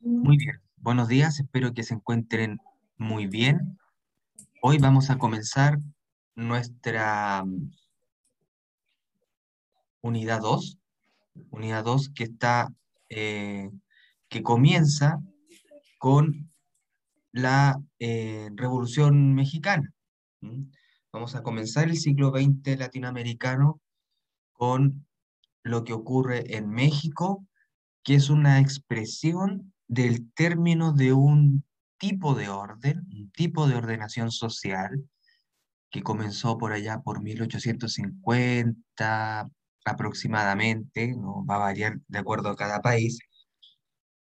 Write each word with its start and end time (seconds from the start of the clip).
Muy 0.00 0.36
bien, 0.36 0.60
buenos 0.76 1.08
días, 1.08 1.40
espero 1.40 1.74
que 1.74 1.82
se 1.82 1.92
encuentren 1.92 2.60
muy 2.98 3.26
bien. 3.26 3.80
Hoy 4.62 4.78
vamos 4.78 5.10
a 5.10 5.18
comenzar 5.18 5.80
nuestra 6.36 7.44
mm, 7.44 7.72
unidad 10.00 10.40
2, 10.42 10.78
unidad 11.50 11.82
2 11.82 12.10
que 12.10 12.24
está, 12.24 12.72
eh, 13.08 13.70
que 14.28 14.44
comienza 14.44 15.20
con 15.98 16.48
la 17.32 17.82
eh, 17.98 18.50
Revolución 18.54 19.34
Mexicana. 19.34 19.92
Vamos 21.12 21.34
a 21.34 21.42
comenzar 21.42 21.88
el 21.88 21.96
siglo 21.96 22.30
XX 22.30 22.78
latinoamericano 22.78 23.80
con 24.52 25.04
lo 25.64 25.82
que 25.82 25.92
ocurre 25.92 26.56
en 26.56 26.70
México, 26.70 27.44
que 28.04 28.14
es 28.14 28.30
una 28.30 28.60
expresión 28.60 29.72
del 29.88 30.32
término 30.32 30.92
de 30.92 31.12
un 31.12 31.64
tipo 31.98 32.34
de 32.34 32.48
orden, 32.48 33.06
un 33.12 33.30
tipo 33.32 33.66
de 33.66 33.74
ordenación 33.76 34.30
social, 34.30 35.04
que 35.90 36.02
comenzó 36.02 36.58
por 36.58 36.72
allá 36.72 37.00
por 37.00 37.22
1850 37.22 39.48
aproximadamente, 39.84 41.14
¿no? 41.16 41.44
va 41.46 41.56
a 41.56 41.58
variar 41.58 41.98
de 42.08 42.18
acuerdo 42.18 42.50
a 42.50 42.56
cada 42.56 42.80
país. 42.80 43.18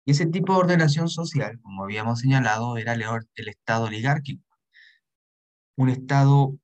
Y 0.05 0.11
ese 0.11 0.25
tipo 0.25 0.53
de 0.53 0.59
ordenación 0.59 1.09
social, 1.09 1.59
como 1.61 1.83
habíamos 1.83 2.19
señalado, 2.19 2.77
era 2.77 2.93
el, 2.93 3.03
el 3.35 3.47
Estado 3.47 3.85
oligárquico, 3.85 4.43
un 5.77 5.89
Estado 5.89 6.57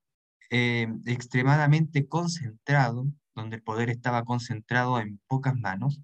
eh, 0.50 0.88
extremadamente 1.06 2.06
concentrado, 2.06 3.06
donde 3.34 3.56
el 3.56 3.62
poder 3.62 3.90
estaba 3.90 4.24
concentrado 4.24 5.00
en 5.00 5.20
pocas 5.26 5.56
manos, 5.56 6.00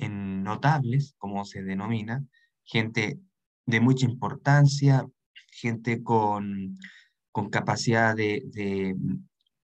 en 0.00 0.42
notables, 0.42 1.14
como 1.18 1.44
se 1.44 1.62
denomina, 1.62 2.24
gente 2.64 3.18
de 3.66 3.80
mucha 3.80 4.06
importancia, 4.06 5.06
gente 5.52 6.02
con, 6.02 6.76
con 7.32 7.50
capacidad 7.50 8.16
de, 8.16 8.42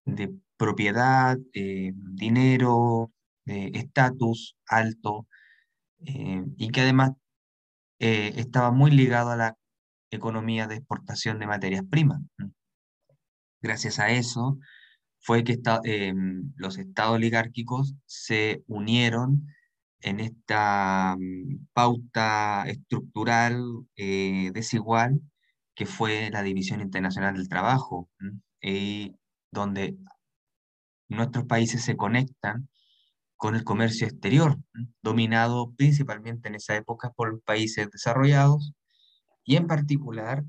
de, 0.05 0.35
propiedad, 0.57 1.37
dinero, 1.53 3.13
estatus 3.45 4.57
alto, 4.67 5.27
eh, 6.07 6.45
y 6.57 6.71
que 6.71 6.83
además 6.83 7.13
eh, 7.99 8.35
estaba 8.37 8.71
muy 8.71 8.91
ligado 8.91 9.31
a 9.31 9.37
la 9.37 9.57
economía 10.11 10.67
de 10.67 10.77
exportación 10.77 11.39
de 11.39 11.47
materias 11.47 11.85
primas. 11.89 12.21
Gracias 13.63 13.99
a 13.99 14.11
eso 14.11 14.59
fue 15.21 15.43
que 15.43 15.59
em, 15.85 16.53
los 16.57 16.79
estados 16.79 17.15
oligárquicos 17.15 17.95
se 18.05 18.63
unieron 18.67 19.47
en 20.05 20.21
esta 20.21 21.17
mm, 21.19 21.67
pauta 21.73 22.65
estructural 22.69 23.87
eh, 23.97 24.51
desigual 24.53 25.21
que 25.75 25.87
fue 25.87 26.31
la 26.31 26.43
División 26.43 26.81
Internacional 26.81 27.37
del 27.37 27.49
Trabajo, 27.49 28.09
y 28.61 29.17
donde 29.51 29.97
nuestros 31.09 31.45
países 31.47 31.83
se 31.83 31.97
conectan 31.97 32.69
con 33.37 33.57
el 33.57 33.65
comercio 33.65 34.07
exterior, 34.07 34.59
dominado 35.03 35.73
principalmente 35.77 36.49
en 36.49 36.55
esa 36.57 36.77
época 36.77 37.11
por 37.11 37.43
países 37.43 37.91
desarrollados 37.91 38.73
y 39.45 39.57
en 39.57 39.67
particular 39.67 40.45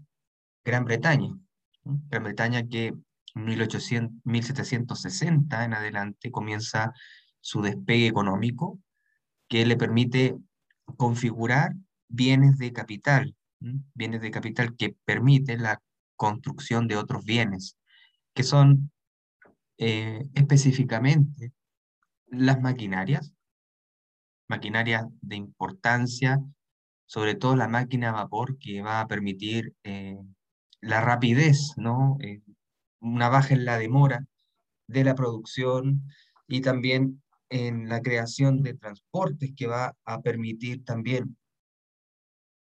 Gran 0.64 0.86
Bretaña. 0.86 1.38
Gran 1.83 2.23
Bretaña 2.23 2.67
que 2.67 2.88
en 2.88 3.45
1760 3.45 5.66
en 5.66 5.73
adelante 5.73 6.31
comienza 6.31 6.94
su 7.42 7.61
despegue 7.61 8.08
económico 8.08 8.80
que 9.47 9.65
le 9.65 9.77
permite 9.77 10.35
configurar 10.97 11.73
bienes 12.07 12.57
de 12.57 12.71
capital, 12.73 13.35
bienes 13.59 14.21
de 14.21 14.31
capital 14.31 14.75
que 14.75 14.95
permiten 15.05 15.63
la 15.63 15.81
construcción 16.15 16.87
de 16.87 16.97
otros 16.97 17.25
bienes, 17.25 17.77
que 18.33 18.43
son 18.43 18.92
eh, 19.77 20.23
específicamente 20.33 21.52
las 22.27 22.61
maquinarias, 22.61 23.33
maquinarias 24.47 25.05
de 25.21 25.36
importancia, 25.36 26.39
sobre 27.05 27.36
todo 27.36 27.55
la 27.55 27.67
máquina 27.67 28.09
a 28.09 28.23
vapor 28.23 28.58
que 28.58 28.81
va 28.81 29.02
a 29.02 29.08
permitir 29.08 29.73
eh, 29.83 30.17
la 30.81 31.02
rapidez, 31.02 31.73
¿no? 31.77 32.17
Eh, 32.21 32.41
una 32.99 33.30
baja 33.30 33.53
en 33.53 33.65
la 33.65 33.77
demora 33.77 34.25
de 34.87 35.03
la 35.03 35.15
producción 35.15 36.03
y 36.47 36.61
también 36.61 37.23
en 37.50 37.89
la 37.89 38.02
creación 38.02 38.64
de 38.64 38.73
transportes 38.73 39.54
que 39.56 39.67
va 39.67 39.95
a 40.06 40.22
permitir 40.22 40.83
también 40.83 41.38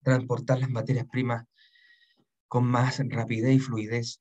transportar 0.03 0.61
las 0.61 0.71
materias 0.71 1.07
primas 1.11 1.45
con 2.47 2.65
más 2.65 3.01
rapidez 3.09 3.57
y 3.57 3.59
fluidez. 3.59 4.21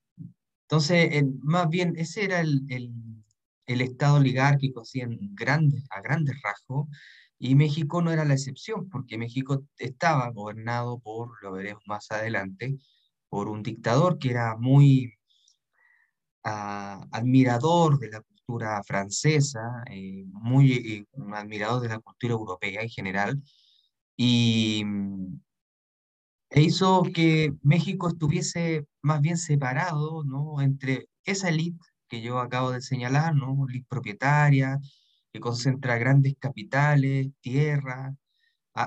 Entonces, 0.63 1.23
más 1.41 1.69
bien, 1.69 1.93
ese 1.95 2.25
era 2.25 2.41
el, 2.41 2.61
el, 3.65 3.81
estado 3.81 4.17
oligárquico, 4.17 4.81
así 4.81 5.01
grandes, 5.33 5.85
a 5.89 6.01
grandes 6.01 6.35
rasgos, 6.41 6.87
y 7.39 7.55
México 7.55 8.01
no 8.01 8.11
era 8.11 8.25
la 8.25 8.33
excepción, 8.33 8.89
porque 8.89 9.17
México 9.17 9.63
estaba 9.77 10.29
gobernado 10.31 10.99
por, 10.99 11.41
lo 11.41 11.53
veremos 11.53 11.83
más 11.85 12.11
adelante, 12.11 12.77
por 13.29 13.47
un 13.47 13.63
dictador 13.63 14.19
que 14.19 14.31
era 14.31 14.57
muy 14.57 15.13
ah, 16.43 17.05
admirador 17.11 17.99
de 17.99 18.09
la 18.09 18.21
cultura 18.47 18.81
francesa, 18.83 19.83
eh, 19.91 20.25
muy 20.31 20.73
eh, 20.73 21.05
un 21.13 21.33
admirador 21.35 21.81
de 21.81 21.89
la 21.89 21.99
cultura 21.99 22.33
europea 22.33 22.81
en 22.81 22.89
general, 22.89 23.41
y 24.17 24.83
mm, 24.85 25.39
e 26.49 26.61
hizo 26.61 27.03
que 27.13 27.53
México 27.61 28.07
estuviese 28.07 28.87
más 29.01 29.21
bien 29.21 29.37
separado 29.37 30.23
¿no? 30.23 30.61
entre 30.61 31.09
esa 31.25 31.49
élite 31.49 31.79
que 32.07 32.21
yo 32.21 32.39
acabo 32.39 32.71
de 32.71 32.81
señalar, 32.81 33.35
¿no? 33.35 33.67
élite 33.67 33.87
propietaria, 33.89 34.79
que 35.33 35.39
concentra 35.41 35.97
grandes 35.97 36.35
capitales, 36.39 37.27
tierras, 37.41 38.15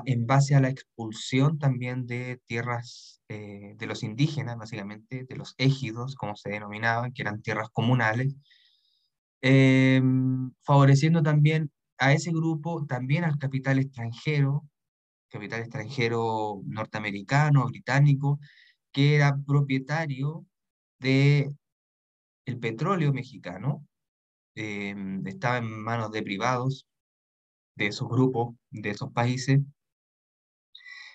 en 0.07 0.27
base 0.27 0.55
a 0.55 0.61
la 0.61 0.69
expulsión 0.69 1.59
también 1.59 2.07
de 2.07 2.41
tierras 2.47 3.23
eh, 3.29 3.75
de 3.77 3.87
los 3.87 4.03
indígenas, 4.03 4.57
básicamente, 4.57 5.25
de 5.25 5.37
los 5.37 5.55
égidos, 5.59 6.15
como 6.15 6.37
se 6.37 6.51
denominaban, 6.51 7.13
que 7.13 7.23
eran 7.23 7.43
tierras 7.43 7.71
comunales, 7.71 8.37
Em, 9.43 10.53
favoreciendo 10.63 11.23
también 11.23 11.71
a 11.99 12.13
ese 12.13 12.31
grupo, 12.31 12.87
también 12.87 13.25
al 13.25 13.39
capital 13.39 13.79
extranjero, 13.79 14.65
capital 15.29 15.61
extranjero 15.63 16.63
norteamericano, 16.67 17.67
británico, 17.67 18.41
que 18.93 19.17
era 19.17 19.39
propietario 19.47 20.47
de 21.01 21.55
el 22.47 22.59
petróleo 22.59 23.13
mexicano, 23.13 23.87
em, 24.57 25.27
estaba 25.27 25.59
en 25.59 25.67
manos 25.83 26.13
de 26.13 26.23
privados 26.23 26.87
de 27.77 27.89
esos 27.89 28.09
grupos, 28.09 28.55
de 28.71 28.91
esos 28.91 29.13
países, 29.13 29.61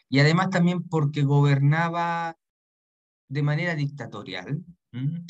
y 0.10 0.20
además 0.20 0.50
también 0.50 0.84
porque 0.88 1.24
gobernaba 1.24 2.38
de 3.30 3.44
manera 3.44 3.76
dictatorial, 3.76 4.64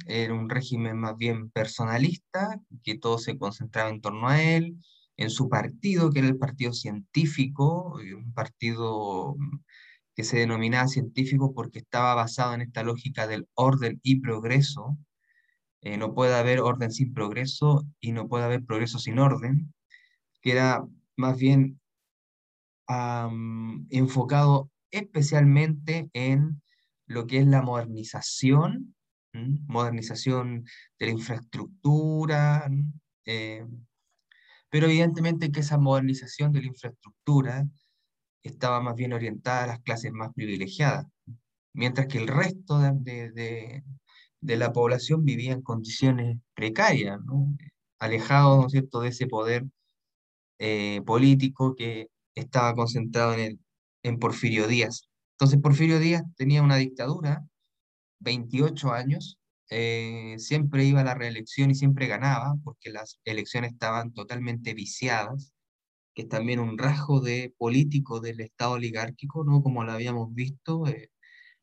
era 0.07 0.33
un 0.33 0.49
régimen 0.49 0.97
más 0.97 1.17
bien 1.17 1.49
personalista, 1.49 2.59
que 2.83 2.97
todo 2.97 3.17
se 3.17 3.37
concentraba 3.37 3.89
en 3.89 4.01
torno 4.01 4.27
a 4.27 4.41
él, 4.41 4.77
en 5.17 5.29
su 5.29 5.49
partido, 5.49 6.11
que 6.11 6.19
era 6.19 6.27
el 6.27 6.37
partido 6.37 6.73
científico, 6.73 7.95
un 7.95 8.33
partido 8.33 9.35
mm, 9.37 9.59
que 10.15 10.23
se 10.23 10.37
denominaba 10.37 10.87
científico 10.87 11.53
porque 11.53 11.79
estaba 11.79 12.15
basado 12.15 12.53
en 12.53 12.61
esta 12.61 12.83
lógica 12.83 13.27
del 13.27 13.47
orden 13.53 13.99
y 14.03 14.19
progreso. 14.19 14.97
Eh, 15.81 15.97
no 15.97 16.13
puede 16.13 16.35
haber 16.35 16.59
orden 16.61 16.91
sin 16.91 17.13
progreso 17.13 17.85
y 17.99 18.11
no 18.11 18.27
puede 18.27 18.45
haber 18.45 18.65
progreso 18.65 18.99
sin 18.99 19.19
orden, 19.19 19.73
que 20.41 20.51
era 20.51 20.85
más 21.15 21.37
bien 21.37 21.79
enfocado 23.89 24.69
especialmente 24.91 26.09
en 26.13 26.61
lo 27.07 27.25
que 27.25 27.39
es 27.39 27.47
la 27.47 27.61
modernización 27.61 28.94
modernización 29.67 30.65
de 30.99 31.05
la 31.05 31.11
infraestructura, 31.11 32.69
eh, 33.25 33.65
pero 34.69 34.87
evidentemente 34.87 35.51
que 35.51 35.61
esa 35.61 35.77
modernización 35.77 36.51
de 36.51 36.61
la 36.61 36.67
infraestructura 36.67 37.65
estaba 38.43 38.81
más 38.81 38.95
bien 38.95 39.13
orientada 39.13 39.63
a 39.63 39.67
las 39.67 39.79
clases 39.81 40.11
más 40.11 40.33
privilegiadas, 40.33 41.07
mientras 41.73 42.07
que 42.07 42.17
el 42.19 42.27
resto 42.27 42.79
de, 42.79 43.83
de, 44.41 44.57
la 44.57 44.71
población 44.71 45.25
vivía 45.25 45.53
en 45.53 45.61
condiciones 45.61 46.37
precarias, 46.53 47.19
¿no? 47.25 47.55
alejado 47.99 48.67
¿no 48.67 48.99
de 49.01 49.07
ese 49.09 49.27
poder 49.27 49.65
eh, 50.59 51.01
político 51.05 51.75
que 51.75 52.09
estaba 52.35 52.73
concentrado 52.75 53.33
en, 53.33 53.39
el, 53.39 53.59
en 54.03 54.19
Porfirio 54.19 54.67
Díaz. 54.67 55.09
Entonces 55.33 55.59
Porfirio 55.61 55.99
Díaz 55.99 56.23
tenía 56.37 56.61
una 56.61 56.77
dictadura 56.77 57.45
28 58.19 58.91
años, 58.93 59.39
eh, 59.69 60.35
siempre 60.37 60.85
iba 60.85 61.01
a 61.01 61.03
la 61.03 61.15
reelección 61.15 61.71
y 61.71 61.75
siempre 61.75 62.07
ganaba, 62.07 62.55
porque 62.63 62.91
las 62.91 63.19
elecciones 63.25 63.73
estaban 63.73 64.13
totalmente 64.13 64.73
viciadas. 64.73 65.53
que 66.15 66.23
es 66.23 66.29
también 66.29 66.59
un 66.59 66.77
rasgo 66.77 67.21
de 67.21 67.53
político 67.57 68.19
del 68.21 68.41
Estado 68.41 68.73
oligárquico, 68.73 69.43
¿no? 69.43 69.61
Como 69.63 69.83
lo 69.83 69.91
habíamos 69.93 70.33
visto, 70.33 70.87
eh, 70.87 71.11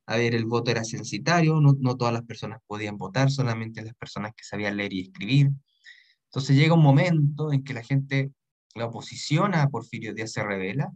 a 0.06 0.16
ver, 0.18 0.34
el 0.34 0.46
voto 0.46 0.70
era 0.70 0.84
censitario, 0.84 1.60
no, 1.60 1.74
no 1.80 1.96
todas 1.96 2.14
las 2.14 2.24
personas 2.24 2.60
podían 2.66 2.98
votar, 2.98 3.30
solamente 3.30 3.82
las 3.82 3.94
personas 3.94 4.32
que 4.36 4.44
sabían 4.44 4.76
leer 4.76 4.92
y 4.94 5.02
escribir. 5.02 5.50
Entonces 6.26 6.56
llega 6.56 6.74
un 6.74 6.82
momento 6.82 7.52
en 7.52 7.64
que 7.64 7.74
la 7.74 7.82
gente, 7.82 8.32
la 8.74 8.86
oposición 8.86 9.54
a 9.54 9.68
Porfirio 9.68 10.14
Díaz 10.14 10.32
se 10.32 10.44
revela, 10.44 10.92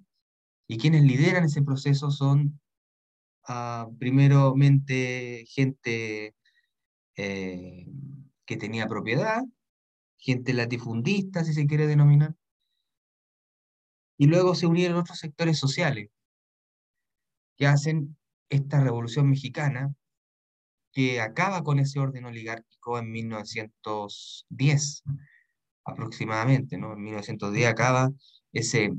y 0.69 0.79
quienes 0.79 1.03
lideran 1.05 1.45
ese 1.45 1.63
proceso 1.63 2.11
son 2.11 2.61
uh, 3.49 3.97
primeramente 3.99 5.45
gente 5.49 6.35
eh, 7.17 7.87
que 8.45 8.57
tenía 8.57 8.87
propiedad, 8.87 9.43
gente 10.19 10.53
latifundista, 10.53 11.45
si 11.45 11.55
se 11.55 11.67
quiere 11.67 11.87
denominar, 11.87 12.35
y 14.19 14.27
luego 14.27 14.55
se 14.55 14.67
unieron 14.67 14.99
otros 14.99 15.19
sectores 15.19 15.59
sociales 15.59 16.11
que 17.57 17.67
hacen 17.67 18.17
esta 18.49 18.81
revolución 18.81 19.29
mexicana 19.29 19.95
que 20.93 21.21
acaba 21.21 21.63
con 21.63 21.79
ese 21.79 21.99
orden 22.01 22.25
oligárquico 22.25 22.99
en 22.99 23.11
1910 23.11 25.03
aproximadamente, 25.85 26.79
¿no? 26.79 26.95
En 26.95 27.03
1910 27.03 27.69
acaba 27.69 28.11
ese, 28.53 28.93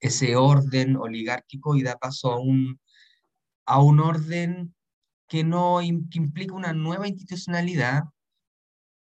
ese 0.00 0.36
orden 0.36 0.96
oligárquico 0.96 1.76
y 1.76 1.82
da 1.82 1.96
paso 1.96 2.32
a 2.32 2.40
un, 2.40 2.78
a 3.66 3.82
un 3.82 4.00
orden 4.00 4.74
que 5.28 5.44
no 5.44 5.80
que 5.80 6.18
implica 6.18 6.54
una 6.54 6.72
nueva 6.72 7.08
institucionalidad, 7.08 8.04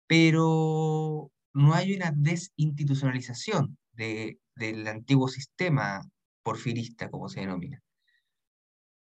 pero 0.07 1.31
no 1.55 1.75
hay 1.75 1.95
una 1.95 2.13
desinstitucionalización 2.13 3.79
de, 3.93 4.39
del 4.57 4.87
antiguo 4.89 5.29
sistema 5.29 6.03
porfirista, 6.43 7.11
como 7.11 7.29
se 7.29 7.41
denomina. 7.41 7.83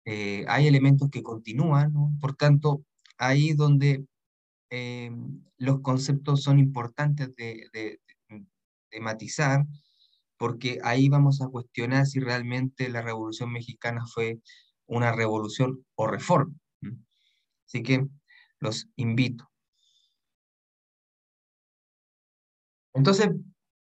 Eh, 0.06 0.46
hay 0.48 0.68
elementos 0.68 1.10
que 1.12 1.24
continúan, 1.24 1.94
por 2.20 2.36
tanto, 2.36 2.84
ahí 3.18 3.54
donde 3.54 4.06
eh, 4.72 5.12
los 5.58 5.82
conceptos 5.82 6.44
son 6.44 6.60
importantes 6.60 7.36
de, 7.36 7.68
de, 7.74 8.00
matizar, 9.00 9.66
porque 10.38 10.80
ahí 10.84 11.08
vamos 11.08 11.42
a 11.42 11.48
cuestionar 11.48 12.06
si 12.06 12.20
realmente 12.20 12.90
la 12.90 13.02
Revolución 13.02 13.52
Mexicana 13.54 14.06
fue 14.14 14.40
una 14.92 15.14
revolución 15.14 15.86
o 15.96 16.06
reforma. 16.06 16.54
Así 17.66 17.82
que 17.82 18.06
los 18.60 18.88
invito. 18.98 19.50
Entonces, 22.94 23.30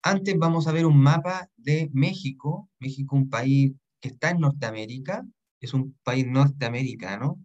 antes 0.02 0.38
vamos 0.38 0.68
a 0.68 0.72
ver 0.72 0.86
un 0.86 0.98
mapa 0.98 1.50
de 1.58 1.90
México. 1.94 2.70
México, 2.80 3.16
un 3.18 3.30
país 3.30 3.74
que 4.00 4.08
está 4.10 4.30
en 4.30 4.40
Norteamérica, 4.40 5.26
es 5.60 5.74
un 5.74 5.98
país 6.04 6.26
norteamericano, 6.26 7.40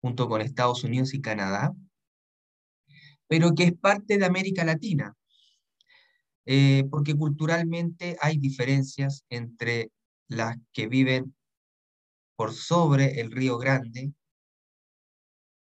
junto 0.00 0.28
con 0.28 0.40
Estados 0.40 0.84
Unidos 0.84 1.12
y 1.12 1.20
Canadá, 1.20 1.74
pero 3.26 3.54
que 3.54 3.64
es 3.64 3.72
parte 3.74 4.16
de 4.16 4.24
América 4.24 4.64
Latina, 4.64 5.14
eh, 6.46 6.84
porque 6.88 7.14
culturalmente 7.16 8.16
hay 8.20 8.38
diferencias 8.38 9.24
entre 9.28 9.90
las 10.28 10.56
que 10.72 10.86
viven 10.86 11.34
por 12.36 12.52
sobre 12.52 13.20
el 13.20 13.30
río 13.32 13.58
Grande 13.58 14.12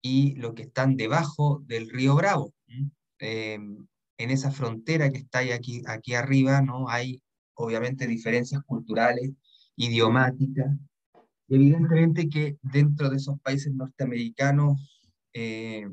y 0.02 0.36
los 0.36 0.54
que 0.54 0.64
están 0.64 0.98
debajo 0.98 1.62
del 1.66 1.90
río 1.90 2.16
Bravo. 2.16 2.54
Eh, 3.20 3.58
en 4.18 4.32
esa 4.32 4.52
frontera 4.52 5.12
que 5.12 5.20
está 5.20 5.40
aquí, 5.40 5.82
aquí 5.88 6.14
arriba, 6.14 6.62
¿no? 6.62 6.90
Hay 6.90 7.22
obviamente 7.56 8.08
diferencias 8.08 8.62
culturales, 8.64 9.32
idiomáticas, 9.76 10.76
evidentemente 11.48 12.30
que 12.30 12.58
dentro 12.62 13.10
de 13.10 13.18
esos 13.18 13.40
países 13.42 13.74
norteamericanos, 13.74 14.78
eh, 15.34 15.88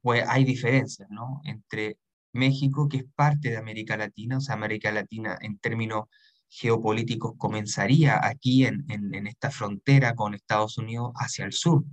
pues 0.00 0.24
hay 0.26 0.44
diferencias, 0.44 1.08
¿no? 1.10 1.40
Entre 1.44 1.98
México, 2.32 2.88
que 2.88 2.98
es 2.98 3.04
parte 3.14 3.50
de 3.50 3.56
América 3.56 3.96
Latina, 3.96 4.38
o 4.38 4.40
sea, 4.40 4.54
América 4.54 4.92
Latina 4.92 5.38
en 5.40 5.58
términos 5.58 6.04
geopolíticos 6.48 7.34
comenzaría 7.36 8.24
aquí 8.24 8.64
en, 8.64 8.86
esta 9.26 9.50
frontera 9.50 10.14
con 10.14 10.34
Estados 10.34 10.78
Unidos 10.78 11.12
hacia 11.16 11.44
el 11.44 11.52
sur. 11.52 11.84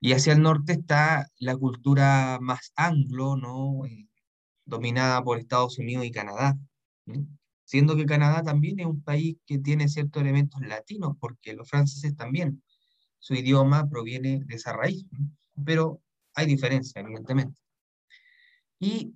Y 0.00 0.12
hacia 0.12 0.32
el 0.32 0.42
norte 0.42 0.72
está 0.72 1.28
la 1.38 1.56
cultura 1.56 2.38
más 2.40 2.72
anglo, 2.76 3.36
¿no? 3.36 3.86
Eh, 3.86 4.08
dominada 4.64 5.22
por 5.22 5.38
Estados 5.38 5.78
Unidos 5.78 6.04
y 6.04 6.10
Canadá 6.10 6.56
siendo 7.72 7.96
que 7.96 8.04
Canadá 8.04 8.42
también 8.42 8.80
es 8.80 8.86
un 8.86 9.02
país 9.02 9.38
que 9.46 9.58
tiene 9.58 9.88
ciertos 9.88 10.20
elementos 10.20 10.60
latinos, 10.60 11.16
porque 11.18 11.54
los 11.54 11.70
franceses 11.70 12.14
también, 12.14 12.62
su 13.18 13.32
idioma 13.32 13.88
proviene 13.88 14.40
de 14.44 14.56
esa 14.56 14.74
raíz, 14.74 15.06
pero 15.64 16.02
hay 16.34 16.44
diferencia, 16.44 17.00
evidentemente. 17.00 17.58
Y 18.78 19.14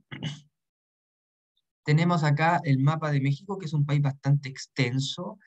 tenemos 1.86 2.24
acá 2.24 2.60
el 2.64 2.78
mapa 2.80 3.12
de 3.12 3.20
México, 3.20 3.58
que 3.58 3.66
es 3.66 3.72
un 3.72 3.86
país 3.86 4.02
bastante 4.02 4.48
extenso, 4.48 5.38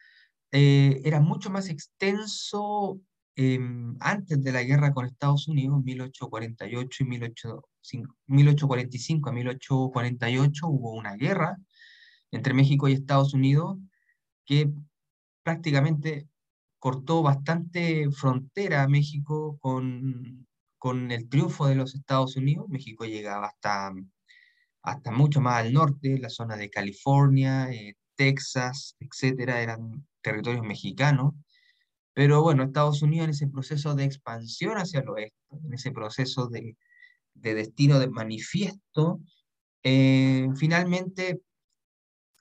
eh, 0.51 1.01
era 1.03 1.19
mucho 1.19 1.49
más 1.49 1.67
extenso 1.69 3.01
em, 3.35 3.97
antes 3.99 4.41
de 4.43 4.51
la 4.53 4.63
guerra 4.63 4.93
con 4.93 5.05
Estados 5.05 5.47
Unidos, 5.49 5.83
1848 5.83 7.03
y 7.03 7.07
1845 7.07 9.29
a 9.29 9.33
1848 9.33 10.67
hubo 10.67 10.93
una 10.93 11.15
guerra 11.15 11.57
entre 12.31 12.53
México 12.53 12.87
y 12.87 12.93
Estados 12.93 13.33
Unidos, 13.33 13.77
que 14.45 14.71
prácticamente 15.43 16.27
cortó 16.79 17.21
bastante 17.21 18.09
frontera 18.11 18.83
a 18.83 18.87
México 18.87 19.57
con, 19.61 20.47
con 20.77 21.11
el 21.11 21.27
triunfo 21.29 21.67
de 21.67 21.75
los 21.75 21.95
Estados 21.95 22.35
Unidos. 22.37 22.67
México 22.69 23.05
llegaba 23.05 23.47
hasta, 23.47 23.91
hasta 24.91 25.11
mucho 25.11 25.41
más 25.41 25.57
al 25.63 25.73
norte, 25.73 26.17
la 26.19 26.29
zona 26.29 26.55
de 26.57 26.69
California, 26.69 27.69
eh, 27.71 27.95
Texas, 28.15 28.95
etcétera, 28.99 29.61
eran 29.61 30.05
territorios 30.21 30.63
mexicanos. 30.63 31.33
Pero 32.13 32.41
bueno, 32.41 32.63
Estados 32.63 33.01
Unidos 33.01 33.25
en 33.25 33.31
ese 33.31 33.47
proceso 33.47 33.95
de 33.95 34.03
expansión 34.03 34.77
hacia 34.77 35.01
el 35.01 35.09
oeste, 35.09 35.37
en 35.63 35.73
ese 35.73 35.91
proceso 35.91 36.47
de, 36.47 36.77
de 37.33 37.53
destino 37.53 37.99
de 37.99 38.09
manifiesto, 38.09 39.21
eh, 39.83 40.47
finalmente 40.57 41.41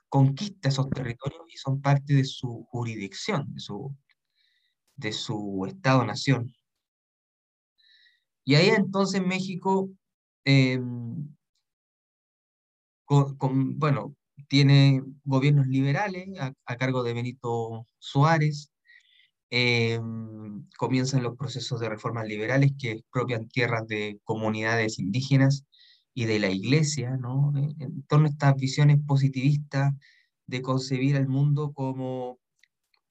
conquista 0.08 0.68
esos 0.68 0.88
territorios 0.90 1.42
y 1.52 1.56
son 1.56 1.80
parte 1.80 2.14
de 2.14 2.24
su 2.24 2.66
jurisdicción, 2.70 3.52
de 3.54 3.60
su, 3.60 3.94
de 4.96 5.12
su 5.12 5.64
Estado-nación. 5.66 6.52
Y 8.44 8.54
ahí 8.54 8.70
entonces 8.70 9.24
México, 9.24 9.90
em, 10.44 11.36
con, 13.08 13.78
bueno, 13.78 14.14
tiene 14.48 15.02
gobiernos 15.24 15.66
liberales 15.66 16.28
a, 16.40 16.76
cargo 16.76 17.02
de 17.02 17.14
Benito 17.14 17.86
Suárez, 17.98 18.70
em, 19.50 20.68
comienzan 20.78 21.22
los 21.22 21.36
procesos 21.36 21.80
de 21.80 21.88
reformas 21.88 22.26
liberales 22.28 22.72
que 22.78 22.92
expropian 22.92 23.48
tierras 23.48 23.86
de 23.88 24.20
comunidades 24.24 24.98
indígenas 24.98 25.64
y 26.14 26.26
de 26.26 26.38
la 26.40 26.50
iglesia, 26.50 27.16
¿no? 27.16 27.52
En, 27.56 28.02
torno 28.04 28.26
a 28.26 28.30
estas 28.30 28.56
visiones 28.56 28.98
positivistas 29.06 29.94
de 30.46 30.62
concebir 30.62 31.16
al 31.16 31.28
mundo 31.28 31.72
como, 31.72 32.38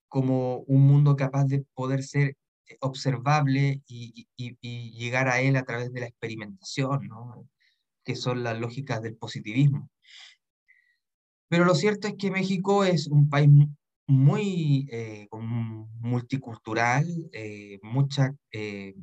como 0.09 0.59
un 0.67 0.87
mundo 0.87 1.15
capaz 1.15 1.45
de 1.45 1.65
poder 1.73 2.03
ser 2.03 2.37
observable 2.81 3.81
y, 3.87 4.27
llegar 4.97 5.29
a 5.29 5.41
él 5.41 5.55
a 5.57 5.63
través 5.63 5.93
de 5.93 6.01
la 6.01 6.07
experimentación, 6.07 7.07
¿no? 7.07 7.47
Que 8.07 8.15
son 8.15 8.41
las 8.41 8.57
lógicas 8.57 9.01
del 9.01 9.17
positivismo. 9.17 9.89
Pero 11.49 11.65
lo 11.65 11.75
cierto 11.75 12.07
es 12.07 12.13
que 12.17 12.31
México 12.31 12.85
es 12.85 13.07
un 13.07 13.29
país 13.29 13.49
muy 14.07 14.87
eh, 14.89 15.27
multicultural, 15.99 17.05
eh, 17.33 17.79
muchos 17.83 18.29
eh, 18.53 18.95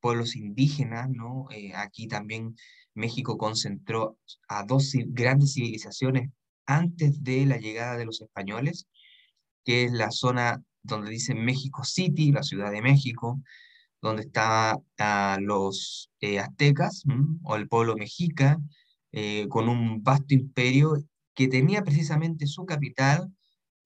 pueblos 0.00 0.34
indígenas, 0.34 1.08
¿no? 1.08 1.46
aquí 1.76 2.08
también 2.08 2.56
México 2.94 3.38
concentró 3.38 4.18
a 4.48 4.64
dos 4.64 4.92
grandes 5.06 5.54
civilizaciones 5.54 6.30
antes 6.66 7.22
de 7.22 7.46
la 7.46 7.58
llegada 7.58 7.96
de 7.96 8.06
los 8.06 8.20
españoles, 8.20 8.88
que 9.64 9.84
es 9.84 9.92
la 9.92 10.10
zona 10.10 10.64
donde 10.82 11.10
dice 11.10 11.32
México 11.32 11.84
City, 11.84 12.32
la 12.32 12.42
Ciudad 12.42 12.72
de 12.72 12.82
México, 12.82 13.40
donde 14.00 14.22
estaban 14.22 15.44
los 15.44 16.10
eh, 16.20 16.38
aztecas 16.38 17.02
o 17.42 17.56
el 17.56 17.68
pueblo 17.68 17.96
mexica, 17.96 18.58
eh, 19.12 19.46
con 19.48 19.68
un 19.68 20.02
vasto 20.02 20.34
imperio 20.34 20.96
que 21.34 21.48
tenía 21.48 21.82
precisamente 21.82 22.46
su 22.46 22.64
capital 22.66 23.32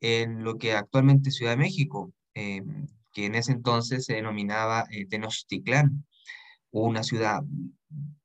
en 0.01 0.45
lo 0.45 0.59
que 0.59 0.75
actualmente 0.75 1.29
es 1.29 1.37
Ciudad 1.37 1.53
de 1.53 1.59
México, 1.59 2.13
eh, 2.35 2.63
que 3.13 3.27
en 3.27 3.35
ese 3.35 3.53
entonces 3.53 4.05
se 4.05 4.15
denominaba 4.15 4.87
Tenochtitlán, 5.11 6.05
una 6.71 7.03
ciudad 7.03 7.43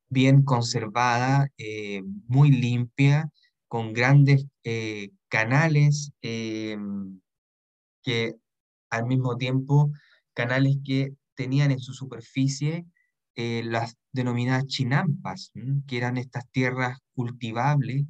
bien 0.09 0.43
conservada, 0.43 1.49
muy 2.27 2.51
limpia, 2.51 3.29
con 3.67 3.91
grandes 3.91 4.45
canales 5.27 6.13
que 8.01 8.35
al 8.89 9.05
mismo 9.05 9.35
tiempo, 9.35 9.91
canales 10.33 10.77
que 10.85 11.11
tenían 11.37 11.71
en 11.71 11.79
su 11.79 11.93
superficie 11.93 12.85
eh, 13.35 13.61
las 13.63 13.95
denominadas 14.11 14.65
chinampas, 14.67 15.51
que 15.87 15.97
eran 15.97 16.17
estas 16.17 16.49
tierras 16.51 16.97
cultivables 17.15 18.05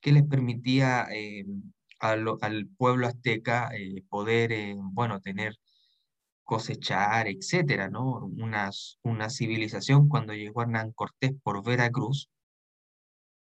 que 0.00 0.12
les 0.12 0.24
permitía 0.24 1.06
em, 1.10 1.72
al, 1.98 2.68
pueblo 2.76 3.06
azteca 3.08 3.70
eh, 3.74 4.04
poder, 4.08 4.76
bueno, 4.92 5.20
tener 5.20 5.56
cosechar, 6.44 7.26
etcétera, 7.28 7.88
¿no? 7.90 8.26
Una, 8.38 8.70
una 9.02 9.30
civilización 9.30 10.08
cuando 10.08 10.34
llegó 10.34 10.62
Hernán 10.62 10.92
Cortés 10.92 11.32
por 11.42 11.64
Veracruz, 11.64 12.30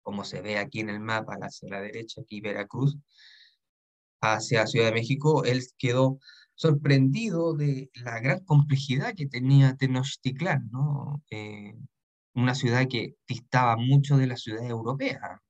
como 0.03 0.25
se 0.25 0.41
ve 0.41 0.59
aquí 0.59 0.81
en 0.81 0.91
el 0.91 1.01
mapa, 1.01 1.37
hacia 1.43 1.69
la 1.69 1.81
derecha, 1.81 2.23
aquí 2.23 2.41
Veracruz, 2.41 2.97
hacia 4.21 4.67
Ciudad 4.67 4.87
de 4.87 4.95
México, 4.95 5.45
él 5.45 5.63
quedó 5.79 6.19
sorprendido 6.57 7.55
de 7.55 7.91
la 7.95 8.19
gran 8.21 8.41
complejidad 8.45 9.15
que 9.15 9.27
tenía 9.27 9.77
Tenochtitlán, 9.77 10.69
¿no? 10.73 11.23
Eh, 11.31 11.75
una 12.35 12.55
ciudad 12.55 12.89
que 12.89 13.15
distaba 13.29 13.77
mucho 13.77 14.17
de 14.17 14.27
la 14.27 14.37
ciudad 14.37 14.67
europea, 14.69 15.41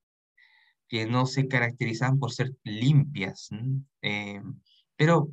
que 0.88 1.06
no 1.06 1.26
se 1.26 1.48
caracterizaban 1.48 2.18
por 2.18 2.32
ser 2.32 2.54
limpias, 2.64 3.48
eh, 4.02 4.42
pero 4.96 5.32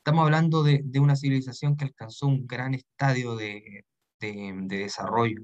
Estamos 0.00 0.24
hablando 0.24 0.62
de, 0.62 0.82
una 0.98 1.14
civilización 1.14 1.76
que 1.76 1.84
alcanzó 1.84 2.26
un 2.26 2.46
gran 2.46 2.72
estadio 2.72 3.36
de, 3.36 3.84
desarrollo 4.18 5.42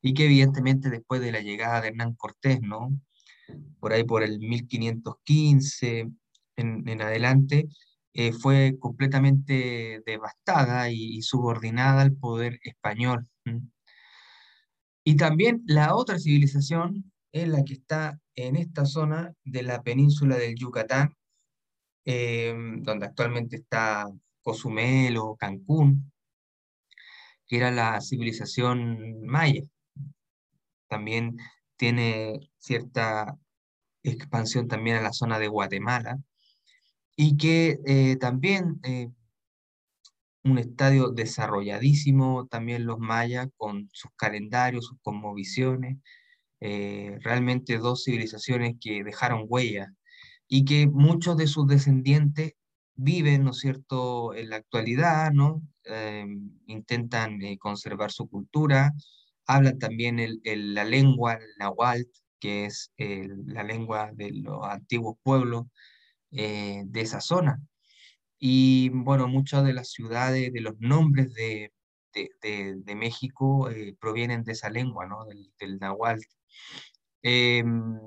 y 0.00 0.14
que 0.14 0.26
evidentemente 0.26 0.90
después 0.90 1.20
de 1.20 1.32
la 1.32 1.40
llegada 1.40 1.80
de 1.80 1.88
Hernán 1.88 2.14
Cortés, 2.14 2.60
¿no? 2.62 2.96
por 3.80 3.92
ahí 3.92 4.04
por 4.04 4.22
el 4.22 4.38
1515 4.38 6.08
en, 6.56 7.02
adelante, 7.02 7.68
eh, 8.14 8.32
fue 8.32 8.76
completamente 8.78 10.02
devastada 10.06 10.90
y, 10.90 11.20
subordinada 11.22 12.02
al 12.02 12.12
poder 12.14 12.58
español. 12.62 13.28
Y 15.04 15.16
también 15.16 15.62
la 15.66 15.94
otra 15.94 16.18
civilización 16.18 17.12
es 17.32 17.48
la 17.48 17.62
que 17.64 17.74
está 17.74 18.18
en 18.36 18.56
esta 18.56 18.86
zona 18.86 19.34
de 19.44 19.62
la 19.62 19.82
península 19.82 20.36
del 20.36 20.54
Yucatán, 20.54 21.14
Em, 22.06 22.82
donde 22.82 23.06
actualmente 23.06 23.56
está 23.56 24.06
Cozumel 24.42 25.16
o 25.16 25.36
Cancún, 25.36 26.12
que 27.46 27.56
era 27.56 27.70
la 27.70 28.00
civilización 28.02 29.22
maya. 29.24 29.62
También 30.88 31.36
tiene 31.76 32.40
cierta 32.58 33.38
expansión 34.02 34.68
también 34.68 34.96
a 34.98 35.02
la 35.02 35.12
zona 35.12 35.38
de 35.38 35.48
Guatemala 35.48 36.18
y 37.16 37.36
que 37.36 37.78
eh, 37.86 38.16
también 38.16 38.80
eh, 38.82 39.08
un 40.44 40.58
estadio 40.58 41.08
desarrolladísimo, 41.10 42.46
también 42.46 42.84
los 42.86 42.98
mayas 42.98 43.48
con 43.56 43.88
sus 43.92 44.10
calendarios, 44.16 44.86
sus 44.86 44.98
cosmovisiones, 45.02 45.98
eh, 46.60 47.18
realmente 47.22 47.78
dos 47.78 48.04
civilizaciones 48.04 48.76
que 48.80 49.04
dejaron 49.04 49.46
huella 49.48 49.92
y 50.48 50.64
que 50.64 50.86
muchos 50.86 51.36
de 51.38 51.46
sus 51.46 51.66
descendientes 51.66 52.54
viven, 52.96 53.44
¿no 53.44 53.50
es 53.52 53.58
cierto?, 53.58 54.34
en 54.34 54.50
la 54.50 54.56
actualidad, 54.56 55.32
¿no? 55.32 55.62
Em, 55.84 56.52
intentan 56.66 57.42
eh, 57.42 57.58
conservar 57.58 58.12
su 58.12 58.28
cultura, 58.28 58.92
hablan 59.46 59.78
también 59.78 60.18
el, 60.20 60.40
la 60.74 60.84
lengua 60.84 61.34
el 61.34 61.48
náhuatl, 61.58 62.04
que 62.40 62.66
es 62.66 62.92
la 62.98 63.62
lengua 63.62 64.10
de 64.14 64.32
los 64.32 64.64
antiguos 64.66 65.16
pueblos 65.22 65.66
eh, 66.34 66.82
de 66.86 67.00
esa 67.00 67.20
zona. 67.20 67.60
Y 68.38 68.90
bueno, 68.90 69.28
muchas 69.28 69.64
de 69.64 69.72
las 69.74 69.90
ciudades, 69.92 70.52
de 70.52 70.60
los 70.60 70.74
nombres 70.80 71.32
de, 71.34 71.72
de, 72.12 72.94
México 72.96 73.70
eh, 73.70 73.96
provienen 74.00 74.44
de 74.44 74.52
esa 74.52 74.70
lengua, 74.70 75.06
¿no? 75.06 75.24
Del, 75.26 75.52
del 75.58 75.78
náhuatl. 75.78 76.22
Em, 77.22 77.98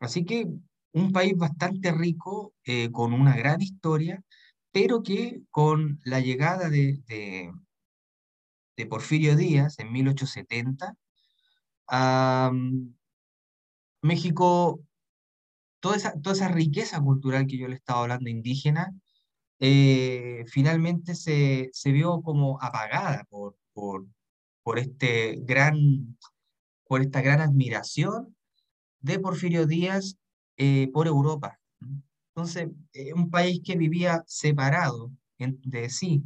así 0.00 0.24
que 0.24 0.46
un 0.92 1.12
país 1.12 1.36
bastante 1.36 1.92
rico, 1.92 2.54
eh, 2.64 2.90
con 2.92 3.12
una 3.12 3.36
gran 3.36 3.60
historia, 3.62 4.22
pero 4.72 5.02
que 5.02 5.42
con 5.50 6.00
la 6.04 6.20
llegada 6.20 6.70
de, 6.70 7.00
de, 7.06 7.52
Porfirio 8.86 9.36
Díaz 9.36 9.78
en 9.80 9.92
1870, 9.92 10.94
México, 14.02 14.80
toda 16.22 16.34
esa, 16.34 16.48
riqueza 16.48 17.00
cultural 17.00 17.46
que 17.46 17.58
yo 17.58 17.68
le 17.68 17.74
estaba 17.74 18.02
hablando 18.02 18.28
indígena, 18.30 18.94
eh, 19.60 20.44
finalmente 20.48 21.14
se, 21.14 21.70
se, 21.72 21.92
vio 21.92 22.22
como 22.22 22.62
apagada 22.62 23.24
por, 23.28 23.56
por, 23.72 24.06
por, 24.62 24.78
este 24.78 25.36
gran, 25.42 26.16
por 26.86 27.00
esta 27.02 27.20
gran 27.20 27.40
admiración 27.40 28.36
de 29.00 29.18
Porfirio 29.18 29.66
Díaz 29.66 30.16
eh, 30.56 30.90
por 30.92 31.06
Europa. 31.06 31.58
Entonces, 32.34 32.68
eh, 32.92 33.12
un 33.14 33.30
país 33.30 33.60
que 33.64 33.76
vivía 33.76 34.22
separado 34.26 35.10
de 35.38 35.88
sí, 35.90 36.22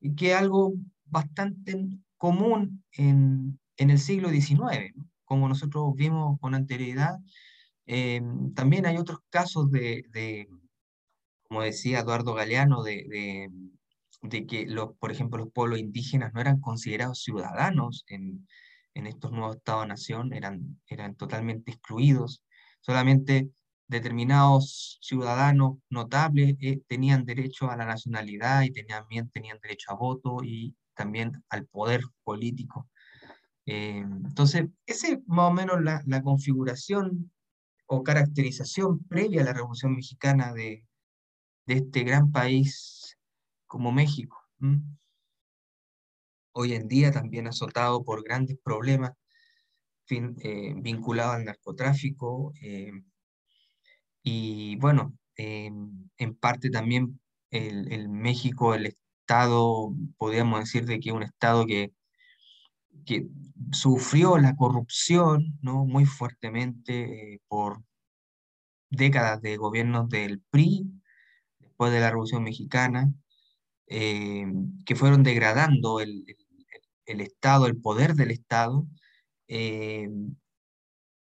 y 0.00 0.14
que 0.14 0.34
algo 0.34 0.74
bastante 1.04 1.88
común 2.16 2.84
en, 2.92 3.58
en 3.76 3.90
el 3.90 3.98
siglo 3.98 4.30
XIX, 4.30 4.94
como 5.24 5.48
nosotros 5.48 5.94
vimos 5.94 6.38
con 6.40 6.54
anterioridad. 6.54 7.18
Eh, 7.92 8.22
también 8.54 8.86
hay 8.86 8.98
otros 8.98 9.18
casos 9.30 9.68
de, 9.72 10.04
de, 10.10 10.48
como 11.42 11.62
decía 11.62 11.98
Eduardo 11.98 12.34
Galeano, 12.34 12.84
de, 12.84 13.04
de, 13.08 13.50
de, 14.22 14.46
que, 14.46 14.64
los, 14.66 14.96
por 14.98 15.10
ejemplo, 15.10 15.38
los 15.38 15.52
pueblos 15.52 15.80
indígenas 15.80 16.32
no 16.32 16.40
eran 16.40 16.60
considerados 16.60 17.22
ciudadanos 17.24 18.04
en, 18.06 18.46
en 18.94 19.06
estos 19.08 19.32
nuevos 19.32 19.56
estados-nación, 19.56 20.32
eran, 20.32 20.80
eran 20.86 21.16
totalmente 21.16 21.72
excluidos 21.72 22.44
solamente 22.80 23.50
determinados 23.88 24.98
ciudadanos 25.02 25.78
notables 25.88 26.54
eh, 26.60 26.80
tenían 26.86 27.24
derecho 27.24 27.70
a 27.70 27.76
la 27.76 27.86
nacionalidad 27.86 28.62
y 28.62 28.70
tenían, 28.70 29.30
tenían 29.32 29.58
derecho 29.60 29.90
a 29.90 29.96
voto 29.96 30.44
y 30.44 30.76
también 30.94 31.42
al 31.48 31.66
poder 31.66 32.02
político. 32.22 32.88
Eh, 33.66 33.98
entonces, 33.98 34.66
esa 34.86 35.08
es 35.08 35.18
más 35.26 35.50
o 35.50 35.52
menos 35.52 35.82
la, 35.82 36.02
la, 36.06 36.22
configuración 36.22 37.32
o 37.92 38.04
caracterización 38.04 39.00
previa 39.08 39.40
a 39.42 39.44
la 39.44 39.52
Revolución 39.52 39.96
Mexicana 39.96 40.54
de, 40.54 40.84
de 41.66 41.74
este 41.74 42.04
gran 42.04 42.30
país 42.30 43.18
como 43.66 43.90
México. 43.90 44.38
Hoy 46.52 46.74
en 46.74 46.86
día 46.86 47.10
también 47.10 47.48
azotado 47.48 48.04
por 48.04 48.22
grandes 48.22 48.58
problemas 48.62 49.12
eh, 50.08 50.74
vinculado 50.76 51.32
al 51.32 51.44
narcotráfico. 51.44 52.52
Eh, 52.62 52.92
y 54.22 54.76
bueno, 54.76 55.16
en 55.36 56.34
parte 56.38 56.70
también 56.70 57.20
el, 57.50 58.08
México, 58.08 58.72
el 58.72 58.86
Estado, 58.86 59.92
podríamos 60.16 60.60
decir 60.60 60.84
de 60.86 61.00
que 61.00 61.10
un 61.10 61.24
Estado 61.24 61.66
que, 61.66 61.92
que 63.10 63.26
sufrió 63.72 64.38
la 64.38 64.54
corrupción 64.54 65.58
¿no? 65.62 65.84
muy 65.84 66.04
fuertemente 66.06 67.34
eh, 67.34 67.40
por 67.48 67.82
décadas 68.88 69.42
de 69.42 69.56
gobiernos 69.56 70.08
del 70.08 70.40
PRI, 70.50 70.86
después 71.58 71.90
de 71.90 71.98
la 71.98 72.10
Revolución 72.10 72.44
Mexicana, 72.44 73.12
que 73.88 74.94
fueron 74.94 75.24
degradando 75.24 75.98
el, 75.98 76.24
el, 77.04 77.20
Estado, 77.20 77.66
el 77.66 77.80
poder 77.80 78.14
del 78.14 78.30
Estado, 78.30 78.86
eh, 79.48 80.08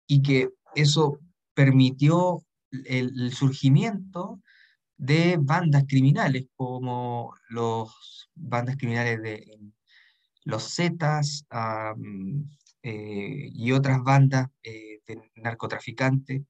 y 0.06 0.22
que 0.22 0.50
eso 0.76 1.18
permitió 1.54 2.44
el, 2.70 3.32
surgimiento 3.32 4.40
de 4.96 5.38
bandas 5.40 5.84
criminales 5.88 6.46
como 6.54 7.34
los 7.48 8.30
bandas 8.36 8.76
criminales 8.76 9.20
de 9.20 9.58
los 10.44 10.74
Zetas 10.74 11.46
eh, 12.82 13.48
y 13.52 13.72
otras 13.72 14.02
bandas 14.02 14.48
eh, 14.62 15.00
de 15.06 15.30
narcotraficantes 15.36 16.42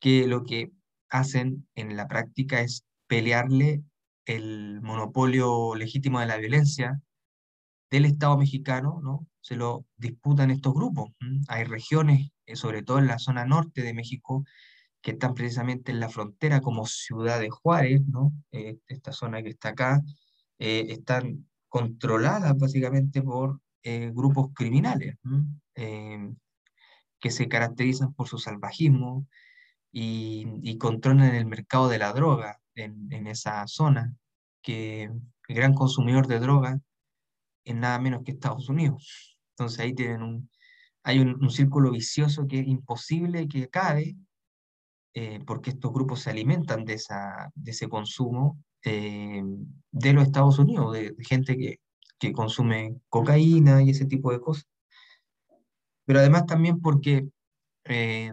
que 0.00 0.26
lo 0.26 0.42
que 0.42 0.72
hacen 1.10 1.68
en 1.74 1.96
la 1.96 2.08
práctica 2.08 2.60
es 2.60 2.84
pelearle 3.06 3.82
el 4.24 4.80
monopolio 4.80 5.74
legítimo 5.74 6.20
de 6.20 6.26
la 6.26 6.38
violencia 6.38 7.00
del 7.90 8.06
Estado 8.06 8.36
mexicano, 8.36 9.00
¿no? 9.02 9.26
se 9.40 9.54
lo 9.54 9.86
disputan 9.96 10.50
estos 10.50 10.74
grupos. 10.74 11.10
Hay 11.48 11.64
regiones, 11.64 12.30
eh, 12.46 12.56
sobre 12.56 12.82
todo 12.82 12.98
en 12.98 13.06
la 13.06 13.18
zona 13.18 13.44
norte 13.44 13.82
de 13.82 13.94
México, 13.94 14.44
que 15.00 15.12
están 15.12 15.34
precisamente 15.34 15.92
en 15.92 16.00
la 16.00 16.08
frontera, 16.08 16.60
como 16.60 16.86
Ciudad 16.86 17.38
de 17.38 17.50
Juárez, 17.50 18.02
¿no? 18.08 18.32
Esta 18.50 19.12
zona 19.12 19.40
que 19.40 19.50
está 19.50 19.68
acá, 19.68 20.02
están 20.58 21.46
controladas 21.68 22.56
básicamente 22.56 23.22
por 23.22 23.60
grupos 24.12 24.48
criminales. 24.54 25.16
que 27.18 27.30
se 27.30 27.48
caracterizan 27.48 28.12
por 28.14 28.28
su 28.28 28.38
salvajismo 28.38 29.26
y, 29.92 30.76
controlan 30.78 31.34
el 31.34 31.46
mercado 31.46 31.88
de 31.88 31.98
la 31.98 32.12
droga 32.12 32.60
en, 32.74 33.10
en 33.12 33.26
esa 33.26 33.66
zona, 33.66 34.14
que 34.62 35.04
el 35.48 35.54
gran 35.54 35.74
consumidor 35.74 36.26
de 36.26 36.40
droga 36.40 36.80
es 37.64 37.74
nada 37.74 37.98
menos 37.98 38.22
que 38.24 38.32
Estados 38.32 38.68
Unidos. 38.68 39.38
Entonces 39.52 39.80
ahí 39.80 39.94
tienen 39.94 40.22
un, 40.22 40.50
hay 41.02 41.20
un, 41.20 41.50
círculo 41.50 41.92
vicioso 41.92 42.46
que 42.46 42.60
es 42.60 42.66
imposible 42.66 43.48
que 43.48 43.64
acabe, 43.64 44.16
eh, 45.14 45.40
porque 45.46 45.70
estos 45.70 45.92
grupos 45.92 46.20
se 46.20 46.30
alimentan 46.30 46.84
de, 46.84 46.94
esa, 46.94 47.50
de 47.54 47.70
ese 47.70 47.88
consumo 47.88 48.62
eh, 48.84 49.42
de 49.90 50.12
los 50.12 50.24
Estados 50.24 50.58
Unidos, 50.58 50.92
de, 50.94 51.14
gente 51.20 51.56
que, 51.56 51.80
que, 52.18 52.32
consume 52.32 52.96
cocaína 53.08 53.82
y 53.82 53.90
ese 53.90 54.06
tipo 54.06 54.32
de 54.32 54.40
cosas. 54.40 54.66
Pero 56.04 56.20
además 56.20 56.46
también 56.46 56.80
porque 56.80 57.28
eh, 57.84 58.32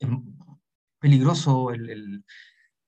es 0.00 0.08
peligroso 0.98 1.70
el, 1.72 2.24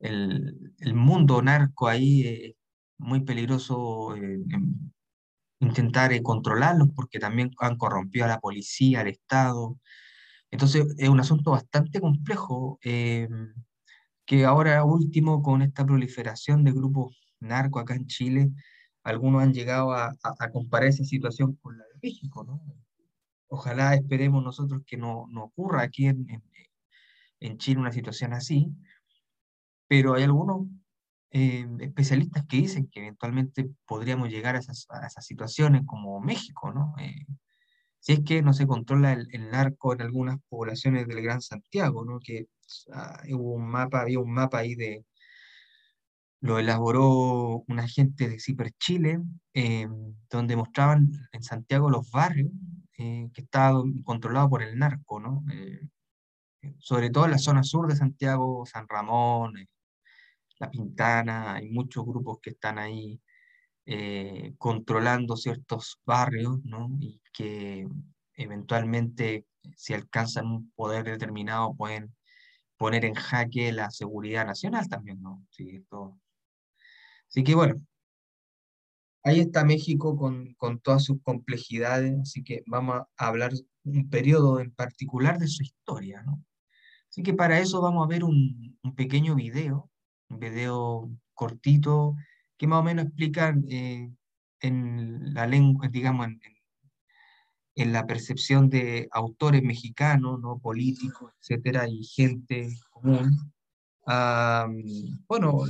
el, 0.00 0.74
el, 0.78 0.94
mundo 0.94 1.42
narco 1.42 1.88
ahí, 1.88 2.56
muy 2.98 3.20
peligroso 3.20 4.14
intentar 5.64 6.12
eh, 6.12 6.22
controlarlos 6.22 6.88
porque 6.94 7.18
también 7.18 7.50
han 7.58 7.76
corrompido 7.76 8.24
a 8.26 8.28
la 8.28 8.40
policía, 8.40 9.00
al 9.00 9.08
Estado. 9.08 9.78
Entonces 10.50 10.86
es 10.98 11.08
un 11.08 11.20
asunto 11.20 11.52
bastante 11.52 12.00
complejo 12.00 12.78
eh, 12.82 13.28
que 14.26 14.45
ahora 14.45 14.85
último 14.85 15.43
con 15.43 15.62
esta 15.62 15.85
proliferación 15.85 16.64
de 16.64 16.73
grupos 16.73 17.21
narco 17.40 17.78
acá 17.78 17.95
en 17.95 18.07
Chile, 18.07 18.50
algunos 19.02 19.43
han 19.43 19.52
llegado 19.52 19.93
a, 19.93 20.14
a, 20.23 20.50
comparar 20.50 20.88
esa 20.88 21.04
situación 21.04 21.57
con 21.57 21.76
la 21.76 21.85
de 21.85 22.00
México, 22.02 22.43
¿no? 22.45 22.62
Ojalá 23.49 23.95
esperemos 23.95 24.43
nosotros 24.43 24.83
que 24.87 24.97
no, 24.97 25.26
no 25.31 25.45
ocurra 25.45 25.83
aquí 25.83 26.07
en, 26.07 26.26
en, 27.40 27.59
Chile 27.59 27.81
una 27.81 27.93
situación 27.93 28.33
así, 28.33 28.75
pero 29.87 30.14
hay 30.14 30.23
algunos 30.23 30.66
eh, 31.31 31.66
especialistas 31.81 32.47
que 32.47 32.57
dicen 32.57 32.88
que 32.88 33.00
eventualmente 33.00 33.69
podríamos 33.87 34.31
llegar 34.31 34.57
a 34.57 34.61
esas, 34.61 34.87
situaciones 35.21 35.83
como 35.85 36.21
México, 36.21 36.73
¿no? 36.73 36.95
Eh, 36.99 37.26
si 38.00 38.12
es 38.14 38.21
que 38.21 38.43
no 38.43 38.54
se 38.54 38.66
controla 38.66 39.12
el, 39.12 39.50
narco 39.50 39.93
en 39.93 40.02
algunas 40.02 40.38
poblaciones 40.49 41.07
del 41.07 41.23
Gran 41.23 41.43
Santiago, 41.43 42.04
¿no? 42.04 42.21
Que 42.21 42.49
hubo 43.30 43.54
un 43.54 43.68
mapa, 43.68 44.00
había 44.02 44.21
un 44.21 44.33
mapa 44.33 44.59
ahí 44.59 44.75
de, 44.75 45.04
lo 46.40 46.59
elaboró 46.59 47.64
un 47.66 47.78
agente 47.80 48.28
de 48.28 48.38
Ciper 48.40 48.73
Chile, 48.78 49.21
eh, 49.54 49.88
donde 50.30 50.56
mostraban 50.56 51.11
en 51.33 51.42
Santiago 51.42 51.90
los 51.90 52.11
barrios 52.11 52.50
que 52.97 53.30
estaban 53.35 54.02
controlados 54.02 54.49
por 54.50 54.62
el 54.62 54.78
narco, 54.78 55.18
¿no? 55.18 55.44
sobre 56.78 57.11
todo 57.11 57.25
en 57.25 57.33
la 57.33 57.38
zona 57.38 57.62
sur 57.62 57.88
de 57.88 57.97
Santiago, 57.97 58.64
San 58.66 58.88
Ramón, 58.88 59.54
la 60.59 60.71
Pintana, 60.71 61.54
hay 61.54 61.68
muchos 61.71 62.04
grupos 62.04 62.38
que 62.40 62.50
están 62.50 62.78
ahí 62.78 63.21
eh, 63.87 64.54
controlando 64.59 65.37
ciertos 65.37 66.00
barrios, 66.06 66.62
¿no? 66.64 66.90
Y 67.00 67.21
que 67.33 67.87
eventualmente, 68.35 69.47
si 69.76 69.94
alcanzan 69.94 70.47
un 70.47 70.73
poder 70.73 71.04
determinado, 71.04 71.75
pueden 71.75 72.14
poner 72.84 73.04
en 73.06 73.14
jaque 73.14 73.72
la 73.72 73.90
seguridad 73.90 74.46
nacional 74.46 74.88
también, 74.88 75.22
¿no? 75.22 75.42
Sí, 75.50 75.70
esto... 75.70 76.20
Así 77.28 77.42
que 77.42 77.54
bueno, 77.54 77.80
ahí 79.22 79.40
está 79.40 79.64
México 79.64 80.16
con, 80.16 80.54
con 80.54 80.80
todas 80.80 81.02
sus 81.04 81.22
complejidades, 81.22 82.14
así 82.20 82.44
que 82.44 82.62
vamos 82.66 82.96
a 83.16 83.26
hablar 83.26 83.52
un 83.84 84.10
periodo 84.10 84.60
en 84.60 84.70
particular 84.70 85.38
de 85.38 85.48
su 85.48 85.62
historia, 85.62 86.22
¿no? 86.22 86.44
Así 87.08 87.22
que 87.22 87.32
para 87.32 87.58
eso 87.58 87.80
vamos 87.80 88.04
a 88.04 88.08
ver 88.08 88.22
un, 88.22 88.78
un 88.82 88.94
pequeño 88.94 89.34
video 89.34 89.90
un 90.28 90.38
video 90.38 91.10
cortito 91.32 92.16
que 92.58 92.66
más 92.66 92.80
o 92.80 92.82
menos 92.82 93.06
explica 93.06 93.56
eh, 93.68 94.10
en 94.60 95.34
la 95.34 95.47
lengua, 95.47 95.88
digamos, 95.88 96.26
en, 96.26 96.40
en, 97.75 97.93
la 97.93 98.06
percepción 98.06 98.69
de 98.69 99.08
autores 99.13 99.63
mexicanos, 99.63 100.41
¿no? 100.41 100.58
políticos, 100.58 101.32
etcétera, 101.41 101.89
y 101.89 102.04
gente 102.04 102.69
común, 102.91 103.52
bueno, 105.26 105.65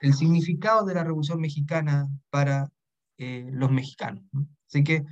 el 0.00 0.14
significado 0.14 0.84
de 0.84 0.94
la 0.94 1.04
Revolución 1.04 1.40
Mexicana 1.40 2.08
para 2.30 2.70
eh, 3.16 3.48
los 3.50 3.70
mexicanos. 3.70 4.22
Así 4.68 4.84
que 4.84 5.04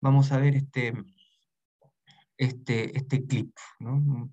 vamos 0.00 0.32
a 0.32 0.38
ver 0.38 0.54
este, 0.54 0.92
este, 2.36 2.96
este 2.96 3.24
clip. 3.26 3.52
¿no? 3.80 4.30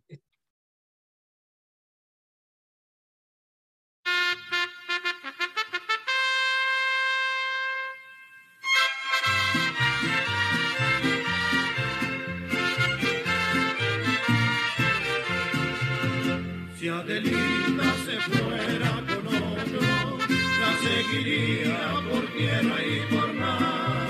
Adelita 16.87 17.93
se 18.05 18.21
fuera 18.31 19.03
con 19.05 19.27
otro, 19.27 20.17
la 20.59 20.71
seguiría 20.79 21.91
por 22.09 22.25
tierra 22.37 22.77
y 22.85 23.13
por 23.13 23.33
mar. 23.33 24.07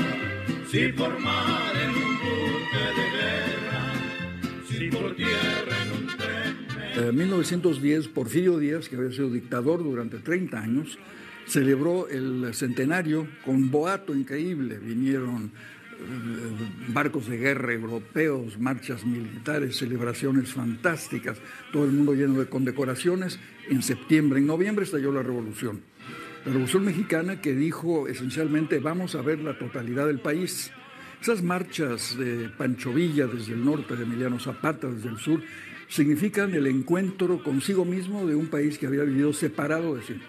Si 0.69 0.87
por 0.89 1.19
mar 1.19 1.73
en 1.75 1.89
un 1.89 2.17
buque 2.19 2.85
de 2.95 3.05
guerra, 3.17 3.93
si 4.67 4.89
por 4.91 5.15
tierra 5.15 5.83
en 5.83 5.91
un 5.97 6.07
tren. 6.17 7.07
En 7.07 7.15
1910, 7.15 8.07
Porfirio 8.09 8.59
Díaz, 8.59 8.87
que 8.87 8.97
había 8.97 9.11
sido 9.11 9.31
dictador 9.31 9.83
durante 9.83 10.19
30 10.19 10.59
años, 10.59 10.99
celebró 11.47 12.07
el 12.07 12.53
centenario 12.53 13.27
con 13.43 13.71
boato 13.71 14.15
increíble. 14.15 14.77
Vinieron 14.77 15.45
eh, 15.45 15.78
barcos 16.87 17.27
de 17.27 17.37
guerra 17.37 17.73
europeos, 17.73 18.59
marchas 18.59 19.05
militares, 19.05 19.77
celebraciones 19.77 20.53
fantásticas, 20.53 21.37
todo 21.71 21.85
el 21.85 21.91
mundo 21.91 22.13
lleno 22.13 22.39
de 22.39 22.47
condecoraciones. 22.47 23.39
En 23.69 23.83
septiembre, 23.83 24.39
en 24.39 24.47
noviembre 24.47 24.85
estalló 24.85 25.11
la 25.11 25.23
revolución. 25.23 25.81
La 26.45 26.53
revolución 26.53 26.85
mexicana 26.85 27.41
que 27.41 27.53
dijo 27.53 28.07
esencialmente 28.07 28.79
vamos 28.79 29.15
a 29.15 29.21
ver 29.21 29.39
la 29.39 29.57
totalidad 29.57 30.07
del 30.07 30.19
país. 30.19 30.71
Esas 31.21 31.43
marchas 31.43 32.17
de 32.17 32.49
Pancho 32.49 32.93
Villa 32.93 33.27
desde 33.27 33.53
el 33.53 33.65
norte, 33.65 33.95
de 33.95 34.03
Emiliano 34.03 34.39
Zapata 34.39 34.87
desde 34.87 35.09
el 35.09 35.17
sur, 35.17 35.41
significan 35.89 36.53
el 36.53 36.67
encuentro 36.67 37.43
consigo 37.43 37.83
mismo 37.83 38.25
de 38.25 38.35
un 38.35 38.47
país 38.47 38.77
que 38.77 38.87
había 38.87 39.03
vivido 39.03 39.33
separado 39.33 39.95
de 39.95 40.03
sí. 40.03 40.21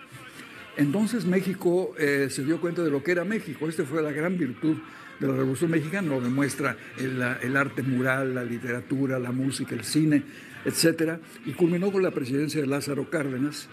Entonces 0.77 1.27
México 1.27 1.95
eh, 1.99 2.29
se 2.31 2.45
dio 2.45 2.61
cuenta 2.61 2.83
de 2.83 2.91
lo 2.91 3.03
que 3.03 3.13
era 3.13 3.25
México. 3.25 3.69
Esta 3.69 3.85
fue 3.85 4.03
la 4.03 4.13
gran 4.13 4.37
virtud 4.37 4.79
de 5.21 5.27
la 5.27 5.35
Revolución 5.35 5.71
Mexicana, 5.71 6.09
lo 6.09 6.21
demuestra 6.21 6.77
el, 6.99 7.57
arte 7.57 7.83
mural, 7.83 8.35
la 8.35 8.43
literatura, 8.43 9.19
la 9.19 9.33
música, 9.33 9.75
el 9.75 9.85
cine, 9.85 10.23
etc. 10.65 11.19
Y 11.45 11.53
culminó 11.53 11.93
con 11.93 12.03
la 12.03 12.11
presidencia 12.11 12.61
de 12.61 12.67
Lázaro 12.67 13.11
Cárdenas, 13.11 13.69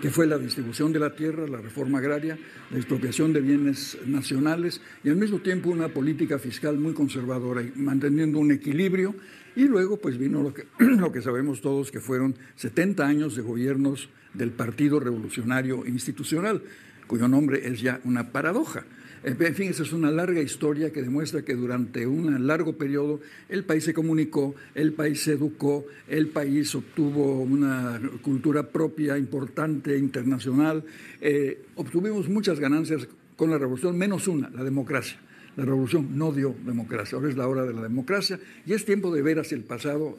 que 0.00 0.10
fue 0.10 0.26
la 0.26 0.38
distribución 0.38 0.92
de 0.92 1.00
la 1.00 1.16
tierra, 1.16 1.48
la 1.48 1.60
reforma 1.60 1.98
agraria, 1.98 2.38
la 2.70 2.76
expropiación 2.76 3.32
de 3.32 3.40
bienes 3.40 3.98
nacionales 4.06 4.80
y 5.02 5.08
al 5.08 5.16
mismo 5.16 5.40
tiempo 5.40 5.70
una 5.70 5.88
política 5.88 6.38
fiscal 6.38 6.78
muy 6.78 6.92
conservadora, 6.92 7.62
manteniendo 7.74 8.38
un 8.38 8.52
equilibrio. 8.52 9.14
Y 9.56 9.64
luego 9.64 9.96
pues 9.96 10.18
vino 10.18 10.42
lo 10.42 10.54
que, 10.54 10.66
lo 10.78 11.10
que 11.10 11.22
sabemos 11.22 11.60
todos, 11.60 11.90
que 11.90 12.00
fueron 12.00 12.36
70 12.56 13.04
años 13.04 13.34
de 13.34 13.42
gobiernos 13.42 14.10
del 14.34 14.50
Partido 14.50 15.00
Revolucionario 15.00 15.86
Institucional, 15.86 16.62
cuyo 17.06 17.26
nombre 17.26 17.66
es 17.66 17.80
ya 17.80 18.00
una 18.04 18.30
paradoja. 18.30 18.84
En 19.26 19.56
fin, 19.56 19.70
esa 19.70 19.82
es 19.82 19.92
una 19.92 20.12
larga 20.12 20.40
historia 20.40 20.92
que 20.92 21.02
demuestra 21.02 21.42
que 21.42 21.56
durante 21.56 22.06
un 22.06 22.46
largo 22.46 22.74
periodo 22.74 23.18
el 23.48 23.64
país 23.64 23.82
se 23.82 23.92
comunicó, 23.92 24.54
el 24.76 24.92
país 24.92 25.22
se 25.22 25.32
educó, 25.32 25.84
el 26.06 26.28
país 26.28 26.72
obtuvo 26.76 27.42
una 27.42 28.00
cultura 28.22 28.68
propia 28.68 29.18
importante, 29.18 29.98
internacional. 29.98 30.84
Eh, 31.20 31.60
obtuvimos 31.74 32.28
muchas 32.28 32.60
ganancias 32.60 33.08
con 33.34 33.50
la 33.50 33.58
revolución, 33.58 33.98
menos 33.98 34.28
una, 34.28 34.48
la 34.50 34.62
democracia. 34.62 35.18
La 35.56 35.64
revolución 35.64 36.16
no 36.16 36.30
dio 36.30 36.54
democracia, 36.64 37.16
ahora 37.16 37.28
es 37.28 37.36
la 37.36 37.48
hora 37.48 37.64
de 37.64 37.74
la 37.74 37.82
democracia 37.82 38.38
y 38.64 38.74
es 38.74 38.84
tiempo 38.84 39.12
de 39.12 39.22
ver 39.22 39.40
hacia 39.40 39.56
el 39.56 39.64
pasado 39.64 40.18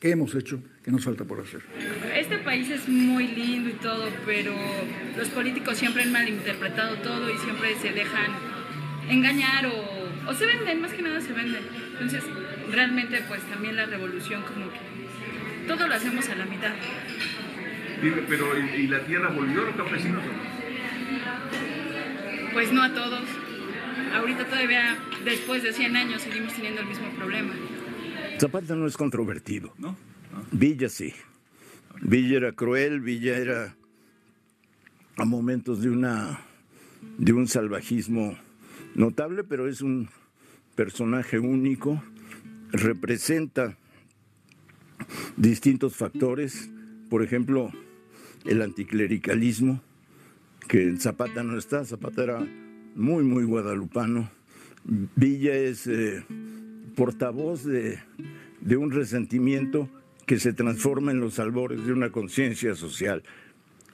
qué 0.00 0.10
hemos 0.10 0.34
hecho, 0.34 0.62
qué 0.84 0.90
nos 0.90 1.04
falta 1.04 1.24
por 1.24 1.40
hacer. 1.40 1.62
Este 2.14 2.38
país 2.38 2.70
es 2.70 2.88
muy 2.88 3.28
lindo 3.28 3.70
y 3.70 3.74
todo, 3.74 4.08
pero 4.24 4.54
los 5.16 5.28
políticos 5.28 5.78
siempre 5.78 6.02
han 6.02 6.12
malinterpretado 6.12 6.96
todo 6.96 7.32
y 7.32 7.38
siempre 7.38 7.74
se 7.76 7.92
dejan 7.92 8.32
engañar 9.08 9.66
o, 9.66 10.30
o 10.30 10.34
se 10.34 10.46
venden, 10.46 10.80
más 10.80 10.92
que 10.92 11.02
nada 11.02 11.20
se 11.20 11.32
venden. 11.32 11.62
Entonces, 11.92 12.22
realmente 12.70 13.22
pues 13.26 13.42
también 13.42 13.76
la 13.76 13.86
revolución 13.86 14.42
como 14.42 14.70
que 14.70 14.78
todo 15.66 15.86
lo 15.86 15.94
hacemos 15.94 16.28
a 16.28 16.34
la 16.34 16.46
mitad. 16.46 16.72
pero 18.28 18.58
¿y 18.76 18.86
la 18.86 19.00
tierra 19.00 19.28
volvió 19.30 19.62
a 19.62 19.64
los 19.66 19.76
campesinos? 19.76 20.22
Pues 22.52 22.72
no 22.72 22.82
a 22.82 22.94
todos. 22.94 23.24
ahorita 24.14 24.44
todavía, 24.46 24.96
después 25.24 25.62
de 25.62 25.72
100 25.72 25.96
años, 25.96 26.22
seguimos 26.22 26.54
teniendo 26.54 26.80
el 26.80 26.86
mismo 26.86 27.08
problema. 27.10 27.52
Zapata 28.38 28.76
no 28.76 28.86
es 28.86 28.96
controvertido. 28.96 29.74
¿No? 29.78 29.96
Villa 30.52 30.88
sí. 30.88 31.12
Villa 32.00 32.36
era 32.36 32.52
cruel, 32.52 33.00
Villa 33.00 33.36
era 33.36 33.76
a 35.16 35.24
momentos 35.24 35.82
de 35.82 35.90
una 35.90 36.40
de 37.18 37.32
un 37.32 37.48
salvajismo 37.48 38.38
notable, 38.94 39.44
pero 39.44 39.68
es 39.68 39.80
un 39.80 40.08
personaje 40.74 41.38
único, 41.38 42.02
representa 42.70 43.76
distintos 45.36 45.96
factores, 45.96 46.70
por 47.10 47.22
ejemplo, 47.22 47.72
el 48.44 48.62
anticlericalismo, 48.62 49.82
que 50.68 50.84
en 50.84 51.00
Zapata 51.00 51.42
no 51.42 51.58
está, 51.58 51.84
Zapata 51.84 52.22
era 52.22 52.46
muy, 52.94 53.24
muy 53.24 53.44
guadalupano. 53.44 54.30
Villa 54.84 55.54
es 55.54 55.86
eh, 55.86 56.24
portavoz 56.98 57.62
de, 57.62 58.00
de 58.60 58.76
un 58.76 58.90
resentimiento 58.90 59.88
que 60.26 60.40
se 60.40 60.52
transforma 60.52 61.12
en 61.12 61.20
los 61.20 61.38
albores 61.38 61.86
de 61.86 61.92
una 61.92 62.10
conciencia 62.10 62.74
social. 62.74 63.22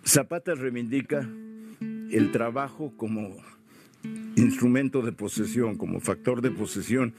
Zapata 0.07 0.55
reivindica 0.55 1.29
el 2.11 2.33
trabajo 2.33 2.95
como 2.97 3.37
instrumento 4.37 5.03
de 5.03 5.13
posesión, 5.13 5.77
como 5.77 6.01
factor 6.01 6.41
de 6.41 6.51
posesión, 6.51 7.13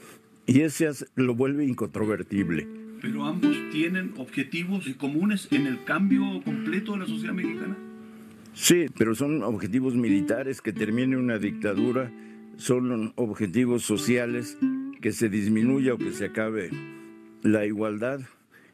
y 0.44 0.62
ese 0.62 0.90
lo 1.14 1.36
vuelve 1.36 1.64
incontrovertible. 1.64 2.66
Pero 3.00 3.24
ambos 3.24 3.56
tienen 3.70 4.12
objetivos 4.16 4.88
comunes 4.98 5.46
en 5.52 5.68
el 5.68 5.84
cambio 5.84 6.42
completo 6.44 6.94
de 6.94 6.98
la 6.98 7.06
sociedad 7.06 7.32
mexicana. 7.32 7.76
Sí, 8.54 8.86
pero 8.98 9.14
son 9.14 9.44
objetivos 9.44 9.94
militares, 9.94 10.60
que 10.60 10.72
termine 10.72 11.16
una 11.16 11.38
dictadura, 11.38 12.10
son 12.56 13.12
objetivos 13.14 13.82
sociales, 13.82 14.58
que 15.00 15.12
se 15.12 15.28
disminuya 15.28 15.94
o 15.94 15.98
que 15.98 16.12
se 16.12 16.26
acabe 16.26 16.70
la 17.42 17.66
igualdad, 17.66 18.20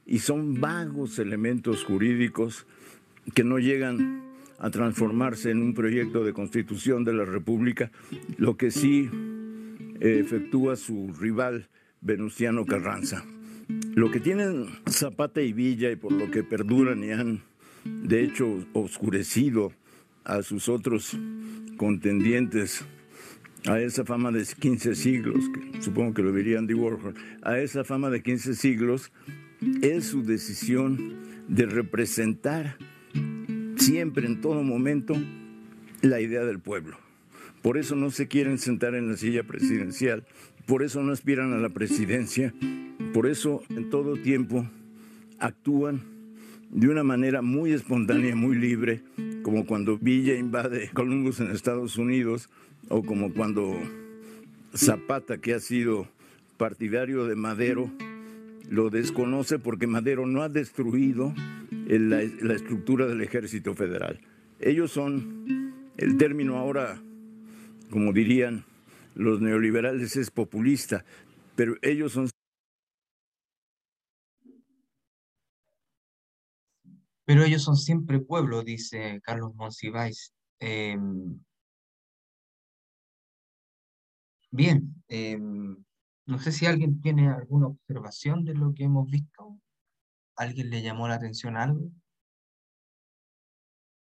y 0.07 0.19
son 0.19 0.61
vagos 0.61 1.19
elementos 1.19 1.85
jurídicos 1.85 2.67
que 3.35 3.45
no 3.45 3.59
llegan 3.59 4.23
a 4.59 4.71
transformarse 4.71 5.51
en 5.51 5.63
un 5.63 5.75
proyecto 5.75 6.25
de 6.25 6.33
constitución 6.33 7.05
de 7.05 7.13
la 7.13 7.25
República, 7.25 7.91
lo 8.37 8.57
que 8.57 8.71
sí 8.71 9.11
efectúa 10.01 10.77
su 10.77 11.13
rival 11.19 11.69
Venustiano 12.01 12.67
Carranza. 12.67 13.25
Lo 13.95 14.11
que 14.11 14.21
tienen 14.21 14.67
Zapata 14.89 15.41
y 15.41 15.53
Villa 15.53 15.91
y 15.91 15.97
por 15.97 16.13
lo 16.13 16.31
que 16.31 16.43
perduran 16.43 17.05
y 17.05 17.13
han 17.13 17.43
de 17.85 18.23
hecho 18.23 18.65
oscurecido 18.73 19.73
a 20.25 20.43
sus 20.43 20.69
otros 20.69 21.17
contendientes, 21.77 22.85
a 23.67 23.81
esa 23.81 24.05
fama 24.05 24.33
de 24.33 24.45
15 24.45 24.95
siglos, 24.95 25.45
que 25.73 25.83
supongo 25.83 26.15
que 26.15 26.23
lo 26.23 26.33
dirían 26.33 26.67
de 26.67 26.75
Warhol, 26.75 27.15
a 27.43 27.59
esa 27.59 27.85
fama 27.85 28.11
de 28.11 28.23
15 28.23 28.55
siglos, 28.55 29.13
es 29.83 30.07
su 30.07 30.23
decisión 30.23 31.15
de 31.49 31.67
representar 31.67 32.77
siempre, 33.77 34.27
en 34.27 34.41
todo 34.41 34.63
momento, 34.63 35.15
la 36.01 36.21
idea 36.21 36.45
del 36.45 36.59
pueblo. 36.59 36.97
Por 37.63 37.79
eso 37.79 37.95
no 37.95 38.11
se 38.11 38.27
quieren 38.27 38.59
sentar 38.59 38.95
en 38.95 39.09
la 39.09 39.17
silla 39.17 39.45
presidencial, 39.45 40.25
por 40.67 40.83
eso 40.83 41.03
no 41.03 41.13
aspiran 41.13 41.53
a 41.53 41.59
la 41.59 41.69
presidencia, 41.69 42.53
por 43.13 43.27
eso 43.27 43.63
en 43.71 43.91
todo 43.91 44.17
tiempo 44.17 44.69
actúan 45.39 46.03
de 46.71 46.89
una 46.89 47.05
manera 47.05 47.43
muy 47.43 47.73
espontánea, 47.73 48.35
muy 48.35 48.57
libre, 48.57 49.03
como 49.43 49.67
cuando 49.67 49.99
Villa 49.99 50.35
invade 50.35 50.91
Columbus 50.93 51.41
en 51.41 51.51
Estados 51.51 51.99
Unidos, 51.99 52.49
o 52.89 53.03
como 53.03 53.33
cuando 53.33 53.75
Zapata, 54.75 55.39
que 55.39 55.55
ha 55.55 55.61
sido 55.61 56.09
partidario 56.57 57.27
de 57.27 57.37
Madero, 57.37 57.91
lo 58.69 58.91
desconoce 58.91 59.59
porque 59.59 59.87
Madero 59.87 60.27
no 60.27 60.43
ha 60.43 60.49
destruido 60.49 61.35
la, 61.87 62.23
estructura 62.23 63.07
del 63.07 63.21
ejército 63.21 63.75
federal. 63.75 64.21
Ellos 64.61 64.93
son, 64.93 65.75
el 65.97 66.17
término 66.17 66.57
ahora, 66.57 67.03
como 67.91 68.13
dirían 68.13 68.65
los 69.15 69.41
neoliberales, 69.41 70.17
es 70.17 70.31
populista, 70.31 71.05
pero 71.57 71.77
ellos 71.83 72.13
son 72.13 72.29
Pero 77.25 77.45
ellos 77.45 77.63
son 77.63 77.77
siempre 77.77 78.19
pueblo, 78.19 78.63
dice 78.63 79.21
Carlos 79.23 79.55
Monsiváis. 79.55 80.33
Em, 80.59 81.39
bien, 84.53 85.03
em, 85.09 85.77
no 86.27 86.39
sé 86.39 86.53
si 86.53 86.67
alguien 86.67 87.01
tiene 87.01 87.29
alguna 87.29 87.69
observación 87.69 88.45
de 88.45 88.55
lo 88.55 88.75
que 88.75 88.85
hemos 88.85 89.11
visto. 89.11 89.59
¿Alguien 90.37 90.71
le 90.71 90.83
llamó 90.83 91.09
la 91.09 91.17
atención 91.17 91.57
algo 91.57 91.91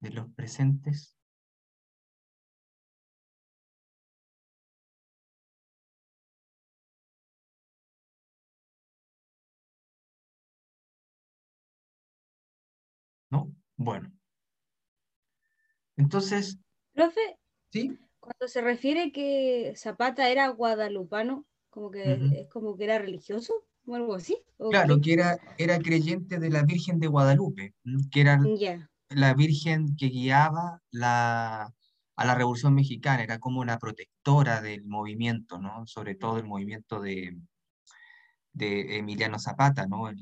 de 0.01 0.09
los 0.11 0.29
presentes? 0.33 1.15
¿no? 13.31 13.51
Bueno. 13.77 14.11
Entonces, 15.97 16.57
Profe, 16.93 17.37
¿sí? 17.71 17.97
Cuando 18.19 18.47
se 18.47 18.61
refiere 18.61 19.11
que 19.11 19.73
Zapata 19.75 20.29
era 20.29 20.47
guadalupano, 20.49 21.45
como 21.69 21.91
que 21.91 22.13
es 22.33 22.47
como 22.49 22.75
que 22.77 22.83
era 22.85 22.99
religioso 22.99 23.53
o 23.85 23.95
algo 23.95 24.15
así. 24.15 24.37
¿o 24.57 24.69
Claro, 24.69 24.95
qué? 24.95 25.01
que 25.01 25.13
era, 25.13 25.37
era 25.57 25.79
creyente 25.79 26.39
de 26.39 26.49
la 26.49 26.63
Virgen 26.63 26.99
de 26.99 27.07
Guadalupe, 27.07 27.73
que 28.11 28.21
era 28.21 28.39
Ya, 28.59 28.89
la 29.09 29.33
Virgen 29.33 29.95
que 29.95 30.07
guiaba 30.07 30.81
la, 30.91 31.73
a 32.15 32.25
la 32.25 32.35
Revolución 32.35 32.75
Mexicana, 32.75 33.23
era 33.23 33.39
como 33.39 33.61
una 33.61 33.79
protectora 33.79 34.61
del 34.61 34.85
movimiento, 34.85 35.59
¿no? 35.59 35.87
Sobre 35.87 36.15
todo 36.15 36.37
el 36.37 36.45
movimiento 36.45 36.99
de, 37.01 37.37
de 38.53 38.97
Emiliano 38.97 39.39
Zapata, 39.39 39.87
¿no? 39.87 40.09
El, 40.09 40.17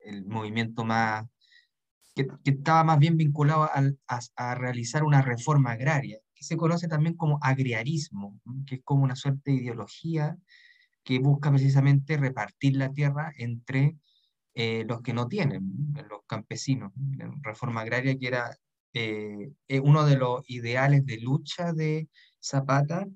el 0.00 0.24
movimiento 0.24 0.84
más, 0.84 1.26
que, 2.14 2.26
que 2.44 2.50
estaba 2.52 2.84
más 2.84 2.98
bien 2.98 3.16
vinculado 3.16 3.70
al- 3.72 3.98
a, 4.08 4.20
a 4.36 4.54
realizar 4.54 5.04
una 5.04 5.22
reforma 5.22 5.72
agraria, 5.72 6.20
que 6.36 6.44
se 6.44 6.56
conoce 6.56 6.86
también 6.86 7.16
como 7.16 7.38
agriarismo, 7.42 8.38
que 8.66 8.76
es 8.76 8.80
como 8.84 9.04
una 9.04 9.16
suerte 9.16 9.50
de 9.50 9.56
ideología 9.56 10.36
que 11.02 11.18
busca 11.18 11.50
precisamente 11.50 12.16
repartir 12.16 12.76
la 12.76 12.92
tierra 12.92 13.32
entre 13.36 13.96
eh, 14.54 14.84
los 14.86 15.00
que 15.02 15.14
no 15.14 15.28
tienen, 15.28 15.62
los 16.10 16.20
campesinos. 16.26 16.92
reforma 17.42 17.82
agraria 17.82 18.18
que 18.18 18.26
era 18.26 18.56
eh, 18.92 19.52
eh, 19.68 19.80
uno 19.80 20.04
de 20.04 20.16
los 20.16 20.42
ideales 20.48 21.06
de 21.06 21.18
lucha 21.18 21.72
de 21.72 22.08
Zapata, 22.42 23.06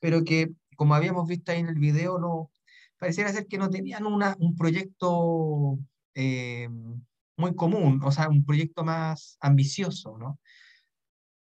pero 0.00 0.24
que, 0.24 0.50
como 0.76 0.94
habíamos 0.94 1.26
visto 1.28 1.52
ahí 1.52 1.60
en 1.60 1.68
el 1.68 1.78
video, 1.78 2.50
pareciera 2.98 3.32
ser 3.32 3.46
que 3.46 3.58
no 3.58 3.70
tenían 3.70 4.06
una, 4.06 4.36
un 4.40 4.56
proyecto 4.56 5.78
muy 7.36 7.54
común, 7.54 8.00
o 8.02 8.10
sea, 8.10 8.28
un 8.28 8.44
proyecto 8.44 8.84
más 8.84 9.38
ambicioso, 9.40 10.18
¿no? 10.18 10.40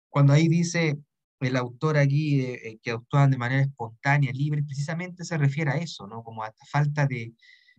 Cuando 0.10 0.34
ahí 0.34 0.48
dice 0.48 0.98
el 1.40 1.56
autor 1.58 1.98
aquí 1.98 2.42
eh, 2.42 2.70
eh, 2.70 2.80
que 2.82 2.92
actúan 2.92 3.32
de 3.32 3.38
manera 3.38 3.62
espontánea, 3.62 4.32
libre, 4.34 4.64
precisamente 4.64 5.26
se 5.26 5.38
refiere 5.38 5.72
a 5.72 5.78
eso, 5.78 6.08
¿no? 6.08 6.24
Como 6.24 6.44
a 6.44 6.48
esta 6.48 6.66
falta 6.66 7.06
de, 7.08 7.34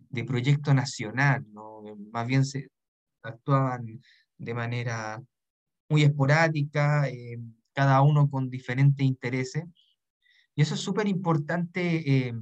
de 0.09 0.23
proyecto 0.23 0.73
nacional, 0.73 1.45
¿no? 1.51 1.85
Eh, 1.87 1.95
Más 2.11 2.27
bien 2.27 2.45
se 2.45 2.69
actuaban 3.23 4.01
de 4.37 4.53
manera 4.53 5.21
muy 5.89 6.03
esporádica, 6.03 7.07
eh, 7.09 7.39
cada 7.73 8.01
uno 8.01 8.29
con 8.29 8.49
diferentes 8.49 9.05
intereses. 9.05 9.65
Y 10.55 10.61
eso 10.61 10.75
es 10.75 10.81
súper 10.81 11.07
importante 11.07 12.27
eh, 12.27 12.33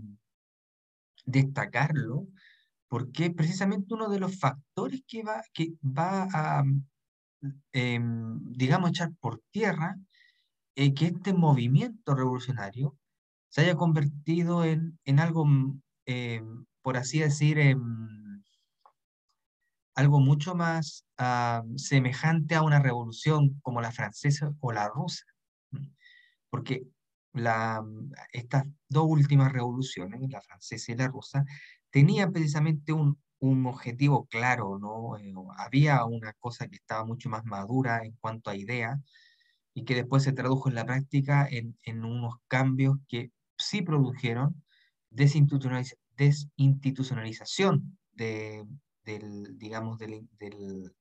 destacarlo, 1.25 2.27
porque 2.87 3.31
precisamente 3.31 3.93
uno 3.93 4.09
de 4.09 4.19
los 4.19 4.39
factores 4.39 5.03
que 5.07 5.23
va, 5.23 5.41
que 5.53 5.73
va 5.83 6.27
a, 6.31 6.63
em, 7.71 8.39
digamos, 8.51 8.91
echar 8.91 9.11
por 9.19 9.41
tierra 9.51 9.97
eh, 10.75 10.93
que 10.93 11.07
este 11.07 11.33
movimiento 11.33 12.15
revolucionario 12.15 12.97
se 13.49 13.61
haya 13.61 13.75
convertido 13.75 14.63
en, 14.65 14.99
en 15.05 15.19
algo, 15.19 15.45
mm, 15.45 15.81
em, 16.05 16.65
por 16.81 16.97
así 16.97 17.19
decir, 17.19 17.59
em, 17.59 18.43
algo 19.95 20.19
mucho 20.19 20.55
más 20.55 21.05
ah, 21.17 21.63
semejante 21.75 22.55
a 22.55 22.63
una 22.63 22.79
revolución 22.79 23.59
como 23.61 23.81
la 23.81 23.91
francesa 23.91 24.53
o 24.59 24.71
la 24.71 24.87
rusa. 24.89 25.23
Porque 26.49 26.87
la, 27.33 27.83
estas 28.31 28.65
dos 28.89 29.05
últimas 29.07 29.51
revoluciones, 29.51 30.21
la 30.29 30.41
francesa 30.41 30.91
y 30.91 30.95
la 30.95 31.07
rusa, 31.07 31.45
tenían 31.89 32.31
precisamente 32.31 32.93
un, 32.93 33.19
un 33.39 33.65
objetivo 33.65 34.25
claro, 34.27 34.79
¿no? 34.79 35.17
Eh, 35.17 35.33
había 35.57 36.05
una 36.05 36.33
cosa 36.33 36.67
que 36.67 36.77
estaba 36.77 37.05
mucho 37.05 37.29
más 37.29 37.45
madura 37.45 38.03
en 38.03 38.13
cuanto 38.13 38.49
a 38.49 38.55
ideas, 38.55 38.99
y 39.73 39.85
que 39.85 39.95
después 39.95 40.23
se 40.23 40.33
tradujo 40.33 40.69
en 40.69 40.75
la 40.75 40.85
práctica 40.85 41.47
en, 41.49 41.77
en 41.83 42.05
unos 42.05 42.35
cambios 42.47 42.97
que 43.07 43.31
sí 43.57 43.81
produjeron 43.81 44.63
desinstitucionaliz- 45.11 45.97
desinstitucionalización 46.17 47.97
de, 48.13 48.65
del, 49.05 49.57
digamos, 49.57 49.97
del, 49.99 50.27
del, 50.39 50.93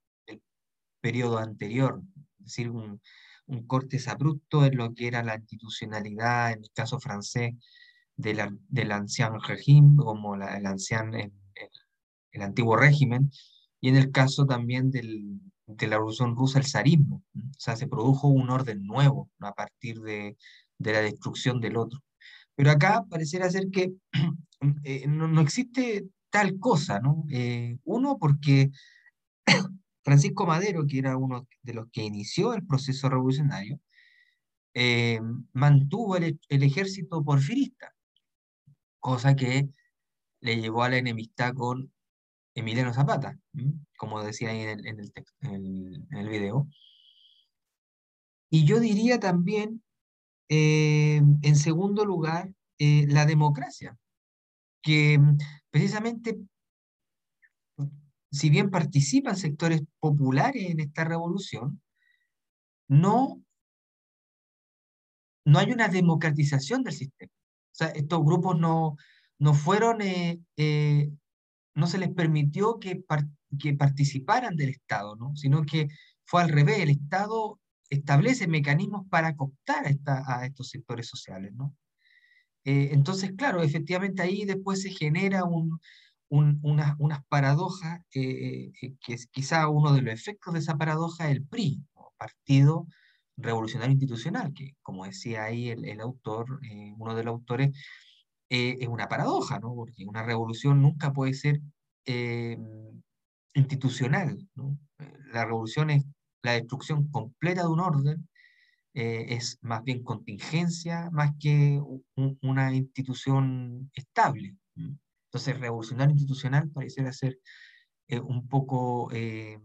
periodo 1.00 1.38
anterior, 1.38 2.00
es 2.38 2.44
decir, 2.44 2.70
un, 2.70 3.00
un 3.46 3.66
corte 3.66 3.98
abrupto 4.06 4.64
en 4.64 4.76
lo 4.76 4.94
que 4.94 5.08
era 5.08 5.22
la 5.22 5.34
institucionalidad, 5.36 6.52
en 6.52 6.60
el 6.62 6.70
caso 6.72 7.00
francés, 7.00 7.54
de 8.16 8.48
del 8.68 8.92
ancien 8.92 9.32
régime, 9.40 9.96
como 9.96 10.36
el- 10.36 10.42
el 12.32 12.42
antiguo 12.42 12.76
régimen, 12.76 13.30
y 13.80 13.88
en 13.88 13.96
el 13.96 14.12
caso 14.12 14.46
también 14.46 14.90
del, 14.90 15.40
de 15.76 15.86
la 15.86 15.96
Revolución 15.96 16.36
Rusa, 16.36 16.58
el 16.58 16.66
zarismo. 16.66 17.22
O 17.34 17.60
sea, 17.60 17.76
se 17.76 17.86
produjo 17.86 18.28
un 18.28 18.50
orden 18.50 18.86
nuevo 18.86 19.30
a 19.40 19.52
partir 19.52 20.00
de, 20.00 20.36
de 20.78 20.92
la 20.92 21.00
destrucción 21.00 21.60
del 21.60 21.76
otro. 21.76 22.00
Pero 22.54 22.70
acá 22.70 23.04
pareciera 23.08 23.50
ser 23.50 23.70
que 23.70 23.92
eh, 24.84 25.06
no, 25.08 25.28
no 25.28 25.40
existe 25.40 26.06
tal 26.30 26.58
cosa, 26.58 27.00
¿no? 27.00 27.24
Eh, 27.30 27.78
uno, 27.84 28.18
porque 28.18 28.70
Francisco 30.04 30.46
Madero, 30.46 30.86
que 30.86 30.98
era 30.98 31.16
uno 31.16 31.46
de 31.62 31.74
los 31.74 31.88
que 31.90 32.02
inició 32.02 32.54
el 32.54 32.66
proceso 32.66 33.08
revolucionario, 33.08 33.80
eh, 34.74 35.20
mantuvo 35.52 36.16
el, 36.16 36.40
el 36.48 36.62
ejército 36.62 37.22
porfirista, 37.22 37.94
cosa 39.00 39.36
que 39.36 39.68
le 40.40 40.60
llevó 40.60 40.82
a 40.82 40.88
la 40.88 40.96
enemistad 40.96 41.54
con 41.54 41.92
Emiliano 42.54 42.92
Zapata, 42.92 43.38
como 43.96 44.22
decía 44.22 44.50
ahí 44.50 44.60
en 44.60 44.86
el, 46.10 46.28
video. 46.28 46.68
Y 48.50 48.66
yo 48.66 48.80
diría 48.80 49.18
también, 49.18 49.82
eh, 50.48 51.22
en 51.42 51.56
segundo 51.56 52.04
lugar, 52.04 52.52
eh, 52.78 53.06
la 53.08 53.24
democracia, 53.24 53.96
que 54.82 55.18
mm, 55.18 55.38
precisamente, 55.70 56.38
si 58.30 58.50
bien 58.50 58.70
participan 58.70 59.36
sectores 59.36 59.82
populares 59.98 60.70
en 60.70 60.80
esta 60.80 61.04
revolución, 61.04 61.80
no, 62.88 63.42
no 65.46 65.58
hay 65.58 65.72
una 65.72 65.88
democratización 65.88 66.82
del 66.82 66.94
sistema. 66.94 67.32
O 67.72 67.74
sea, 67.74 67.88
estos 67.88 68.22
grupos 68.22 68.58
no, 68.58 68.96
no 69.38 69.54
fueron, 69.54 69.98
eh, 70.02 71.10
no 71.74 71.86
se 71.86 71.98
les 71.98 72.10
permitió 72.10 72.78
que, 72.78 73.04
que 73.58 73.74
participaran 73.74 74.56
del 74.56 74.70
Estado, 74.70 75.16
¿no? 75.16 75.34
Sino 75.36 75.62
que 75.64 75.88
fue 76.24 76.42
al 76.42 76.48
revés, 76.50 76.80
el 76.80 76.90
Estado 76.90 77.60
establece 77.90 78.46
mecanismos 78.48 79.06
para 79.10 79.36
cooptar 79.36 79.86
a, 80.06 80.46
estos 80.46 80.68
sectores 80.70 81.06
sociales, 81.08 81.52
¿no? 81.54 81.74
Eh, 82.64 82.90
entonces, 82.92 83.32
claro, 83.36 83.62
efectivamente 83.62 84.22
ahí 84.22 84.44
después 84.44 84.82
se 84.82 84.90
genera 84.90 85.44
un, 85.44 85.80
un- 86.28 86.60
unas, 86.62 86.94
unas 86.98 87.24
paradojas, 87.26 88.00
eh, 88.14 88.72
eh, 88.80 88.94
que 89.04 89.14
es 89.14 89.26
quizá 89.26 89.68
uno 89.68 89.92
de 89.92 90.02
los 90.02 90.14
efectos 90.14 90.54
de 90.54 90.60
esa 90.60 90.76
paradoja 90.78 91.26
es 91.30 91.36
el 91.36 91.46
PRI, 91.46 91.84
¿no? 91.94 92.12
Partido 92.18 92.86
Revolucionario 93.36 93.92
Institucional, 93.92 94.52
que 94.54 94.76
como 94.82 95.04
decía 95.06 95.44
ahí 95.44 95.70
el, 95.70 95.84
el 95.86 96.00
autor, 96.00 96.60
uno 96.98 97.14
de 97.16 97.24
los 97.24 97.32
autores, 97.32 97.76
eh, 98.52 98.78
es 98.80 98.88
una 98.88 99.08
paradoja, 99.08 99.58
¿no? 99.60 99.74
Porque 99.74 100.04
una 100.06 100.22
revolución 100.24 100.82
nunca 100.82 101.12
puede 101.12 101.34
ser 101.34 101.60
eh, 102.06 102.58
institucional, 103.54 104.48
¿no? 104.54 104.78
Eh, 104.98 105.12
La 105.32 105.44
revolución 105.44 105.90
es 105.90 106.04
la 106.42 106.52
destrucción 106.52 107.08
completa 107.10 107.62
de 107.62 107.68
un 107.68 107.80
orden, 107.80 108.28
eh, 108.94 109.26
es 109.30 109.58
más 109.62 109.82
bien 109.84 110.02
contingencia, 110.04 111.10
más 111.12 111.32
que 111.40 111.80
u- 111.82 112.04
u- 112.16 112.38
una 112.42 112.74
institución 112.74 113.90
estable. 113.94 114.56
Entonces, 114.76 115.58
revolucionario 115.60 116.12
institucional 116.14 116.70
pareciera 116.70 117.12
ser 117.12 117.38
eh, 118.08 118.20
un 118.20 118.48
poco 118.48 119.10
eh, 119.12 119.58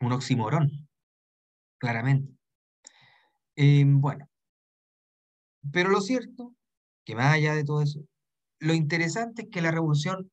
un 0.00 0.12
oxímoron, 0.12 0.88
claramente. 1.78 2.32
Bueno, 4.00 4.28
pero 5.72 5.88
lo 5.90 6.00
cierto, 6.00 6.53
que 7.04 7.14
más 7.16 7.34
allá 7.34 7.54
de 7.54 7.64
todo 7.64 7.82
eso, 7.82 8.00
lo 8.60 8.74
interesante 8.74 9.42
es 9.44 9.48
que 9.50 9.62
la 9.62 9.72
revolución 9.72 10.30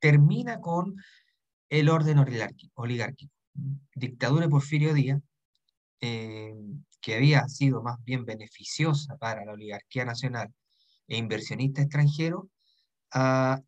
termina 0.00 0.60
con 0.60 0.96
el 1.70 1.88
orden 1.90 2.18
oligárquico. 2.18 2.84
Dictadura 3.94 4.46
de 4.46 4.50
Porfirio 4.50 4.94
Díaz, 4.94 5.20
eh, 6.00 6.54
que 7.00 7.16
había 7.16 7.48
sido 7.48 7.82
más 7.82 8.02
bien 8.04 8.24
beneficiosa 8.24 9.16
para 9.18 9.44
la 9.44 9.52
oligarquía 9.52 10.04
nacional 10.04 10.52
e 11.08 11.16
inversionistas 11.18 11.84
extranjeros, 11.86 12.44
ah, 13.12 13.60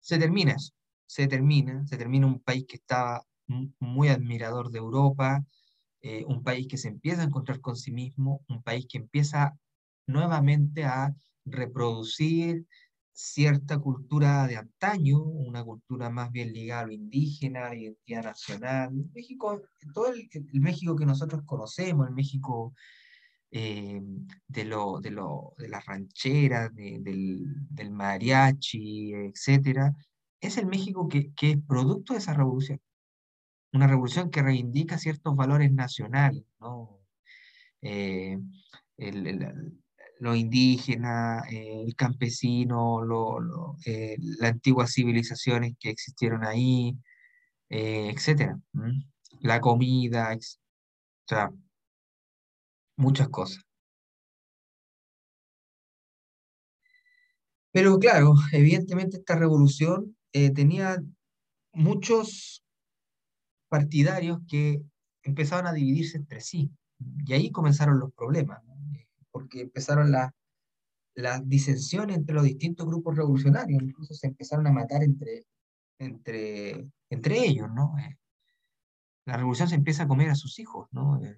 se 0.00 0.18
termina 0.18 0.52
eso, 0.52 0.72
se 1.06 1.26
termina, 1.28 1.86
se 1.86 1.96
termina 1.96 2.26
un 2.26 2.40
país 2.40 2.64
que 2.68 2.76
estaba 2.76 3.22
mu- 3.46 3.70
muy 3.78 4.08
admirador 4.08 4.70
de 4.70 4.78
Europa, 4.78 5.44
eh, 6.02 6.24
un 6.26 6.42
país 6.44 6.68
que 6.68 6.78
se 6.78 6.88
empieza 6.88 7.22
a 7.22 7.26
encontrar 7.26 7.60
con 7.60 7.76
sí 7.76 7.92
mismo, 7.92 8.42
un 8.48 8.62
país 8.62 8.86
que 8.88 8.98
empieza 8.98 9.54
nuevamente 10.06 10.84
a 10.84 11.14
reproducir 11.44 12.66
cierta 13.12 13.78
cultura 13.78 14.46
de 14.46 14.56
antaño, 14.56 15.22
una 15.22 15.62
cultura 15.64 16.08
más 16.10 16.30
bien 16.32 16.52
ligada 16.52 16.82
a 16.82 16.86
lo 16.86 16.92
indígena, 16.92 17.66
a 17.66 17.68
la 17.70 17.76
identidad 17.76 18.24
nacional. 18.24 18.90
México, 19.14 19.60
todo 19.94 20.12
el, 20.12 20.28
el 20.32 20.60
México 20.60 20.96
que 20.96 21.06
nosotros 21.06 21.42
conocemos, 21.44 22.08
el 22.08 22.14
México 22.14 22.74
eh, 23.50 24.00
de, 24.48 24.64
lo, 24.64 24.98
de, 25.00 25.10
lo, 25.10 25.54
de 25.58 25.68
las 25.68 25.84
rancheras, 25.84 26.74
de- 26.74 26.98
del, 27.00 27.44
del 27.68 27.90
mariachi, 27.90 29.12
etcétera, 29.14 29.94
es 30.40 30.56
el 30.56 30.66
México 30.66 31.06
que, 31.08 31.32
que 31.34 31.50
es 31.52 31.58
producto 31.66 32.14
de 32.14 32.18
esa 32.20 32.34
revolución. 32.34 32.80
Una 33.74 33.86
revolución 33.86 34.30
que 34.30 34.42
reivindica 34.42 34.98
ciertos 34.98 35.36
valores 35.36 35.72
nacionales, 35.72 36.44
¿no? 36.60 36.98
Eh, 37.82 38.38
el- 38.96 39.81
lo 40.22 40.36
indígena, 40.36 41.42
eh, 41.50 41.82
el 41.84 41.96
campesino, 41.96 43.00
eh, 43.84 44.16
las 44.20 44.52
antiguas 44.52 44.92
civilizaciones 44.94 45.74
que 45.80 45.90
existieron 45.90 46.44
ahí, 46.44 46.96
eh. 47.70 48.14
¿m? 48.74 49.04
La 49.40 49.60
comida, 49.60 50.36
muchas 52.96 53.28
cosas. 53.28 53.62
Pero 57.72 57.98
claro, 57.98 58.34
evidentemente 58.52 59.16
esta 59.16 59.34
revolución 59.36 60.16
eh, 60.32 60.50
tenía 60.52 61.02
muchos 61.72 62.62
partidarios 63.68 64.38
que 64.48 64.82
empezaban 65.24 65.66
a 65.66 65.72
dividirse 65.72 66.16
entre 66.18 66.40
sí. 66.40 66.70
Y 67.26 67.32
ahí 67.32 67.50
comenzaron 67.50 67.98
los 67.98 68.12
problemas, 68.12 68.62
porque 69.32 69.62
empezaron 69.62 70.12
la- 70.12 70.34
las 71.14 71.48
disensiones 71.48 72.16
entre 72.16 72.34
los 72.34 72.44
distintos 72.44 72.86
grupos 72.86 73.16
revolucionarios, 73.16 73.82
incluso 73.82 74.14
se 74.14 74.28
empezaron 74.28 74.66
a 74.66 74.72
matar 74.72 75.02
entre, 75.02 75.44
entre, 75.98 76.88
entre 77.10 77.38
ellos, 77.46 77.68
¿no? 77.74 77.96
Eh, 77.98 78.18
la 79.26 79.36
revolución 79.36 79.68
se 79.68 79.74
empieza 79.76 80.04
a 80.04 80.08
comer 80.08 80.30
a 80.30 80.34
sus 80.34 80.58
hijos, 80.58 80.88
¿no? 80.92 81.22
Eh, 81.24 81.36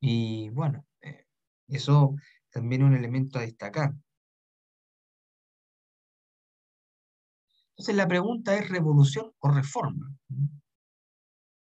y 0.00 0.48
bueno, 0.50 0.84
eh, 1.02 1.26
eso 1.68 2.14
también 2.50 2.82
es 2.82 2.88
un 2.88 2.94
elemento 2.96 3.38
a 3.38 3.42
destacar. 3.42 3.94
Entonces 7.72 7.96
la 7.96 8.06
pregunta 8.06 8.54
es 8.56 8.68
revolución 8.68 9.32
o 9.40 9.50
reforma. 9.50 10.14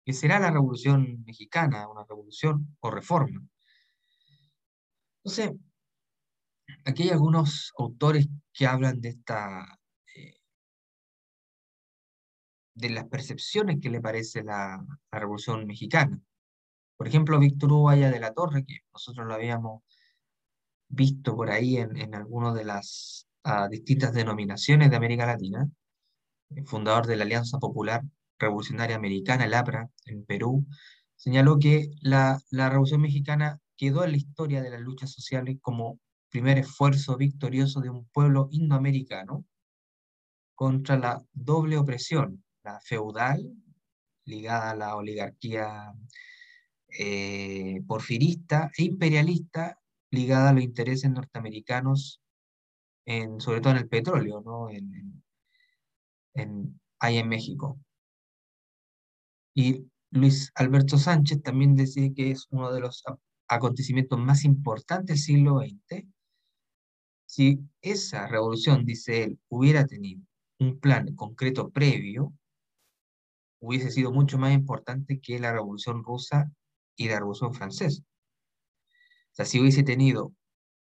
¿Qué 0.05 0.11
será 0.13 0.39
la 0.39 0.51
revolución 0.51 1.23
mexicana? 1.25 1.87
¿Una 1.87 2.03
revolución 2.03 2.75
o 2.81 2.91
reforma? 2.91 3.41
Entonces, 5.29 5.61
aquí 6.85 7.03
hay 7.03 7.09
algunos 7.09 7.71
autores 7.77 8.27
que 8.51 8.65
hablan 8.65 8.99
de 8.99 9.09
esta, 9.09 9.79
eh, 10.15 10.39
de 12.73 12.89
las 12.89 13.05
percepciones 13.05 13.77
que 13.79 13.91
le 13.91 14.01
parece 14.01 14.43
la, 14.43 14.83
revolución 15.11 15.67
mexicana. 15.67 16.19
Por 16.97 17.07
ejemplo, 17.07 17.37
Víctor 17.37 17.71
Hugo 17.71 17.91
de 17.91 18.19
la 18.19 18.33
Torre, 18.33 18.65
que 18.65 18.79
nosotros 18.91 19.27
lo 19.27 19.35
habíamos 19.35 19.83
visto 20.87 21.35
por 21.35 21.51
ahí 21.51 21.77
en, 21.77 21.95
en 21.95 22.15
algunas 22.15 22.55
de 22.55 22.65
las 22.65 23.27
ah, 23.43 23.67
distintas 23.69 24.13
denominaciones 24.13 24.89
de 24.89 24.95
América 24.95 25.27
Latina, 25.27 25.69
fundador 26.65 27.05
de 27.05 27.17
la 27.17 27.25
Alianza 27.25 27.59
Popular 27.59 28.01
Revolucionaria 28.39 28.95
Americana, 28.95 29.45
el 29.45 29.53
APRA, 29.53 29.91
en 30.07 30.25
Perú, 30.25 30.65
señaló 31.15 31.59
que 31.59 31.91
la 32.01 32.41
Revolución 32.51 33.01
Mexicana 33.01 33.59
quedó 33.79 34.03
en 34.03 34.11
la 34.11 34.17
historia 34.17 34.61
de 34.61 34.71
las 34.71 34.81
luchas 34.81 35.09
sociales 35.09 35.57
como 35.61 36.01
primer 36.29 36.57
esfuerzo 36.57 37.15
victorioso 37.15 37.79
de 37.79 37.89
un 37.89 38.05
pueblo 38.09 38.49
indoamericano 38.51 39.45
contra 40.53 40.97
la 40.97 41.23
doble 41.31 41.77
opresión, 41.77 42.43
la 42.61 42.81
feudal, 42.81 43.55
ligada 44.25 44.71
a 44.71 44.75
la 44.75 44.97
oligarquía 44.97 45.93
eh, 46.89 47.81
porfirista 47.87 48.69
e 48.77 48.83
imperialista 48.83 49.79
ligada 50.11 50.49
a 50.49 50.53
los 50.53 50.63
intereses 50.63 51.09
norteamericanos, 51.09 52.21
sobre 53.37 53.61
todo 53.61 53.71
en 53.71 53.77
el 53.77 53.87
petróleo, 53.87 54.41
¿no? 54.41 54.69
en, 54.69 55.23
ahí 56.99 57.17
en 57.17 57.29
México. 57.29 57.79
Y 59.53 59.85
Luis 60.11 60.51
Alberto 60.55 60.97
Sánchez 60.97 61.41
también 61.41 61.75
decía 61.75 62.11
que 62.13 62.31
es 62.31 62.47
uno 62.49 62.73
de 62.73 62.81
los 62.81 63.03
acontecimientos 63.49 64.19
más 64.19 64.45
importantes 64.45 65.07
del 65.07 65.17
siglo 65.17 65.59
XX. 65.59 66.07
Si 67.25 67.59
esa 67.81 68.27
revolución, 68.27 68.85
dice 68.85 69.23
él, 69.23 69.39
hubiera 69.49 69.85
tenido 69.85 70.21
un 70.59 70.79
plan 70.79 71.15
concreto 71.15 71.69
previo, 71.69 72.33
hubiese 73.59 73.91
sido 73.91 74.11
mucho 74.11 74.37
más 74.37 74.53
importante 74.53 75.19
que 75.19 75.39
la 75.39 75.51
revolución 75.51 76.03
rusa 76.03 76.51
y 76.95 77.07
la 77.07 77.19
revolución 77.19 77.53
francesa. 77.53 78.03
O 78.03 79.35
sea, 79.35 79.45
si 79.45 79.59
hubiese 79.59 79.83
tenido 79.83 80.33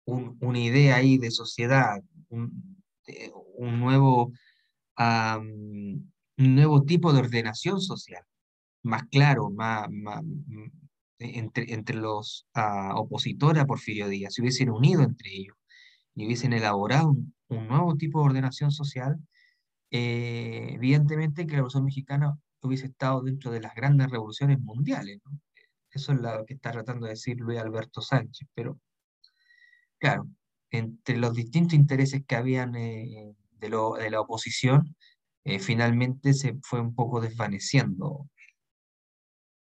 una 0.06 0.58
idea 0.58 0.96
ahí 0.96 1.18
de 1.18 1.30
sociedad, 1.30 2.02
un, 2.28 2.76
nuevo, 3.58 4.32
un 4.98 6.14
nuevo 6.36 6.84
tipo 6.84 7.12
de 7.12 7.20
ordenación 7.20 7.80
social, 7.80 8.24
más 8.82 9.04
claro, 9.04 9.50
más, 9.50 9.88
entre, 11.18 11.72
entre 11.72 11.96
los 11.96 12.46
uh, 12.56 12.96
opositores 12.96 13.62
a 13.62 13.66
Porfirio 13.66 14.08
Díaz, 14.08 14.34
se 14.34 14.42
hubiesen 14.42 14.70
unido 14.70 15.02
entre 15.02 15.30
ellos 15.32 15.56
y 16.14 16.26
hubiesen 16.26 16.52
elaborado 16.52 17.10
un, 17.10 17.34
nuevo 17.68 17.96
tipo 17.96 18.20
de 18.20 18.26
ordenación 18.26 18.70
social, 18.70 19.16
eh, 19.90 20.70
evidentemente 20.72 21.46
que 21.46 21.52
la 21.52 21.58
Revolución 21.58 21.84
Mexicana 21.84 22.36
hubiese 22.62 22.86
estado 22.86 23.22
dentro 23.22 23.50
de 23.50 23.60
las 23.60 23.74
grandes 23.74 24.10
revoluciones 24.10 24.58
mundiales. 24.58 25.20
Eso 25.90 26.12
es 26.12 26.20
lo 26.20 26.44
que 26.46 26.54
está 26.54 26.72
tratando 26.72 27.06
de 27.06 27.12
decir 27.12 27.38
Luis 27.38 27.60
Alberto 27.60 28.00
Sánchez, 28.00 28.48
pero 28.54 28.80
claro, 29.98 30.28
entre 30.70 31.16
los 31.18 31.34
distintos 31.34 31.74
intereses 31.74 32.22
que 32.26 32.34
habían 32.34 32.74
eh, 32.74 33.34
de, 33.52 33.68
lo, 33.68 33.94
de, 33.94 34.10
la 34.10 34.20
oposición, 34.20 34.96
eh, 35.44 35.60
finalmente 35.60 36.32
se 36.34 36.56
fue 36.62 36.80
un 36.80 36.94
poco 36.94 37.20
desvaneciendo 37.20 38.28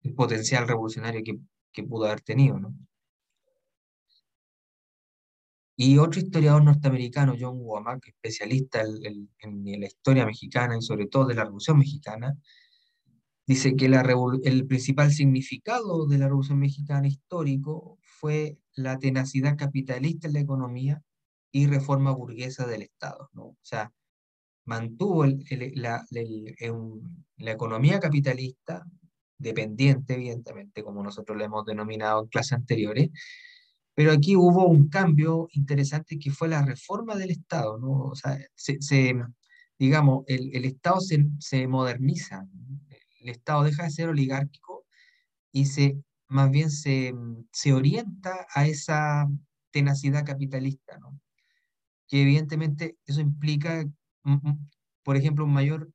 el 0.05 0.15
potencial 0.15 0.69
revolucionario 0.69 1.23
que, 1.25 1.39
que 1.73 1.83
pudo 1.83 2.07
haber 2.07 2.21
tenido. 2.21 2.59
¿no? 2.61 2.75
Y 5.77 5.99
otro 5.99 6.21
historiador 6.21 6.63
norteamericano, 6.63 7.35
John 7.39 7.59
Womack, 7.59 8.09
especialista 8.09 8.83
en, 8.83 9.29
en, 9.41 9.81
la 9.81 9.87
historia 9.87 10.25
mexicana 10.25 10.77
y 10.79 10.83
sobre 10.83 11.07
todo 11.07 11.27
de 11.27 11.35
la 11.35 11.45
Revolución 11.45 11.79
Mexicana, 11.79 12.37
dice 13.47 13.75
que 13.75 13.89
la 13.89 14.07
el 14.45 14.67
principal 14.67 15.11
significado 15.11 16.07
de 16.07 16.19
la 16.19 16.27
Revolución 16.27 16.61
Mexicana 16.61 17.09
histórico 17.09 17.99
fue 18.01 18.59
la 18.75 18.99
tenacidad 18.99 19.57
capitalista 19.57 20.29
en 20.29 20.35
la 20.35 20.41
economía 20.41 21.03
y 21.51 21.67
reforma 21.67 22.13
burguesa 22.13 22.67
del 22.67 22.83
Estado. 22.83 23.31
¿no? 23.33 23.47
O 23.47 23.59
sea, 23.63 23.93
mantuvo 24.65 25.25
el, 25.25 25.45
la, 25.75 26.07
la 26.11 27.51
economía 27.51 27.99
capitalista, 27.99 28.87
dependiente, 29.45 30.15
evidentemente, 30.15 30.83
como 30.83 31.03
nosotros 31.05 31.39
lo 31.39 31.45
hemos 31.45 31.65
denominado 31.65 32.23
en 32.23 32.29
clases 32.29 32.55
anteriores, 32.55 33.11
pero 33.95 34.13
aquí 34.13 34.37
hubo 34.37 34.67
un 34.67 34.89
cambio 34.89 35.49
interesante 35.53 36.19
que 36.19 36.33
fue 36.33 36.49
la 36.49 36.63
reforma 36.65 37.15
del 37.17 37.31
Estado, 37.31 37.79
¿no? 37.79 38.07
O 38.07 38.15
sea, 38.17 38.39
se, 38.57 38.79
digamos, 39.79 40.25
el, 40.27 40.55
el 40.55 40.65
Estado 40.65 41.01
se, 41.01 41.25
se, 41.39 41.67
moderniza, 41.69 42.47
el 43.21 43.29
Estado 43.29 43.65
deja 43.65 43.85
de 43.85 43.91
ser 43.91 44.09
oligárquico 44.09 44.85
y 45.53 45.67
se, 45.67 46.03
más 46.29 46.51
bien 46.51 46.71
se, 46.71 47.15
se 47.53 47.73
orienta 47.73 48.47
a 48.55 48.67
esa 48.67 49.29
tenacidad 49.71 50.25
capitalista, 50.25 50.99
¿no? 50.99 51.21
Que 52.09 52.23
evidentemente 52.23 52.97
eso 53.07 53.21
implica, 53.21 53.85
por 55.05 55.17
ejemplo, 55.17 55.47
mayor, 55.47 55.91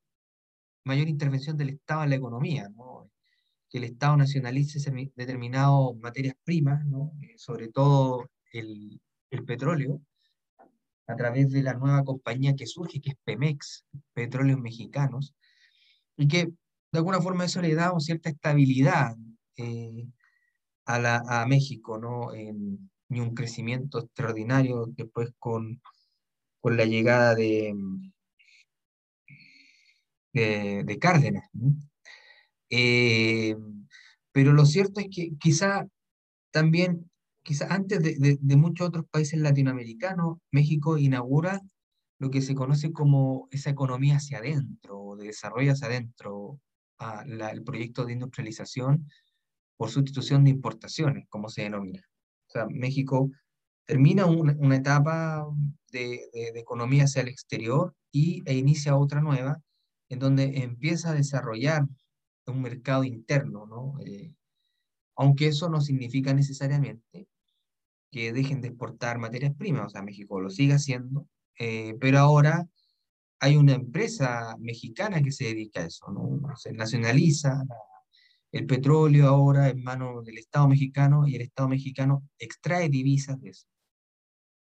mayor 0.84 1.08
intervención 1.08 1.56
del 1.56 1.70
Estado 1.70 2.04
en 2.04 2.10
la 2.10 2.16
economía, 2.16 2.68
¿no? 2.70 3.09
Que 3.70 3.78
el 3.78 3.84
Estado 3.84 4.16
nacionalice 4.16 4.78
determinadas 5.14 5.96
materias 6.00 6.34
primas. 6.44 6.84
Eh, 7.22 7.34
sobre 7.38 7.68
todo 7.68 8.28
el, 8.52 9.00
petróleo, 9.46 10.00
a 11.06 11.16
través 11.16 11.50
de 11.50 11.62
la 11.62 11.74
nueva 11.74 12.04
compañía 12.04 12.56
que 12.56 12.66
surge, 12.66 13.00
que 13.00 13.10
es 13.10 13.16
Pemex, 13.24 13.84
Petróleos 14.12 14.60
Mexicanos, 14.60 15.34
y 16.16 16.26
que 16.28 16.46
de 16.46 16.98
alguna 16.98 17.20
forma 17.20 17.44
eso 17.44 17.62
le 17.62 17.74
da 17.74 17.92
una 17.92 18.00
cierta 18.00 18.28
estabilidad 18.30 19.16
eh, 19.56 20.08
a, 20.86 21.46
México, 21.46 21.98
¿no? 21.98 22.34
En, 22.34 22.90
un 23.10 23.34
crecimiento 23.34 23.98
extraordinario 24.00 24.86
después 24.96 25.30
con, 25.38 25.80
con 26.60 26.76
la 26.76 26.84
llegada 26.84 27.34
de, 27.34 27.74
de, 30.32 30.84
de 30.84 30.98
Cárdenas. 30.98 31.48
Eh, 32.70 33.56
pero 34.32 34.52
lo 34.52 34.64
cierto 34.64 35.00
es 35.00 35.08
que 35.14 35.32
quizá 35.38 35.86
también, 36.52 37.10
quizá 37.42 37.72
antes 37.72 38.02
de, 38.02 38.38
de, 38.40 38.56
muchos 38.56 38.88
otros 38.88 39.04
países 39.10 39.40
latinoamericanos, 39.40 40.38
México 40.50 40.98
inaugura 40.98 41.60
lo 42.18 42.30
que 42.30 42.42
se 42.42 42.54
conoce 42.54 42.92
como 42.92 43.48
esa 43.50 43.70
economía 43.70 44.16
hacia 44.16 44.38
adentro, 44.38 45.16
de 45.16 45.26
desarrollo 45.26 45.72
hacia 45.72 45.88
adentro, 45.88 46.60
a 46.98 47.24
la, 47.26 47.50
el 47.50 47.62
proyecto 47.64 48.04
de 48.04 48.12
industrialización 48.12 49.08
por 49.76 49.90
sustitución 49.90 50.44
de 50.44 50.50
importaciones, 50.50 51.26
como 51.28 51.48
se 51.48 51.62
denomina. 51.62 52.06
O 52.48 52.52
sea, 52.52 52.66
México 52.68 53.30
termina 53.86 54.26
una, 54.26 54.54
una 54.58 54.76
etapa 54.76 55.46
de, 55.90 56.28
de, 56.32 56.52
de, 56.52 56.60
economía 56.60 57.04
hacia 57.04 57.22
el 57.22 57.28
exterior 57.28 57.94
y, 58.12 58.42
e 58.44 58.54
inicia 58.54 58.96
otra 58.96 59.22
nueva, 59.22 59.60
en 60.10 60.18
donde 60.18 60.62
empieza 60.62 61.10
a 61.10 61.14
desarrollar 61.14 61.86
un 62.46 62.62
mercado 62.62 63.04
interno, 63.04 63.66
¿no? 63.66 63.94
Eh, 64.04 64.32
aunque 65.16 65.48
eso 65.48 65.68
no 65.68 65.80
significa 65.80 66.32
necesariamente 66.34 67.28
que 68.10 68.32
dejen 68.32 68.60
de 68.60 68.68
exportar 68.68 69.18
materias 69.18 69.54
primas, 69.56 69.86
o 69.86 69.90
sea, 69.90 70.02
México 70.02 70.40
lo 70.40 70.50
sigue 70.50 70.74
haciendo, 70.74 71.28
eh, 71.58 71.94
pero 72.00 72.18
ahora 72.18 72.66
hay 73.38 73.56
una 73.56 73.74
empresa 73.74 74.56
mexicana 74.58 75.22
que 75.22 75.32
se 75.32 75.44
dedica 75.44 75.80
a 75.80 75.86
eso, 75.86 76.10
¿no? 76.10 76.56
Se 76.56 76.72
nacionaliza 76.72 77.64
el 78.52 78.66
petróleo 78.66 79.28
ahora 79.28 79.68
en 79.68 79.82
manos 79.82 80.24
del 80.24 80.38
Estado 80.38 80.68
mexicano 80.68 81.26
y 81.26 81.36
el 81.36 81.42
Estado 81.42 81.68
mexicano 81.68 82.28
extrae 82.38 82.88
divisas 82.88 83.40
de 83.40 83.50
eso, 83.50 83.66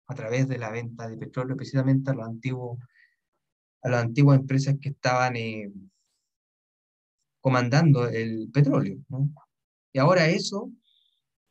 a 0.08 0.16
través 0.16 0.48
de 0.48 0.58
la 0.58 0.72
venta 0.72 1.08
de 1.08 1.18
petróleo, 1.18 1.56
precisamente 1.56 2.12
a 2.12 2.14
a 3.84 3.90
las 3.90 4.04
antiguas 4.04 4.40
empresas 4.40 4.76
que 4.82 4.90
estaban 4.90 5.36
eh, 5.36 5.72
comandando 7.48 8.10
el 8.10 8.50
petróleo. 8.52 8.98
¿no? 9.08 9.30
Y 9.94 10.00
ahora 10.00 10.28
eso 10.28 10.70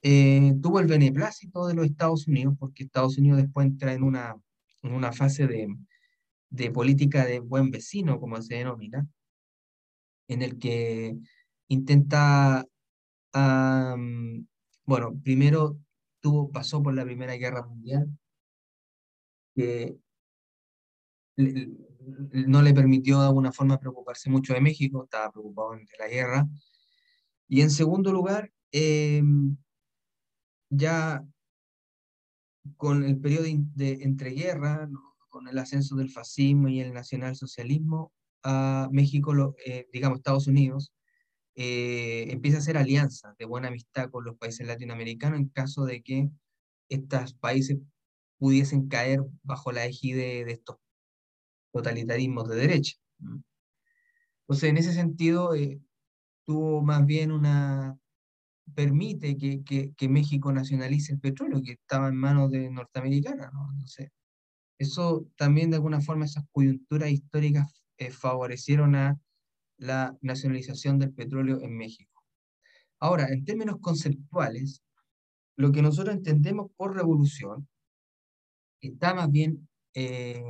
eh, 0.03 0.53
tuvo 0.61 0.79
el 0.81 0.87
beneplácito 0.87 1.67
de 1.67 1.73
los 1.73 1.87
Estados 1.87 2.29
Unidos, 2.29 2.55
porque 2.61 2.85
Estados 2.85 3.17
Unidos 3.17 3.39
después 3.39 3.67
entra 3.67 3.95
en 3.95 4.03
una, 4.03 4.37
en 4.83 4.93
una 4.93 5.11
fase 5.15 5.47
de, 5.47 5.75
de 6.51 6.71
política 6.71 7.25
de 7.25 7.41
buen 7.41 7.71
vecino, 7.71 8.21
como 8.21 8.43
se 8.43 8.57
denomina, 8.57 9.07
en 10.29 10.43
el 10.43 10.59
que 10.59 11.17
intenta, 11.69 12.67
um, 13.33 14.47
bueno, 14.85 15.19
primero 15.25 15.79
tuvo, 16.21 16.51
pasó 16.51 16.83
por 16.83 16.93
la 16.93 17.07
Primera 17.07 17.37
Guerra 17.37 17.67
Mundial, 17.67 18.07
que 19.55 19.97
no 22.33 22.63
le 22.63 22.75
permitió 22.75 23.21
de 23.21 23.27
alguna 23.27 23.53
forma 23.53 23.79
preocuparse 23.79 24.31
mucho 24.31 24.55
de 24.55 24.61
México, 24.61 25.05
estaba 25.05 25.31
preocupado 25.31 25.73
de 25.73 25.87
la 25.99 26.09
guerra. 26.09 26.49
Y 27.49 27.61
en 27.61 27.71
segundo 27.71 28.13
lugar, 28.13 28.53
eh, 28.73 29.23
ya 30.71 31.25
con 32.77 33.05
el 33.05 33.19
periodo 33.19 33.45
de 33.75 33.93
entreguerra, 34.03 34.89
con 35.29 35.49
el 35.49 35.59
ascenso 35.59 35.97
del 35.97 36.11
fascismo 36.11 36.69
y 36.69 36.81
el 36.81 36.93
nacionalsocialismo, 36.93 38.13
a 38.43 38.89
México, 38.93 39.35
lo, 39.35 39.57
eh, 39.65 39.89
digamos 39.93 40.19
Estados 40.19 40.47
Unidos, 40.47 40.93
eh, 41.57 42.27
empieza 42.31 42.59
a 42.59 42.61
hacer 42.61 42.77
alianzas 42.77 43.37
de 43.39 43.45
buena 43.45 43.69
amistad 43.69 44.11
con 44.11 44.25
los 44.25 44.37
países 44.37 44.67
latinoamericanos 44.67 45.41
en 45.41 45.49
caso 45.49 45.85
de 45.85 46.03
que 46.03 46.29
estos 46.89 47.35
países 47.35 47.79
pudiesen 48.39 48.89
caer 48.89 49.25
bajo 49.43 49.73
la 49.73 49.87
égide 49.87 50.45
de 50.45 50.53
estos 50.53 50.77
totalitarismos 51.73 52.49
de 52.49 52.57
derecha. 52.57 52.97
Entonces, 54.43 54.71
en 54.71 54.77
ese 54.77 54.93
sentido, 54.93 55.55
eh, 55.55 55.81
tuvo 56.47 56.83
más 56.83 57.05
bien 57.07 57.33
una, 57.33 57.99
permite 58.75 59.37
que, 59.37 59.63
que, 59.65 59.93
que, 59.95 60.09
México 60.09 60.53
nacionalice 60.53 61.13
el 61.13 61.21
petróleo 61.21 61.63
que 61.63 61.73
estaba 61.73 62.09
en 62.09 62.17
manos 62.17 62.51
de 62.51 62.71
norteamericanas, 62.71 63.53
¿no? 63.53 63.69
Entonces, 63.73 64.11
eso 64.79 65.27
también 65.37 65.71
de 65.71 65.77
alguna 65.77 66.01
forma, 66.01 66.25
esas 66.25 66.45
coyunturas 66.53 67.11
históricas 67.11 67.83
eh, 67.99 68.11
favorecieron 68.11 68.95
a 68.95 69.19
la 69.79 70.17
nacionalización 70.21 70.99
del 70.99 71.13
petróleo 71.13 71.61
en 71.63 71.77
México. 71.77 72.25
Ahora, 72.99 73.29
en 73.29 73.45
términos 73.45 73.77
conceptuales, 73.81 74.83
lo 75.57 75.73
que 75.73 75.83
nosotros 75.83 76.15
entendemos 76.15 76.71
por 76.77 76.95
revolución 76.95 77.69
está 78.81 79.15
más 79.15 79.31
bien 79.31 79.69
eh, 79.95 80.43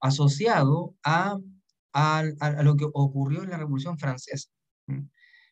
asociado 0.00 0.94
a, 1.04 1.38
a, 1.92 2.18
a, 2.40 2.62
lo 2.62 2.76
que 2.76 2.86
ocurrió 2.92 3.42
en 3.42 3.50
la 3.50 3.58
Revolución 3.58 3.98
Francesa. 3.98 4.48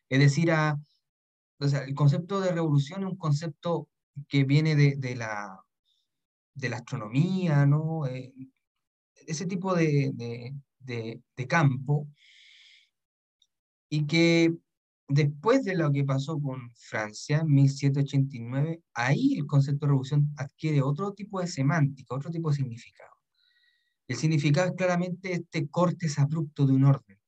Es 0.09 0.19
decir, 0.19 0.51
el 1.61 1.95
concepto 1.95 2.41
de 2.41 2.53
revolución 2.53 3.03
es 3.03 3.09
un 3.11 3.17
concepto 3.17 3.89
que 4.29 4.45
viene 4.45 4.77
de, 4.77 4.97
de 4.97 5.17
la, 5.17 5.61
de 6.55 6.69
la 6.69 6.77
astronomía, 6.79 7.67
¿no? 7.67 8.07
Eh, 8.07 8.33
ese 9.27 9.47
tipo 9.47 9.75
de, 9.75 10.13
de, 10.15 10.55
de, 10.81 11.23
de 11.37 11.47
campo, 11.47 12.09
y 13.89 14.07
que 14.07 14.55
después 15.09 15.65
de 15.65 15.77
lo 15.77 15.91
que 15.93 16.05
pasó 16.05 16.41
con 16.41 16.71
Francia 16.75 17.39
en 17.41 17.49
1789, 17.49 18.83
ahí 18.95 19.35
el 19.39 19.47
concepto 19.47 19.87
de 19.87 19.91
revolución 19.91 20.29
adquiere 20.37 20.83
otro 20.83 21.13
tipo 21.13 21.41
de 21.41 21.47
semántica, 21.47 22.15
otro 22.15 22.31
tipo 22.31 22.51
de 22.51 22.57
significado. 22.57 23.14
El 24.07 24.17
significado 24.17 24.69
es 24.69 24.77
claramente 24.77 25.33
este 25.33 25.69
corte 25.69 26.07
abrupto 26.19 26.67
de 26.67 26.75
un 26.75 26.85
orden 26.85 27.19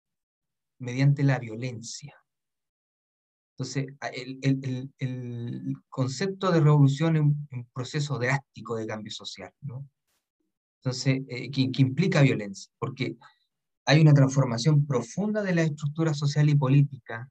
mediante 0.79 1.23
la 1.23 1.39
violencia. 1.39 2.15
Entonces, 3.53 3.87
el, 4.99 5.75
concepto 5.89 6.53
de 6.53 6.61
revolución 6.61 7.17
es 7.17 7.23
un, 7.23 7.71
proceso 7.73 8.19
drástico 8.19 8.77
de 8.77 8.87
cambio 8.87 9.11
social, 9.11 9.51
¿no? 9.63 9.89
Entonces, 10.81 11.23
eh, 11.29 11.51
que, 11.51 11.73
que, 11.73 11.83
implica 11.83 12.21
violencia, 12.21 12.71
porque 12.79 13.17
hay 13.87 14.03
una 14.03 14.13
transformación 14.13 14.87
profunda 14.87 15.43
de 15.43 15.55
la 15.55 15.63
estructura 15.63 16.13
social 16.13 16.51
y 16.51 16.55
política 16.55 17.31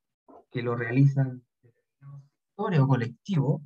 que 0.50 0.64
lo 0.64 0.76
realizan 0.76 1.46
sectores 1.62 2.80
o 2.80 2.88
colectivos 2.88 3.62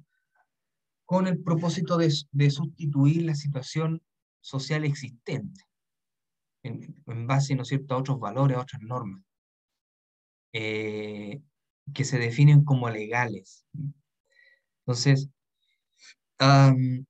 con 1.06 1.28
el 1.28 1.42
propósito 1.42 1.98
de, 1.98 2.14
de 2.32 2.52
sustituir 2.52 3.24
la 3.24 3.36
situación 3.36 4.02
social 4.42 4.84
existente 4.84 5.68
en, 6.64 6.95
en, 7.07 7.28
base, 7.28 7.55
¿no 7.55 7.64
es 7.64 7.70
cierto?, 7.70 7.95
a 7.95 7.97
otros 7.97 8.20
valores, 8.20 8.57
a 8.57 8.62
otras 8.62 8.82
normas, 8.82 9.24
eh, 10.53 11.41
que 11.93 12.05
se 12.05 12.20
definen 12.20 12.64
como 12.64 12.89
legales. 12.89 13.66
Entonces, 14.86 15.30
um, 16.39 17.05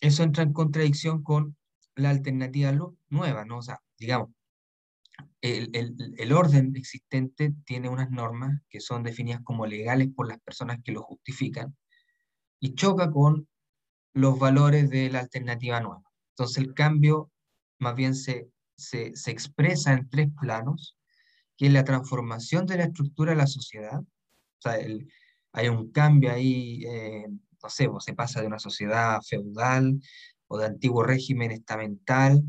eso 0.00 0.22
entra 0.22 0.42
en 0.42 0.52
contradicción 0.52 1.22
con 1.22 1.56
la 1.96 2.10
alternativa 2.10 2.72
nueva, 3.08 3.44
¿no? 3.44 3.58
O 3.58 3.62
sea, 3.62 3.80
digamos, 3.98 4.30
el, 5.40 5.70
el, 5.74 5.94
el, 6.18 6.32
orden 6.32 6.74
existente 6.76 7.54
tiene 7.64 7.88
unas 7.88 8.10
normas 8.10 8.60
que 8.68 8.80
son 8.80 9.02
definidas 9.02 9.42
como 9.44 9.66
legales 9.66 10.08
por 10.14 10.28
las 10.28 10.40
personas 10.40 10.78
que 10.84 10.92
lo 10.92 11.02
justifican 11.02 11.76
y 12.60 12.74
choca 12.74 13.10
con 13.10 13.48
los 14.14 14.38
valores 14.38 14.90
de 14.90 15.10
la 15.10 15.20
alternativa 15.20 15.80
nueva. 15.80 16.02
Entonces 16.30 16.58
el 16.58 16.74
cambio 16.74 17.30
más 17.78 17.94
bien 17.94 18.14
se, 18.14 18.48
se, 18.76 19.14
se 19.16 19.30
expresa 19.30 19.92
en 19.92 20.08
tres 20.08 20.28
planos, 20.40 20.96
que 21.56 21.66
es 21.66 21.72
la 21.72 21.84
transformación 21.84 22.66
de 22.66 22.78
la 22.78 22.84
estructura 22.84 23.32
de 23.32 23.38
la 23.38 23.46
sociedad, 23.46 24.00
o 24.00 24.60
sea, 24.60 24.78
hay 25.52 25.68
un 25.68 25.92
cambio 25.92 26.32
ahí, 26.32 26.84
eh, 26.84 27.26
no 27.28 27.68
sé, 27.68 27.88
se 28.00 28.14
pasa 28.14 28.40
de 28.40 28.48
una 28.48 28.58
sociedad 28.58 29.20
feudal 29.22 30.00
o 30.48 30.58
de 30.58 30.66
antiguo 30.66 31.04
régimen 31.04 31.52
estamental 31.52 32.42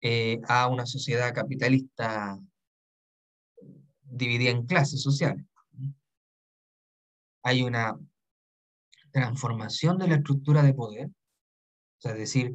eh, 0.00 0.40
a 0.48 0.68
una 0.68 0.86
sociedad 0.86 1.34
capitalista 1.34 2.38
dividida 4.02 4.50
en 4.50 4.66
clases 4.66 5.02
sociales. 5.02 5.44
Hay 7.42 7.62
una 7.62 7.98
transformación 9.10 9.98
de 9.98 10.08
la 10.08 10.14
estructura 10.16 10.62
de 10.62 10.74
poder, 10.74 11.10
es 12.02 12.14
decir, 12.14 12.54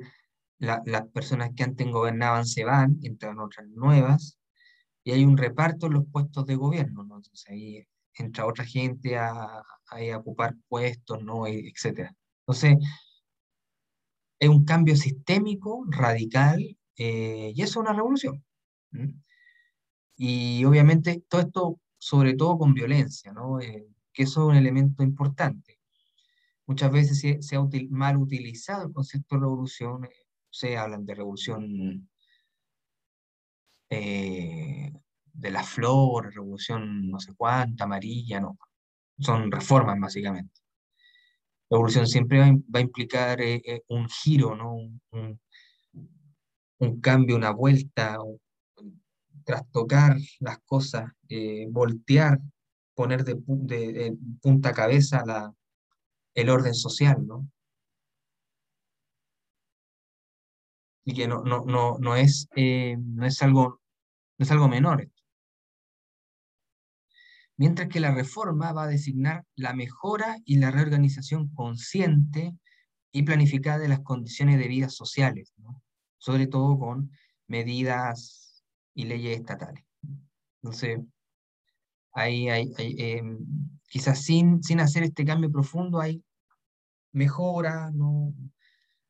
la, 0.60 0.82
las 0.86 1.07
personas 1.07 1.51
que 1.55 1.64
antes 1.64 1.88
gobernaban 1.88 2.45
se 2.45 2.64
van, 2.64 2.99
entran 3.01 3.39
otras 3.39 3.68
nuevas, 3.70 4.39
y 5.03 5.12
hay 5.12 5.26
un 5.26 5.38
reparto 5.38 5.88
en 5.88 5.93
los 5.93 6.05
puestos 6.12 6.45
de 6.45 6.55
gobierno, 6.55 7.03
¿no? 7.03 7.18
Entonces 7.18 7.49
ahí 7.49 7.88
entra 8.14 8.45
otra 8.45 8.66
gente 8.66 9.18
a, 9.18 9.32
a, 9.32 9.64
a 10.14 10.18
ocupar 10.18 10.55
puestos, 10.68 11.24
¿no? 11.24 11.47
etc. 11.47 12.12
Entonces, 12.41 12.78
es 14.39 14.49
un 14.49 14.66
cambio 14.66 14.95
sistémico, 14.95 15.86
radical, 15.89 16.78
eh, 16.97 17.51
y 17.55 17.62
eso 17.62 17.80
es 17.80 17.86
una 17.86 17.93
revolución. 17.93 18.43
¿Mm? 18.91 19.10
Y 20.18 20.66
obviamente 20.66 21.24
todo 21.28 21.41
esto, 21.41 21.80
sobre 21.97 22.34
todo 22.34 22.57
con 22.57 22.74
violencia, 22.74 23.32
¿no? 23.32 23.60
Eh, 23.62 23.88
que 24.14 24.24
eso 24.24 24.41
es 24.41 24.47
un 24.49 24.55
elemento 24.55 25.03
importante. 25.03 25.80
Muchas 26.66 26.91
veces 26.91 27.20
se, 27.20 27.41
se 27.41 27.55
ha 27.55 27.62
util, 27.62 27.89
mal 27.89 28.18
utilizado 28.18 28.88
el 28.88 28.93
concepto 28.93 29.36
de 29.36 29.41
revolución, 29.41 30.05
eh, 30.05 30.10
se 30.60 30.78
hablan 30.78 31.05
de 31.05 31.16
revolución 31.16 32.10
eh, 33.89 34.91
de 35.32 35.51
la 35.51 35.64
flor, 35.64 36.34
revolución 36.34 37.10
no 37.10 37.20
sé 37.20 37.34
cuánta, 37.34 37.86
amarilla, 37.86 38.41
no. 38.41 38.60
Son 39.18 39.49
reformas 39.49 39.97
básicamente. 39.99 40.60
La 41.70 41.78
evolución 41.78 42.07
siempre 42.07 42.39
va, 42.39 42.80
a 42.80 42.82
implicar 42.82 43.39
eh, 43.41 43.62
eh, 43.66 43.84
un 43.88 44.10
giro, 44.10 44.53
¿no? 44.55 44.76
Un, 46.80 47.01
cambio, 47.01 47.38
una 47.38 47.51
vuelta, 47.51 48.22
un, 48.22 48.39
trastocar 49.45 50.18
las 50.39 50.60
cosas, 50.66 51.10
eh, 51.30 51.68
voltear, 51.70 52.39
poner 52.93 53.24
de, 53.24 54.18
punta 54.41 54.74
cabeza 54.74 55.24
la, 55.26 55.53
el 56.34 56.49
orden 56.49 56.74
social, 56.74 57.26
¿no? 57.26 57.47
Y 61.06 61.14
que 61.14 61.28
no, 61.28 61.43
no, 61.43 61.64
no, 61.66 61.97
no, 62.00 62.16
es, 62.16 62.47
eh, 62.56 62.97
no, 62.97 63.26
es, 63.26 63.41
algo, 63.41 63.82
no 64.38 64.43
es 64.43 64.52
algo 64.52 64.68
menor. 64.68 65.10
Mientras 67.58 67.89
que 67.89 68.00
la 68.00 68.14
reforma 68.14 68.72
va 68.72 68.84
a 68.84 68.88
designar 68.88 69.45
la 69.56 69.74
mejora 69.74 70.38
y 70.45 70.58
la 70.58 70.72
reorganización 70.72 71.50
consciente 71.54 72.54
y 73.12 73.24
planificada 73.24 73.80
de 73.80 73.89
las 73.89 74.00
condiciones 74.02 74.60
de 74.60 74.68
vida 74.68 74.89
sociales, 74.89 75.54
sobre 76.18 76.47
todo 76.47 76.78
con 76.78 77.12
medidas 77.47 78.64
y 78.93 79.06
leyes 79.06 79.39
estatales. 79.39 79.84
Entonces, 80.62 81.00
hay, 82.14 82.50
hay 82.50 82.74
eh, 82.78 83.24
quizás 83.88 84.24
sin, 84.24 84.62
sin 84.64 84.80
hacer 84.80 85.04
este 85.04 85.26
cambio 85.26 85.52
profundo 85.52 86.00
hay 86.00 86.24
mejoras, 87.12 87.93
¿no? 87.93 88.34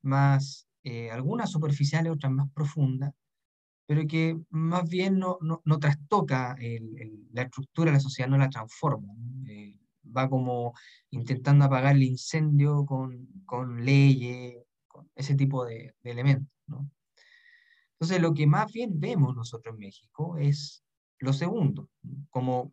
más 0.02 0.66
eh, 0.84 1.10
algunas 1.10 1.50
superficiales, 1.50 2.12
otras 2.12 2.32
más 2.32 2.50
profundas, 2.52 3.12
pero 3.86 4.06
que 4.06 4.38
más 4.50 4.88
bien 4.88 5.18
no, 5.18 5.38
no, 5.40 5.62
no 5.64 5.78
trastoca 5.78 6.56
el, 6.60 6.98
el, 6.98 7.28
la 7.32 7.42
estructura 7.42 7.90
de 7.90 7.96
la 7.96 8.00
sociedad, 8.00 8.30
no 8.30 8.38
la 8.38 8.50
transforma. 8.50 9.12
¿no? 9.16 9.46
Eh, 9.50 9.76
va 10.16 10.28
como 10.28 10.74
intentando 11.10 11.64
apagar 11.64 11.96
el 11.96 12.02
incendio 12.02 12.84
con, 12.84 13.28
con 13.46 13.84
leyes, 13.84 14.64
con 14.86 15.10
ese 15.14 15.34
tipo 15.34 15.64
de, 15.64 15.94
de 16.02 16.10
elementos. 16.10 16.48
¿no? 16.66 16.90
Entonces, 17.94 18.22
lo 18.22 18.32
que 18.32 18.46
más 18.46 18.72
bien 18.72 18.98
vemos 18.98 19.36
nosotros 19.36 19.74
en 19.74 19.80
México 19.80 20.38
es 20.38 20.82
lo 21.18 21.32
segundo, 21.32 21.90
como 22.30 22.72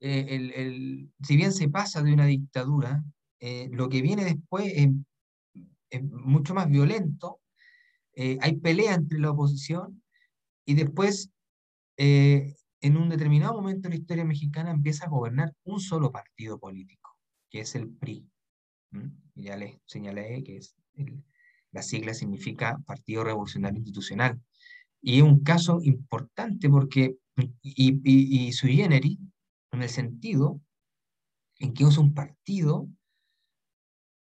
eh, 0.00 0.26
el, 0.30 0.52
el, 0.52 1.12
si 1.22 1.36
bien 1.36 1.52
se 1.52 1.68
pasa 1.68 2.02
de 2.02 2.12
una 2.12 2.26
dictadura, 2.26 3.04
eh, 3.40 3.68
lo 3.72 3.88
que 3.88 4.00
viene 4.00 4.24
después 4.24 4.72
es, 4.74 4.88
es 5.90 6.02
mucho 6.02 6.54
más 6.54 6.68
violento, 6.68 7.40
eh, 8.14 8.38
hay 8.40 8.56
pelea 8.56 8.94
entre 8.94 9.18
la 9.18 9.30
oposición 9.30 10.02
y 10.64 10.74
después, 10.74 11.30
eh, 11.96 12.54
en 12.80 12.96
un 12.96 13.08
determinado 13.08 13.54
momento 13.54 13.88
de 13.88 13.94
la 13.94 14.00
historia 14.00 14.24
mexicana, 14.24 14.70
empieza 14.70 15.06
a 15.06 15.10
gobernar 15.10 15.52
un 15.64 15.80
solo 15.80 16.12
partido 16.12 16.58
político, 16.58 17.16
que 17.50 17.60
es 17.60 17.74
el 17.74 17.88
PRI. 17.88 18.28
¿Mm? 18.90 19.08
Ya 19.34 19.56
les 19.56 19.78
señalé 19.86 20.42
que 20.44 20.58
es 20.58 20.76
la 21.72 21.82
sigla 21.82 22.14
significa 22.14 22.78
Partido 22.86 23.24
Revolucionario 23.24 23.78
Institucional. 23.78 24.40
Y 25.00 25.18
es 25.18 25.22
un 25.22 25.42
caso 25.42 25.80
importante 25.82 26.68
porque, 26.68 27.16
y, 27.62 28.52
sui 28.52 28.76
generis, 28.76 29.18
en 29.72 29.82
el 29.82 29.88
sentido 29.88 30.60
en 31.58 31.74
que 31.74 31.84
es 31.84 31.98
un 31.98 32.14
partido, 32.14 32.88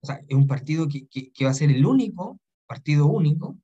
o 0.02 0.06
sea, 0.08 0.22
es 0.28 0.36
un 0.36 0.48
partido 0.48 0.88
que, 0.88 1.08
que, 1.08 1.46
va 1.46 1.52
a 1.52 1.56
ser 1.56 1.72
el 1.72 1.86
único, 1.86 2.40
partido 2.66 3.08
único, 3.08 3.58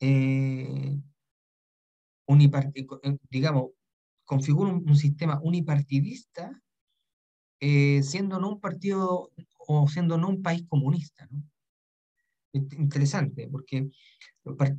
eh, 0.00 0.98
eh, 2.28 3.18
digamos, 3.30 3.70
configura 4.24 4.72
un, 4.72 4.96
sistema 4.96 5.40
unipartidista, 5.42 6.62
eh, 7.60 8.02
siendo 8.02 8.38
no 8.38 8.50
un 8.50 8.60
partido 8.60 9.30
o 9.58 9.88
siendo 9.88 10.18
no 10.18 10.28
un 10.28 10.42
país 10.42 10.64
comunista. 10.68 11.28
interesante, 12.52 13.48
porque 13.48 13.88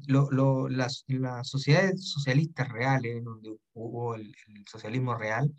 lo, 0.08 0.30
lo, 0.32 0.70
las, 0.70 1.06
las, 1.08 1.48
sociedades 1.48 2.10
socialistas 2.10 2.70
reales, 2.70 3.24
donde 3.24 3.56
hubo 3.74 4.16
el, 4.16 4.34
socialismo 4.68 5.16
real, 5.16 5.54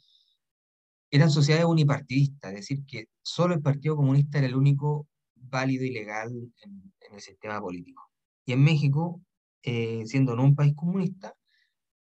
eran 1.11 1.31
sociedades 1.31 1.67
unipartidistas, 1.67 2.53
es 2.53 2.61
decir, 2.61 2.85
que 2.87 3.09
solo 3.23 3.55
el 3.55 3.63
Partido 3.63 3.97
Comunista 3.97 4.39
era 4.39 4.47
el 4.47 4.55
único 4.55 5.09
válido 5.41 5.85
y 5.85 5.93
legal 5.93 6.31
en, 6.63 6.93
el 7.13 7.21
sistema 7.21 7.61
político. 7.61 8.11
Y 8.45 8.53
en 8.53 8.63
México, 8.63 9.21
eh, 9.63 10.05
siendo 10.07 10.37
no 10.37 10.45
un 10.45 10.55
país 10.55 10.75
comunista, 10.75 11.35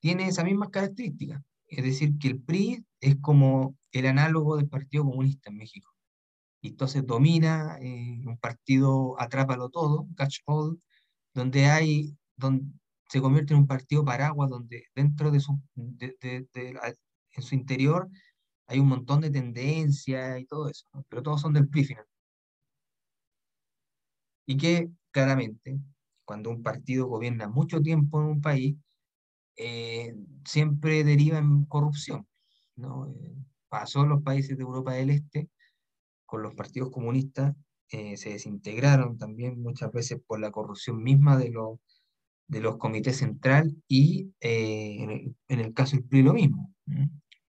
tiene 0.00 0.28
esas 0.28 0.44
mismas 0.44 0.70
características. 0.70 1.42
Es 1.66 1.84
decir, 1.84 2.18
que 2.18 2.28
el 2.28 2.40
PRI 2.42 2.84
es 3.00 3.16
como 3.20 3.76
el 3.92 4.06
análogo 4.06 4.56
del 4.56 4.68
Partido 4.68 5.04
Comunista 5.04 5.50
en 5.50 5.56
México. 5.56 5.90
Y 6.62 6.68
entonces 6.68 7.06
domina 7.06 7.78
eh, 7.80 8.22
un 8.26 8.38
partido, 8.38 9.18
atrápalo 9.20 9.70
todo, 9.70 10.06
catch 10.16 10.40
all, 10.46 10.80
donde 11.34 11.66
hay, 11.66 12.16
donde 12.36 12.66
se 13.08 13.20
convierte 13.20 13.54
en 13.54 13.60
un 13.60 13.66
partido 13.66 14.04
paraguas, 14.04 14.50
donde 14.50 14.84
dentro 14.94 15.30
de 15.30 15.40
su, 15.40 15.60
de, 15.74 16.16
en 16.52 17.42
su 17.42 17.54
interior 17.54 18.08
hay 18.66 18.78
un 18.78 18.88
montón 18.88 19.20
de 19.20 19.30
tendencias 19.30 20.40
y 20.40 20.46
todo 20.46 20.68
eso, 20.68 20.86
pero 21.08 21.22
todos 21.22 21.40
son 21.40 21.52
del 21.52 21.68
PRI 21.68 21.84
final. 21.84 22.06
Y 24.50 24.56
que 24.56 24.90
claramente, 25.12 25.78
cuando 26.24 26.50
un 26.50 26.60
partido 26.60 27.06
gobierna 27.06 27.46
mucho 27.46 27.80
tiempo 27.80 28.20
en 28.20 28.26
un 28.26 28.40
país, 28.40 28.74
eh, 29.56 30.12
siempre 30.44 31.04
deriva 31.04 31.38
en 31.38 31.66
corrupción. 31.66 32.26
¿no? 32.74 33.12
Eh, 33.12 33.32
pasó 33.68 34.02
en 34.02 34.08
los 34.08 34.22
países 34.22 34.56
de 34.56 34.64
Europa 34.64 34.92
del 34.94 35.10
Este, 35.10 35.48
con 36.26 36.42
los 36.42 36.56
partidos 36.56 36.90
comunistas, 36.90 37.54
eh, 37.90 38.16
se 38.16 38.30
desintegraron 38.30 39.16
también 39.18 39.62
muchas 39.62 39.92
veces 39.92 40.20
por 40.26 40.40
la 40.40 40.50
corrupción 40.50 41.00
misma 41.00 41.36
de, 41.36 41.50
los 41.50 41.78
de 42.48 42.60
los 42.60 42.76
comités 42.76 43.18
central 43.18 43.76
y 43.86 44.32
en 44.40 45.36
el, 45.46 45.74
caso 45.74 45.94
del 45.94 46.06
PRI 46.06 46.22
lo 46.22 46.34
mismo, 46.34 46.74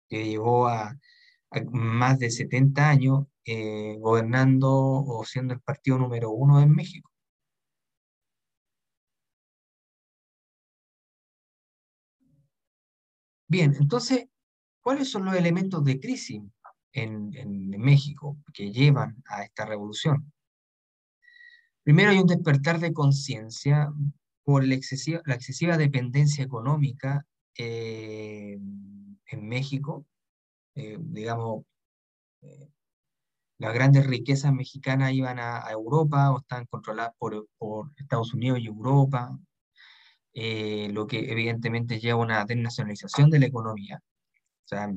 que 0.09 0.29
llevó 0.29 0.67
a, 0.67 0.99
más 1.73 2.19
de 2.19 2.31
70 2.31 2.89
años 2.89 3.27
gobernando 3.99 4.71
o 4.71 5.25
siendo 5.25 5.55
el 5.55 5.61
partido 5.61 5.99
número 5.99 6.31
uno 6.31 6.61
en 6.61 6.71
México. 6.73 7.11
Bien, 13.51 13.75
entonces, 13.81 14.27
¿cuáles 14.83 15.11
son 15.11 15.25
los 15.25 15.35
elementos 15.35 15.83
de 15.83 15.99
crisis 15.99 16.43
en, 16.93 17.31
México 17.79 18.37
que 18.53 18.71
llevan 18.71 19.23
a 19.27 19.43
esta 19.43 19.65
revolución? 19.65 20.31
Primero 21.83 22.11
hay 22.11 22.19
un 22.19 22.27
despertar 22.27 22.79
de 22.79 22.93
conciencia 22.93 23.91
por 24.45 24.67
la 24.67 24.75
excesiva, 24.75 25.23
la 25.25 25.35
excesiva 25.35 25.79
dependencia 25.79 26.45
económica 26.45 27.27
eh, 27.57 28.59
en 29.27 29.49
México. 29.49 30.05
Eh, 30.79 30.97
digamos, 31.01 31.65
eh, 32.43 32.71
las 33.59 33.75
grandes 33.75 34.07
riquezas 34.07 34.53
mexicanas 34.53 35.13
iban 35.13 35.39
a, 35.41 35.69
Europa 35.71 36.31
o 36.33 36.39
estaban 36.39 36.67
controladas 36.67 37.13
por, 37.19 37.49
por, 37.59 37.91
Estados 37.97 38.33
Unidos 38.35 38.61
y 38.61 38.67
Europa. 38.67 39.37
Eh, 40.35 40.89
lo 40.93 41.07
que 41.09 41.33
evidentemente 41.33 41.99
lleva 41.99 42.21
a 42.21 42.25
una 42.25 42.45
desnacionalización 42.45 43.29
de 43.31 43.41
la 43.41 43.47
economía. 43.47 44.01
O 44.01 44.69
sea, 44.69 44.89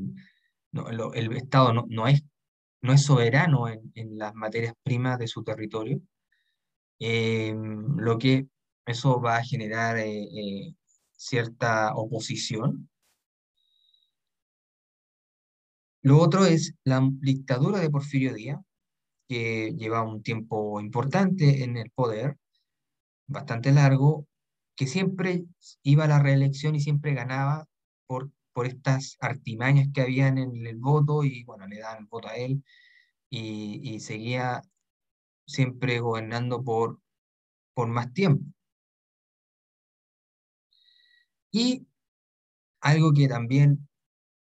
el 1.16 1.36
Estado 1.36 1.74
no, 1.74 2.08
es, 2.08 2.24
no 2.82 2.94
es 2.94 3.04
soberano 3.04 3.68
en, 3.68 4.18
las 4.20 4.36
materias 4.36 4.76
primas 4.84 5.18
de 5.18 5.28
su 5.28 5.44
territorio, 5.44 6.00
eh, 7.00 7.56
lo 7.98 8.20
que 8.20 8.48
eso 8.86 9.20
va 9.20 9.38
a 9.38 9.44
generar 9.44 9.98
eh, 9.98 10.76
cierta 11.12 11.96
oposición. 11.96 12.91
Lo 16.04 16.20
otro 16.20 16.46
es 16.46 16.76
la 16.84 17.02
dictadura 17.20 17.80
de 17.80 17.90
Porfirio 17.90 18.34
Díaz, 18.34 18.60
que 19.28 19.74
lleva 19.78 20.04
un 20.04 20.24
tiempo 20.24 20.80
importante 20.82 21.64
en 21.64 21.78
el 21.78 21.92
poder, 21.92 22.38
bastante 23.28 23.72
largo, 23.72 24.28
que 24.76 24.88
siempre 24.88 25.46
iba 25.84 26.06
a 26.06 26.08
la 26.08 26.20
reelección 26.20 26.76
y 26.76 26.82
siempre 26.82 27.14
ganaba 27.14 27.68
por, 28.08 28.32
por 28.54 28.66
estas 28.68 29.18
artimañas 29.20 29.90
que 29.94 30.02
habían 30.02 30.38
en 30.38 30.66
el 30.66 30.78
voto 30.78 31.24
y 31.24 31.44
bueno, 31.44 31.68
le 31.68 31.80
daban 31.80 32.00
el 32.00 32.08
voto 32.08 32.28
a 32.30 32.36
él 32.36 32.64
y, 33.30 34.00
seguía 34.00 34.62
siempre 35.46 36.00
gobernando 36.00 36.64
por, 36.64 37.00
por 37.74 37.88
más 37.88 38.14
tiempo. 38.14 38.46
Y 41.52 41.86
algo 42.82 43.14
que 43.14 43.28
también 43.28 43.88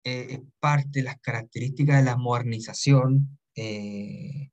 eh, 0.08 0.28
es 0.36 0.40
parte 0.62 1.00
de 1.00 1.04
las 1.04 1.20
características 1.20 1.98
de 1.98 2.04
la 2.06 2.16
modernización 2.16 3.38
eh, 3.56 4.52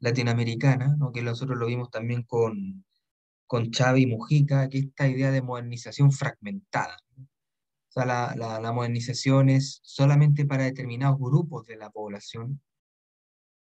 latinoamericana, 0.00 0.96
¿no? 0.98 1.12
que 1.12 1.22
nosotros 1.22 1.56
lo 1.56 1.66
vimos 1.66 1.90
también 1.90 2.24
con, 2.24 2.84
con 3.46 3.70
Chávez 3.70 4.02
y 4.02 4.06
Mujica, 4.06 4.68
que 4.68 4.78
esta 4.78 5.06
idea 5.06 5.30
de 5.30 5.42
modernización 5.42 6.10
fragmentada. 6.10 6.96
O 7.18 7.92
sea, 7.92 8.04
la, 8.04 8.34
la, 8.36 8.72
modernización 8.72 9.48
es 9.48 9.78
solamente 9.84 10.44
para 10.44 10.64
determinados 10.64 11.18
grupos 11.20 11.66
de 11.66 11.76
la 11.76 11.90
población, 11.90 12.60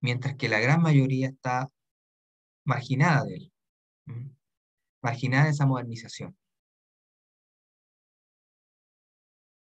mientras 0.01 0.37
que 0.37 0.49
la 0.49 0.61
gran 0.61 0.83
mayoría 0.83 1.31
está 1.31 1.69
marginada 2.65 3.25
de 3.25 3.35
él, 3.35 3.53
marginada 5.03 5.47
de 5.47 5.51
esa 5.51 5.67
modernización. 5.67 6.38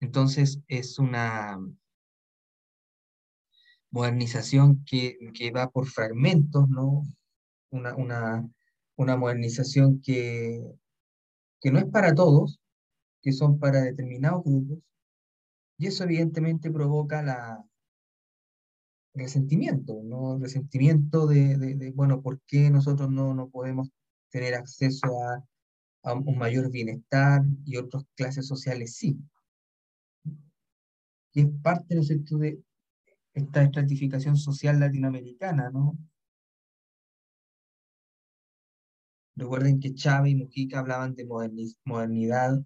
Entonces 0.01 0.59
es 0.67 0.99
una 0.99 1.57
modernización 3.91 4.83
que, 4.85 5.17
que 5.33 5.51
va 5.51 5.69
por 5.69 5.87
fragmentos, 5.87 6.67
¿no? 6.69 7.03
Una, 7.71 7.95
una, 7.95 8.49
una 8.95 9.17
modernización 9.17 10.01
que, 10.01 10.63
que 11.61 11.71
no 11.71 11.79
es 11.79 11.85
para 11.85 12.13
todos, 12.15 12.59
que 13.21 13.33
son 13.33 13.59
para 13.59 13.81
determinados 13.81 14.43
grupos, 14.43 14.79
y 15.77 15.87
eso 15.87 16.03
evidentemente 16.05 16.71
provoca 16.71 17.21
la 17.23 17.65
resentimiento, 19.13 20.01
¿no? 20.03 20.37
Resentimiento 20.39 21.27
de, 21.27 21.57
de, 21.57 21.91
bueno, 21.91 22.21
¿por 22.21 22.39
qué 22.47 22.69
nosotros 22.69 23.09
no, 23.09 23.33
no 23.33 23.49
podemos 23.49 23.89
tener 24.29 24.55
acceso 24.55 25.07
a, 25.23 25.43
a 26.03 26.13
un 26.13 26.37
mayor 26.37 26.71
bienestar 26.71 27.43
y 27.65 27.77
otras 27.77 28.05
clases 28.15 28.47
sociales 28.47 28.95
sí? 28.95 29.17
Y 31.33 31.41
es 31.41 31.47
parte, 31.61 31.95
¿no 31.95 32.01
es 32.01 32.09
de 32.09 32.61
esta 33.33 33.63
estratificación 33.63 34.35
social 34.35 34.79
latinoamericana, 34.79 35.69
¿no? 35.69 35.97
Recuerden 39.35 39.79
que 39.79 39.93
Chávez 39.93 40.33
y 40.33 40.35
Mujica 40.35 40.79
hablaban 40.79 41.15
de 41.15 41.25
modernidad 41.85 42.63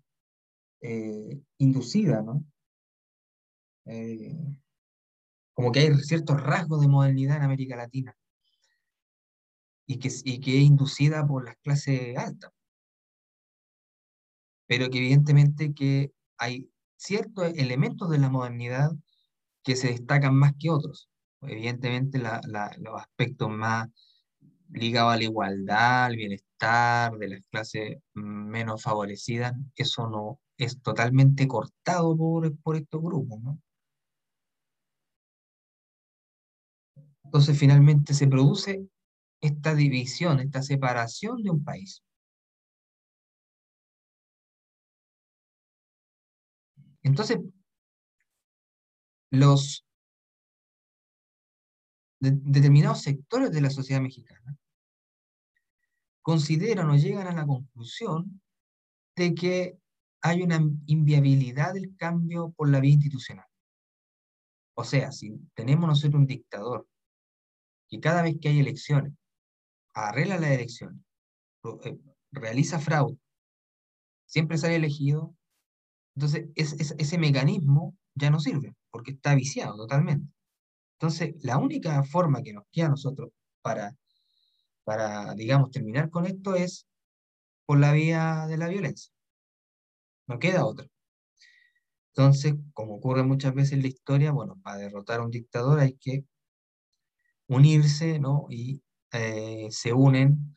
eh, 0.82 1.40
inducida, 1.60 2.22
¿no? 2.22 2.44
Eh, 3.86 4.36
como 5.54 5.72
que 5.72 5.80
hay 5.80 5.96
ciertos 6.00 6.42
rasgos 6.42 6.82
de 6.82 6.88
modernidad 6.88 7.38
en 7.38 7.44
América 7.44 7.76
Latina 7.76 8.16
y 9.86 10.00
que, 10.00 10.10
y 10.24 10.40
que 10.40 10.58
es 10.58 10.64
inducida 10.64 11.26
por 11.26 11.46
las 11.46 11.56
clases 11.58 12.18
altas, 12.18 12.52
pero 14.68 14.90
que 14.90 14.98
evidentemente 14.98 15.74
que 15.74 16.12
hay 16.38 16.70
ciertos 17.06 17.54
elementos 17.56 18.10
de 18.10 18.20
la 18.20 18.30
modernidad 18.30 18.92
que 19.64 19.76
se 19.76 19.90
destacan 19.90 20.36
más 20.36 20.54
que 20.60 20.70
otros. 20.72 21.10
Evidentemente 21.42 22.20
los 22.20 23.02
aspectos 23.02 23.50
más 23.50 23.90
ligados 24.70 25.14
a 25.14 25.18
la 25.18 25.24
igualdad, 25.24 26.06
al 26.06 26.16
bienestar, 26.18 27.18
de 27.18 27.28
las 27.30 27.42
clases 27.52 27.98
menos 28.14 28.82
favorecidas, 28.84 29.54
eso 29.76 30.10
no 30.10 30.40
es 30.58 30.82
totalmente 30.82 31.48
cortado 31.48 32.16
por, 32.18 32.76
estos 32.76 33.02
grupos. 33.02 33.40
Entonces 37.26 37.58
finalmente 37.58 38.14
se 38.14 38.28
produce 38.28 38.88
esta 39.42 39.76
división, 39.76 40.40
esta 40.40 40.62
separación 40.62 41.44
de 41.44 41.50
un 41.52 41.64
país. 41.64 42.05
Entonces, 47.06 47.38
los 49.30 49.86
determinados 52.20 53.04
sectores 53.04 53.52
de 53.52 53.62
la 53.62 53.70
sociedad 53.70 54.02
mexicana 54.02 54.58
consideran 56.24 56.90
o 56.90 56.96
llegan 56.96 57.28
a 57.28 57.34
la 57.34 57.46
conclusión 57.46 58.42
de 59.16 59.36
que 59.36 59.78
hay 60.22 60.42
una 60.42 60.60
inviabilidad 60.88 61.76
del 61.76 61.96
cambio 61.96 62.50
por 62.58 62.70
la 62.70 62.80
vía 62.80 62.94
institucional. 62.94 63.46
O 64.74 64.84
sea, 64.84 65.12
si 65.12 65.38
tenemos 65.54 65.88
nosotros 65.88 66.20
un 66.20 66.26
dictador 66.26 66.88
que 67.88 68.00
cada 68.00 68.24
vez 68.24 68.38
que 68.42 68.50
hay 68.50 68.60
elecciones 68.60 69.14
arregla 69.94 70.40
las 70.40 70.50
elecciones, 70.50 71.00
eh, 71.84 72.00
realiza 72.32 72.80
fraude, 72.80 73.20
siempre 74.26 74.58
sale 74.58 74.78
elegido, 74.78 75.36
entonces 76.16 76.48
ese 76.56 77.18
mecanismo 77.18 77.96
ya 78.14 78.30
no 78.30 78.40
sirve, 78.40 78.76
porque 78.90 79.12
está 79.12 79.36
viciado 79.36 79.76
totalmente. 79.76 80.32
Entonces, 81.00 81.36
la 81.44 81.58
única 81.58 82.04
forma 82.04 82.42
que 82.42 82.54
nos 82.54 82.64
queda 82.72 82.88
a 82.88 82.90
nosotros 82.90 83.32
para, 83.62 83.96
para, 84.84 85.34
digamos, 85.36 85.72
terminar 85.72 86.10
con 86.10 86.26
esto 86.26 86.56
es 86.56 86.88
por 87.66 87.80
la 87.80 87.92
vía 87.92 88.48
de 88.48 88.58
la 88.58 88.70
violencia. 88.70 89.12
No 90.28 90.40
queda 90.40 90.66
otra. 90.66 90.88
Entonces, 92.14 92.56
como 92.74 92.96
ocurre 92.96 93.24
muchas 93.24 93.54
veces 93.54 93.74
en 93.74 93.82
la 93.82 93.90
historia, 93.90 94.32
bueno, 94.32 94.58
para 94.64 94.78
derrotar 94.78 95.20
a 95.20 95.24
un 95.24 95.32
dictador 95.32 95.80
hay 95.80 95.98
que 95.98 96.24
unirse, 97.48 98.20
¿no? 98.20 98.48
Y 98.50 98.82
eh, 99.12 99.68
se 99.70 99.92
unen 99.92 100.56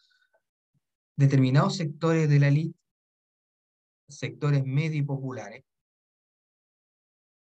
determinados 1.16 1.76
sectores 1.76 2.28
de 2.28 2.38
la 2.38 2.48
élite, 2.48 2.78
sectores 4.08 4.64
medio 4.64 4.98
y 4.98 5.02
populares, 5.02 5.64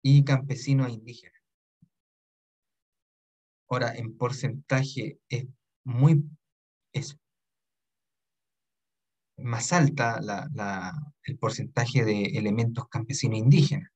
y 0.03 0.23
campesinos 0.23 0.89
e 0.89 0.93
indígenas. 0.93 1.41
Ahora, 3.69 3.95
en 3.95 4.17
porcentaje 4.17 5.19
es 5.29 5.45
muy, 5.83 6.23
es 6.91 7.17
más 9.37 9.71
alta 9.73 10.19
el 11.23 11.37
porcentaje 11.37 12.03
de 12.03 12.23
elementos 12.37 12.87
campesinos 12.89 13.35
e 13.35 13.39
indígenas. 13.39 13.89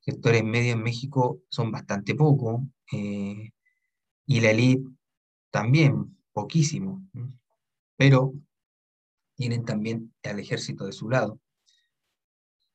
Sectores 0.00 0.44
medios 0.44 0.76
en 0.76 0.82
México 0.82 1.40
son 1.48 1.70
bastante 1.70 2.14
pocos, 2.14 2.60
eh, 2.92 3.52
y 4.26 4.40
la 4.40 4.50
élite 4.50 4.88
también, 5.50 6.18
poquísimo, 6.32 7.02
pero 7.96 8.32
tienen 9.36 9.64
también 9.64 10.14
al 10.22 10.40
ejército 10.40 10.86
de 10.86 10.92
su 10.92 11.08
lado. 11.08 11.40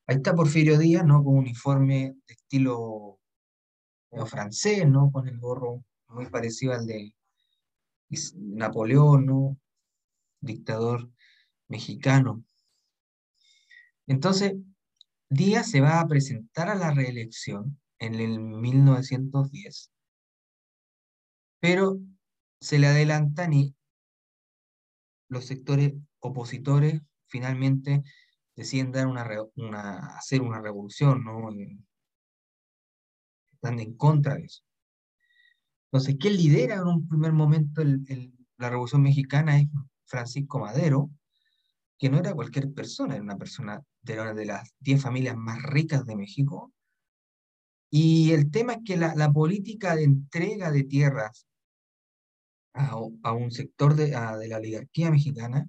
Ahí 0.07 0.15
está 0.15 0.33
Porfirio 0.33 0.77
Díaz, 0.77 1.05
¿no? 1.05 1.23
Con 1.23 1.33
un 1.33 1.39
uniforme 1.39 2.15
de 2.25 2.33
estilo 2.33 3.19
francés, 4.25 4.87
¿no? 4.87 5.11
Con 5.11 5.27
el 5.27 5.37
gorro 5.37 5.83
muy 6.07 6.27
parecido 6.27 6.73
al 6.73 6.87
de 6.87 7.13
Napoleón, 8.35 9.25
¿no? 9.25 9.57
Dictador 10.39 11.09
mexicano. 11.67 12.43
Entonces, 14.05 14.53
Díaz 15.29 15.69
se 15.69 15.81
va 15.81 15.99
a 15.99 16.07
presentar 16.07 16.69
a 16.69 16.75
la 16.75 16.91
reelección 16.91 17.77
en 17.99 18.15
el 18.15 18.39
1910, 18.39 19.91
pero 21.59 21.99
se 22.61 22.79
le 22.79 22.87
adelantan 22.87 23.51
y 23.51 23.75
los 25.27 25.45
sectores 25.45 25.93
opositores 26.19 27.01
finalmente 27.27 28.03
deciden 28.57 28.91
dar 28.91 29.07
una, 29.07 29.97
hacer 30.17 30.41
una 30.41 30.59
revolución, 30.59 31.23
¿no? 31.23 31.49
Están 33.53 33.79
en 33.79 33.95
contra 33.95 34.35
de 34.35 34.45
eso. 34.45 34.63
Entonces, 35.85 36.17
¿quién 36.19 36.35
lidera 36.35 36.75
en 36.75 36.87
un 36.87 37.07
primer 37.07 37.31
momento 37.31 37.83
la 37.83 38.69
revolución 38.69 39.03
mexicana? 39.03 39.59
Es 39.59 39.67
Francisco 40.05 40.59
Madero, 40.59 41.11
que 41.97 42.09
no 42.09 42.17
era 42.17 42.33
cualquier 42.33 42.73
persona, 42.73 43.13
era 43.13 43.23
una 43.23 43.37
persona 43.37 43.81
de 44.01 44.33
de 44.33 44.45
las 44.45 44.73
10 44.79 45.01
familias 45.01 45.37
más 45.37 45.61
ricas 45.61 46.05
de 46.05 46.15
México. 46.15 46.73
Y 47.91 48.31
el 48.31 48.49
tema 48.51 48.73
es 48.73 48.79
que 48.83 48.97
la, 48.97 49.31
política 49.31 49.95
de 49.95 50.03
entrega 50.03 50.71
de 50.71 50.83
tierras 50.83 51.47
a, 52.73 52.97
un 53.33 53.51
sector 53.51 53.95
de, 53.95 54.09
la 54.11 54.57
oligarquía 54.57 55.11
mexicana 55.11 55.67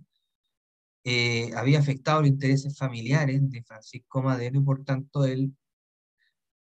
eh, 1.10 1.50
había 1.56 1.78
afectado 1.78 2.20
los 2.20 2.28
intereses 2.28 2.76
familiares 2.76 3.40
de 3.50 3.62
Francisco 3.62 4.22
Madero 4.22 4.58
y 4.58 4.62
por 4.62 4.84
tanto 4.84 5.24
él 5.24 5.56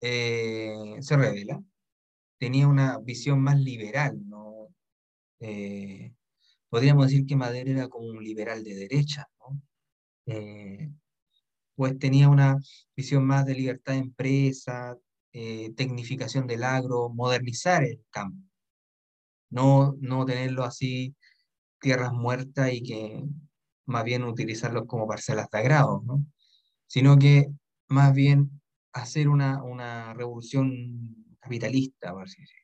eh, 0.02 0.76
se 1.00 1.16
revela. 1.16 1.64
Tenía 2.38 2.68
una 2.68 3.00
visión 3.00 3.42
más 3.42 3.58
liberal, 3.58 4.20
¿no? 4.28 4.68
Eh, 5.40 6.14
podríamos 6.68 7.08
decir 7.08 7.26
que 7.26 7.38
Madero 7.38 7.72
era 7.72 7.88
como 7.88 8.08
un 8.08 8.22
liberal 8.22 8.66
de 8.66 8.76
derecha, 8.76 9.30
¿no? 9.40 9.62
pues 11.76 11.98
tenía 11.98 12.28
una 12.30 12.58
visión 12.98 13.26
más 13.26 13.46
de 13.46 13.56
libertad 13.56 13.94
de 13.94 14.00
empresa, 14.00 14.98
tecnificación 15.32 16.48
del 16.48 16.64
agro, 16.64 17.10
modernizar 17.10 17.84
el 17.84 18.04
campo, 18.10 18.46
no, 19.50 19.96
no 20.02 20.26
tenerlo 20.26 20.64
así, 20.66 21.16
tierras 21.80 22.12
muertas 22.14 22.74
y 22.74 22.84
que 22.84 23.24
más 23.86 24.04
bien 24.04 24.24
utilizarlos 24.24 24.86
como 24.88 25.08
parcelas 25.08 25.50
de 25.52 25.60
agrado, 25.60 26.02
¿no? 26.06 26.26
sino 26.88 27.18
que 27.18 27.48
más 27.90 28.14
bien 28.14 28.62
hacer 28.94 29.28
una, 29.28 29.64
una 29.64 30.14
revolución 30.14 31.16
capitalista, 31.40 32.14
por. 32.14 32.62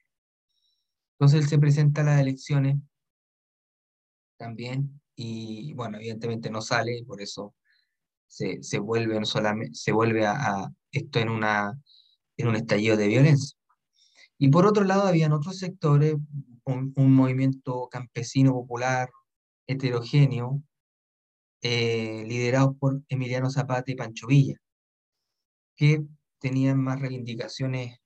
Entonces 1.14 1.42
él 1.42 1.50
se 1.50 1.60
presenta 1.60 2.02
a 2.02 2.06
las 2.06 2.22
elecciones 2.22 2.78
también 4.38 5.02
y 5.16 5.74
bueno, 5.74 5.98
evidentemente 5.98 6.50
no 6.50 6.62
sale, 6.62 7.04
por 7.06 7.22
eso 7.22 7.56
se, 8.28 8.64
se 8.64 8.80
vuelve, 8.80 9.26
solamente, 9.26 9.76
se 9.76 9.92
vuelve 9.92 10.26
a, 10.26 10.72
esto 10.92 11.20
en, 11.20 11.30
una, 11.30 11.78
en 12.38 12.48
un 12.48 12.56
estallido 12.56 12.96
de 12.96 13.08
violencia. 13.08 13.58
Y 14.38 14.50
por 14.50 14.66
otro 14.66 14.86
lado, 14.86 15.04
habían 15.04 15.34
otros 15.34 15.58
sectores, 15.58 16.16
un 16.66 17.14
movimiento 17.16 17.90
campesino 17.90 18.54
popular 18.54 19.10
heterogéneo, 19.68 20.62
eh, 21.62 22.24
liderados 22.28 22.76
por 22.80 23.02
Emiliano 23.10 23.50
Zapata 23.50 23.92
y 23.92 23.96
Pancho 23.96 24.28
Villa, 24.28 24.56
que 25.76 26.04
tenían 26.40 26.80
más 26.82 27.00
reivindicaciones 27.02 28.00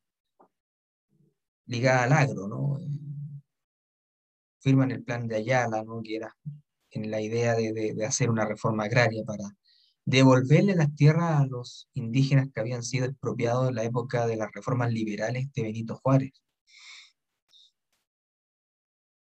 ligadas 1.65 2.03
al 2.03 2.13
agro, 2.13 2.47
¿no? 2.47 2.79
Firman 4.59 4.91
el 4.91 5.03
plan 5.03 5.27
de 5.27 5.35
Ayala, 5.35 5.83
¿no? 5.83 6.01
Que 6.01 6.15
era 6.17 6.35
en 6.91 7.11
la 7.11 7.21
idea 7.21 7.55
de, 7.55 7.95
hacer 8.05 8.29
una 8.29 8.45
reforma 8.45 8.85
agraria 8.85 9.23
para 9.25 9.45
devolverle 10.05 10.75
las 10.75 10.93
tierras 10.95 11.41
a 11.41 11.45
los 11.45 11.89
indígenas 11.93 12.49
que 12.53 12.59
habían 12.61 12.83
sido 12.83 13.05
expropiados 13.05 13.69
en 13.69 13.75
la 13.75 13.83
época 13.83 14.27
de 14.27 14.37
las 14.37 14.51
reformas 14.53 14.91
liberales 14.91 15.51
de 15.53 15.63
Benito 15.63 15.95
Juárez. 15.95 16.33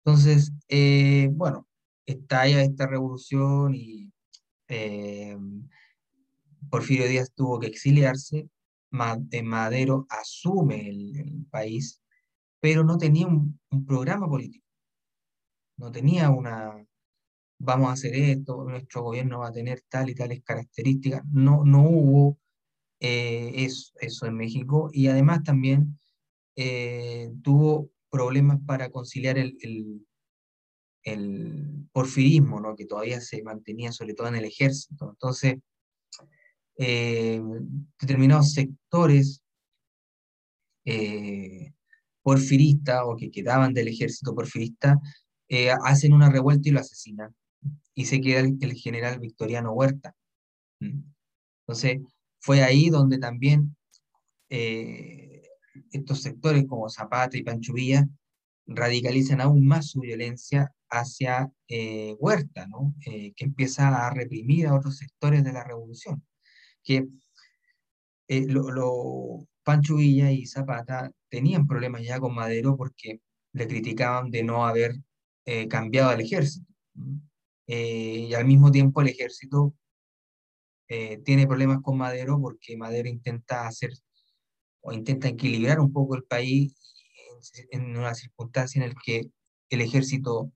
Entonces, 0.04 0.52
eh, 0.68 1.28
bueno, 1.32 1.66
estalla 2.12 2.62
esta 2.62 2.86
revolución 2.86 3.74
y 3.74 4.10
eh, 4.68 5.36
Porfirio 6.70 7.08
Díaz 7.08 7.32
tuvo 7.34 7.58
que 7.58 7.66
exiliarse, 7.66 8.48
Madero 8.90 10.06
asume 10.08 10.88
el, 10.88 11.46
país, 11.50 12.00
pero 12.60 12.84
no 12.84 12.96
tenía 12.96 13.26
un, 13.26 13.58
programa 13.86 14.28
político, 14.28 14.66
no 15.78 15.90
tenía 15.90 16.30
una, 16.30 16.86
vamos 17.58 17.90
a 17.90 17.92
hacer 17.92 18.14
esto, 18.14 18.64
nuestro 18.64 19.02
gobierno 19.02 19.40
va 19.40 19.48
a 19.48 19.52
tener 19.52 19.82
tal 19.88 20.10
y 20.10 20.14
tales 20.14 20.42
características, 20.42 21.22
no, 21.32 21.64
no 21.64 21.82
hubo 21.82 22.38
eh, 23.00 23.66
eso, 24.00 24.26
en 24.26 24.36
México. 24.36 24.90
Y 24.92 25.08
además 25.08 25.42
también 25.42 25.98
eh, 26.56 27.32
tuvo 27.42 27.90
problemas 28.10 28.58
para 28.66 28.90
conciliar 28.90 29.38
el 29.38 29.56
porfirismo, 31.92 32.60
¿no? 32.60 32.76
que 32.76 32.86
todavía 32.86 33.20
se 33.20 33.42
mantenía 33.42 33.92
sobre 33.92 34.14
todo 34.14 34.28
en 34.28 34.36
el 34.36 34.44
ejército. 34.44 35.10
Entonces, 35.10 35.56
eh, 36.82 37.42
determinados 38.00 38.52
sectores 38.52 39.42
eh, 40.84 41.74
porfiristas 42.22 43.02
o 43.04 43.16
que 43.16 43.30
quedaban 43.30 43.74
del 43.74 43.88
ejército 43.88 44.34
porfirista 44.34 44.98
eh, 45.48 45.70
hacen 45.84 46.12
una 46.12 46.30
revuelta 46.30 46.68
y 46.68 46.72
lo 46.72 46.80
asesinan. 46.80 47.34
Y 47.94 48.06
se 48.06 48.20
queda 48.20 48.40
el, 48.40 48.74
general 48.74 49.20
Victoriano 49.20 49.72
Huerta. 49.72 50.14
¿Mm? 50.80 51.02
Entonces, 51.66 51.98
fue 52.40 52.62
ahí 52.62 52.88
donde 52.88 53.18
también 53.18 53.76
estos 55.92 56.22
sectores 56.22 56.64
como 56.66 56.88
Zapata 56.88 57.36
y 57.36 57.44
Pancho 57.44 57.72
Villa 57.72 58.08
radicalizan 58.66 59.40
aún 59.40 59.64
más 59.64 59.90
su 59.90 60.00
violencia 60.00 60.74
hacia 60.90 61.50
eh, 61.68 62.14
Huerta. 62.18 62.66
Eh, 63.06 63.32
que 63.34 63.44
empieza 63.44 64.06
a 64.06 64.10
reprimir 64.10 64.66
a 64.66 64.74
otros 64.74 64.98
sectores 64.98 65.44
de 65.44 65.52
la 65.52 65.64
revolución. 65.64 66.24
Que 66.84 67.06
eh, 68.28 68.46
lo, 68.46 69.46
Pancho 69.64 69.96
Villa 69.96 70.30
y 70.32 70.46
Zapata 70.46 71.10
tenían 71.28 71.66
problemas 71.66 72.02
ya 72.02 72.20
con 72.20 72.34
Madero 72.34 72.76
porque 72.76 73.20
le 73.52 73.66
criticaban 73.68 74.30
de 74.30 74.44
no 74.44 74.66
haber 74.66 74.94
cambiado 75.68 76.10
al 76.10 76.20
ejército. 76.20 76.66
y 77.66 78.32
al 78.34 78.44
mismo 78.44 78.70
tiempo 78.70 79.00
el 79.00 79.08
ejército 79.08 79.74
tiene 81.24 81.46
problemas 81.46 81.80
con 81.82 81.98
Madero 81.98 82.40
porque 82.40 82.76
Madero 82.76 83.08
intenta 83.08 83.66
hacer 83.66 83.90
o 84.80 84.92
intenta 84.92 85.28
equilibrar 85.28 85.80
un 85.80 85.92
poco 85.92 86.14
el 86.14 86.24
país 86.24 86.72
en, 87.72 87.82
en 87.82 87.96
una 87.96 88.14
circunstancia 88.14 88.82
en 88.82 88.90
la 88.90 88.94
que 89.04 89.30
el 89.70 89.80
ejército 89.80 90.52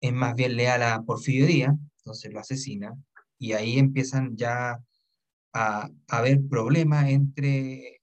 es 0.00 0.12
más 0.12 0.34
bien 0.34 0.56
leal 0.56 0.82
a 0.82 1.02
Porfirio 1.02 1.46
Díaz, 1.46 1.74
entonces 1.98 2.32
lo 2.32 2.40
asesina, 2.40 2.94
y 3.38 3.52
ahí 3.52 3.78
empiezan 3.78 4.36
ya 4.36 4.82
a, 5.52 5.90
haber 6.08 6.46
problemas 6.48 7.08
entre, 7.08 8.02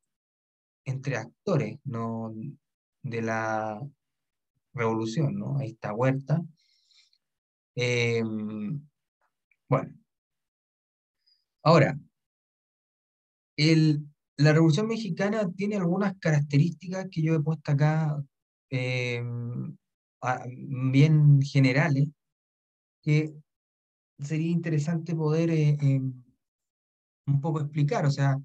entre 0.85 1.17
actores 1.17 1.79
¿no? 1.83 2.33
de 3.03 3.21
la 3.21 3.79
revolución, 4.73 5.37
¿no? 5.37 5.57
Ahí 5.59 5.69
está 5.71 5.93
Huerta. 5.93 6.41
Em, 7.75 8.87
bueno, 9.69 9.93
ahora, 11.63 11.97
el, 13.57 14.05
la 14.37 14.53
Revolución 14.53 14.87
Mexicana 14.87 15.49
tiene 15.55 15.75
algunas 15.77 16.17
características 16.17 17.07
que 17.11 17.21
yo 17.21 17.35
he 17.35 17.39
puesto 17.39 17.71
acá 17.71 18.23
em, 18.69 19.75
bien 20.47 21.41
generales, 21.41 22.07
que 23.03 23.33
sería 24.19 24.51
interesante 24.51 25.15
poder 25.15 25.49
eh, 25.51 25.77
em, 25.81 26.23
un 27.27 27.41
poco 27.41 27.61
explicar. 27.61 28.05
O 28.05 28.11
sea, 28.11 28.37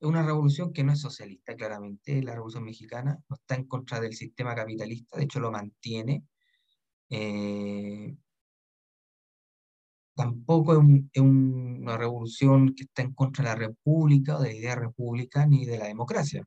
es 0.00 0.08
una 0.08 0.22
revolución 0.24 0.72
que 0.72 0.84
no 0.84 0.92
es 0.92 1.00
socialista, 1.00 1.54
claramente. 1.56 2.22
La 2.22 2.34
Revolución 2.34 2.64
Mexicana 2.64 3.18
no 3.28 3.36
está 3.36 3.54
en 3.56 3.66
contra 3.66 4.00
del 4.00 4.14
sistema 4.14 4.54
capitalista, 4.54 5.16
de 5.18 5.24
hecho 5.24 5.40
lo 5.40 5.50
mantiene. 5.50 6.24
Eh, 7.10 8.16
tampoco 10.14 10.74
es, 10.74 10.78
es 11.12 11.22
un- 11.22 11.78
una 11.82 11.96
revolución 11.96 12.74
que 12.74 12.84
está 12.84 13.02
en 13.02 13.12
contra 13.14 13.42
de 13.44 13.50
la 13.50 13.56
república 13.66 14.36
o 14.36 14.42
de 14.42 14.50
la 14.50 14.54
idea 14.56 14.74
república 14.76 15.46
ni 15.46 15.64
de 15.66 15.78
la 15.78 15.86
democracia. 15.86 16.44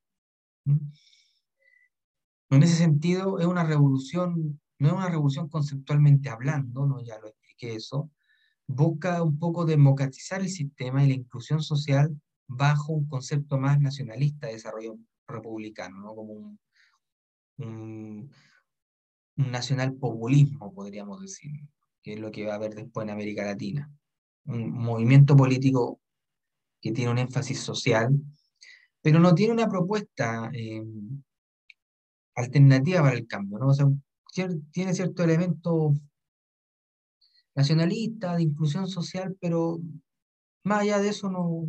En 2.50 2.64
ese 2.64 2.76
sentido, 2.76 3.40
es 3.40 3.46
una 3.48 3.64
revolución, 3.66 4.62
no 4.80 4.88
es 4.88 4.94
una 4.94 5.10
revolución 5.10 5.50
conceptualmente 5.50 6.30
hablando, 6.30 6.86
¿no? 6.86 7.02
Ya 7.02 7.20
lo 7.20 7.28
expliqué 7.28 7.76
eso, 7.76 8.12
busca 8.68 9.22
un 9.24 9.38
poco 9.40 9.66
democratizar 9.66 10.42
el 10.42 10.50
sistema 10.50 11.04
y 11.04 11.08
la 11.08 11.14
inclusión 11.16 11.62
social 11.62 12.16
bajo 12.48 12.94
un 12.94 13.08
concepto 13.08 13.58
más 13.58 13.80
nacionalista 13.80 14.48
de 14.48 14.54
desarrollo 14.54 14.98
republicano, 15.28 16.00
¿no? 16.00 16.16
Como 16.16 16.34
un, 16.34 16.60
un, 17.58 18.32
nacional 19.36 19.94
populismo, 19.96 20.74
podríamos 20.74 21.22
decir, 21.22 21.52
que 22.04 22.14
es 22.14 22.20
lo 22.20 22.32
que 22.32 22.46
va 22.46 22.54
a 22.54 22.56
haber 22.56 22.76
después 22.76 23.04
en 23.04 23.12
América 23.12 23.44
Latina. 23.44 23.92
Un 24.46 24.72
movimiento 24.72 25.36
político 25.36 26.00
que 26.82 26.92
tiene 26.92 27.12
un 27.12 27.18
énfasis 27.18 27.60
social, 27.60 28.14
pero 29.02 29.20
no 29.20 29.34
tiene 29.34 29.54
una 29.54 29.70
propuesta 29.70 30.52
eh, 30.54 30.84
alternativa 32.36 33.02
para 33.02 33.16
el 33.16 33.28
cambio, 33.28 33.58
¿no? 33.58 33.68
O 33.70 33.74
sea, 33.74 33.88
tiene 34.72 34.94
cierto 34.94 35.24
elemento 35.24 35.94
nacionalista, 37.56 38.36
de 38.36 38.44
inclusión 38.44 38.88
social, 38.88 39.38
pero 39.40 39.80
más 40.64 40.82
allá 40.82 41.00
de 41.00 41.10
eso 41.10 41.30
no, 41.30 41.66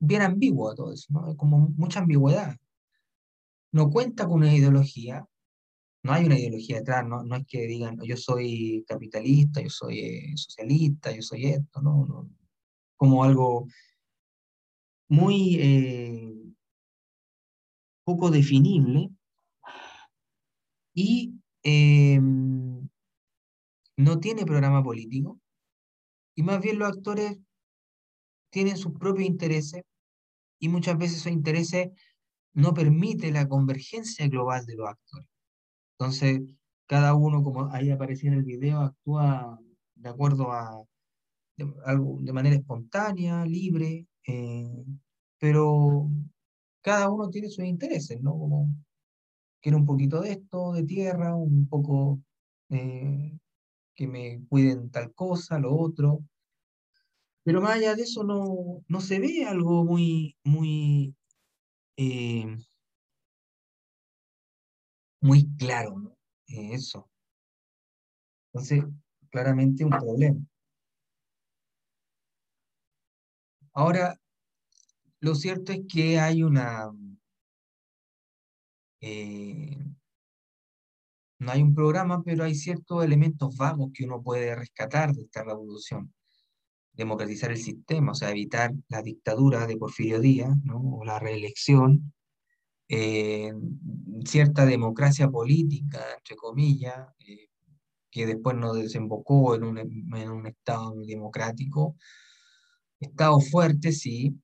bien 0.00 0.22
ambiguo 0.22 0.74
todo 0.74 0.92
eso, 0.92 1.12
¿no? 1.12 1.36
Como 1.36 1.58
mucha 1.76 2.00
ambigüedad. 2.00 2.56
No 3.72 3.90
cuenta 3.90 4.26
con 4.26 4.38
una 4.38 4.54
ideología, 4.54 5.26
no 6.02 6.12
hay 6.12 6.24
una 6.26 6.38
ideología 6.38 6.78
detrás, 6.78 7.06
no, 7.06 7.22
no 7.22 7.36
es 7.36 7.46
que 7.46 7.66
digan 7.66 7.98
yo 8.02 8.16
soy 8.16 8.84
capitalista, 8.88 9.60
yo 9.60 9.70
soy 9.70 10.00
eh, 10.00 10.32
socialista, 10.36 11.12
yo 11.14 11.22
soy 11.22 11.46
esto, 11.46 11.82
no, 11.82 12.06
no. 12.06 12.30
Como 12.96 13.24
algo 13.24 13.66
muy 15.08 15.56
eh, 15.60 16.34
poco 18.04 18.30
definible 18.30 19.10
y 21.00 21.32
eh, 21.62 22.20
no 23.96 24.18
tiene 24.18 24.44
programa 24.44 24.82
político 24.82 25.38
y 26.34 26.42
más 26.42 26.60
bien 26.60 26.80
los 26.80 26.88
actores 26.88 27.38
tienen 28.50 28.76
sus 28.76 28.98
propios 28.98 29.28
intereses 29.28 29.84
y 30.58 30.68
muchas 30.68 30.98
veces 30.98 31.18
esos 31.18 31.30
intereses 31.30 31.90
no 32.52 32.74
permiten 32.74 33.34
la 33.34 33.46
convergencia 33.46 34.26
global 34.26 34.66
de 34.66 34.74
los 34.74 34.88
actores. 34.88 35.28
Entonces, 35.92 36.40
cada 36.86 37.14
uno, 37.14 37.44
como 37.44 37.72
ahí 37.72 37.90
aparecía 37.90 38.32
en 38.32 38.38
el 38.38 38.44
video, 38.44 38.80
actúa 38.80 39.60
de 39.94 40.08
acuerdo 40.08 40.50
a 40.50 40.82
algo, 41.84 42.18
de 42.22 42.32
manera 42.32 42.56
espontánea, 42.56 43.46
libre, 43.46 44.08
eh, 44.26 44.84
pero 45.38 46.08
cada 46.82 47.08
uno 47.08 47.30
tiene 47.30 47.50
sus 47.50 47.64
intereses, 47.64 48.20
¿no? 48.20 48.32
Como 48.32 48.68
quiero 49.60 49.78
un 49.78 49.86
poquito 49.86 50.20
de 50.20 50.32
esto, 50.32 50.72
de 50.72 50.84
tierra, 50.84 51.34
un 51.36 51.68
poco 51.68 52.20
eh, 52.70 53.38
que 53.94 54.08
me 54.08 54.44
cuiden 54.48 54.90
tal 54.90 55.14
cosa, 55.14 55.58
lo 55.58 55.76
otro. 55.76 56.24
Pero 57.44 57.60
más 57.60 57.76
allá 57.76 57.94
de 57.94 58.02
eso 58.02 58.24
no, 58.24 58.84
no 58.88 59.00
se 59.00 59.20
ve 59.20 59.44
algo 59.46 59.84
muy, 59.84 60.36
muy, 60.44 61.14
eh, 61.96 62.56
muy 65.20 65.48
claro. 65.56 66.16
Eh, 66.48 66.70
eso. 66.74 67.08
Entonces, 68.52 68.84
claramente 69.30 69.84
un 69.84 69.90
problema. 69.90 70.40
Ahora, 73.72 74.18
lo 75.20 75.34
cierto 75.34 75.72
es 75.72 75.80
que 75.88 76.18
hay 76.18 76.42
una, 76.42 76.90
eh, 79.00 79.76
no 81.38 81.52
hay 81.52 81.62
un 81.62 81.74
programa, 81.74 82.22
pero 82.24 82.44
hay 82.44 82.54
ciertos 82.54 83.04
elementos 83.04 83.56
vagos 83.56 83.90
que 83.94 84.04
uno 84.04 84.22
puede 84.22 84.54
rescatar 84.56 85.12
de 85.12 85.22
esta 85.22 85.44
revolución. 85.44 86.12
Democratizar 86.92 87.52
el 87.52 87.58
sistema, 87.58 88.12
o 88.12 88.14
sea, 88.14 88.30
evitar 88.30 88.72
la 88.88 89.02
dictadura 89.02 89.66
de 89.66 89.76
Porfirio 89.76 90.20
Díaz. 90.20 90.56
O 90.74 91.04
la 91.04 91.20
reelección, 91.20 92.12
eh, 92.88 93.52
cierta 94.24 94.66
democracia 94.66 95.28
política, 95.28 96.00
entre 96.16 96.34
comillas, 96.36 97.08
eh, 97.20 97.48
que 98.10 98.26
después 98.26 98.56
no 98.56 98.72
desembocó 98.74 99.54
en 99.54 99.64
un 99.64 100.46
Estado 100.46 100.94
democrático. 101.06 101.96
Estado 102.98 103.38
fuerte, 103.40 103.92
sí, 103.92 104.34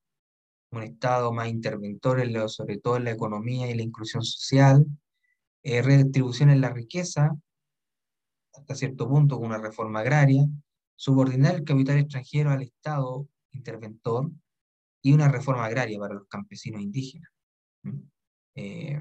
un 0.77 0.83
Estado 0.83 1.33
más 1.33 1.49
interventor, 1.49 2.21
en 2.21 2.33
lo, 2.33 2.49
sobre 2.49 2.79
todo 2.79 2.97
en 2.97 3.05
la 3.05 3.13
economía 3.13 3.71
y 3.71 3.75
la 3.75 3.83
inclusión 3.83 4.23
social, 4.25 4.87
eh, 5.63 5.83
redistribución 5.83 6.51
en 6.51 6.61
la 6.61 6.71
riqueza, 6.71 7.31
hasta 8.53 8.75
cierto 8.75 9.09
punto 9.09 9.37
con 9.39 9.47
una 9.47 9.59
reforma 9.59 10.01
agraria, 10.01 10.45
subordinar 10.97 11.57
el 11.57 11.65
capital 11.65 11.99
extranjero 11.99 12.51
al 12.51 12.63
Estado 12.63 13.27
interventor 13.53 14.31
y 15.03 15.13
una 15.13 15.29
reforma 15.29 15.65
agraria 15.65 15.99
para 15.99 16.15
los 16.15 16.27
campesinos 16.29 16.83
indígenas. 16.83 17.31
Eh, 18.55 19.01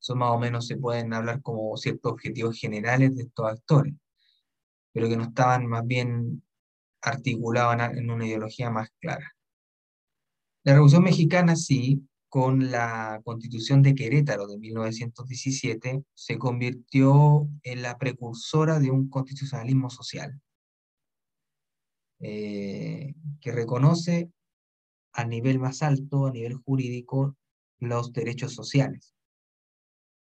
eso 0.00 0.16
más 0.16 0.30
o 0.30 0.38
menos 0.38 0.66
se 0.66 0.76
pueden 0.76 1.12
hablar 1.14 1.42
como 1.42 1.76
ciertos 1.76 2.12
objetivos 2.12 2.58
generales 2.58 3.14
de 3.14 3.22
estos 3.22 3.46
actores, 3.46 3.94
pero 4.92 5.08
que 5.08 5.16
no 5.16 5.24
estaban 5.24 5.66
más 5.66 5.86
bien 5.86 6.42
articulados 7.00 7.76
en 7.96 8.10
una 8.10 8.26
ideología 8.26 8.70
más 8.70 8.90
clara. 9.00 9.32
La 10.64 10.74
Revolución 10.74 11.02
Mexicana 11.02 11.56
sí, 11.56 12.06
con 12.28 12.70
la 12.70 13.20
Constitución 13.24 13.82
de 13.82 13.94
Querétaro 13.94 14.46
de 14.46 14.58
1917, 14.58 16.04
se 16.14 16.38
convirtió 16.38 17.48
en 17.62 17.82
la 17.82 17.98
precursora 17.98 18.78
de 18.78 18.90
un 18.90 19.08
constitucionalismo 19.10 19.90
social, 19.90 20.40
eh, 22.20 23.14
que 23.40 23.52
reconoce 23.52 24.30
a 25.12 25.24
nivel 25.24 25.58
más 25.58 25.82
alto, 25.82 26.26
a 26.26 26.32
nivel 26.32 26.54
jurídico, 26.54 27.36
los 27.80 28.12
derechos 28.12 28.54
sociales. 28.54 29.14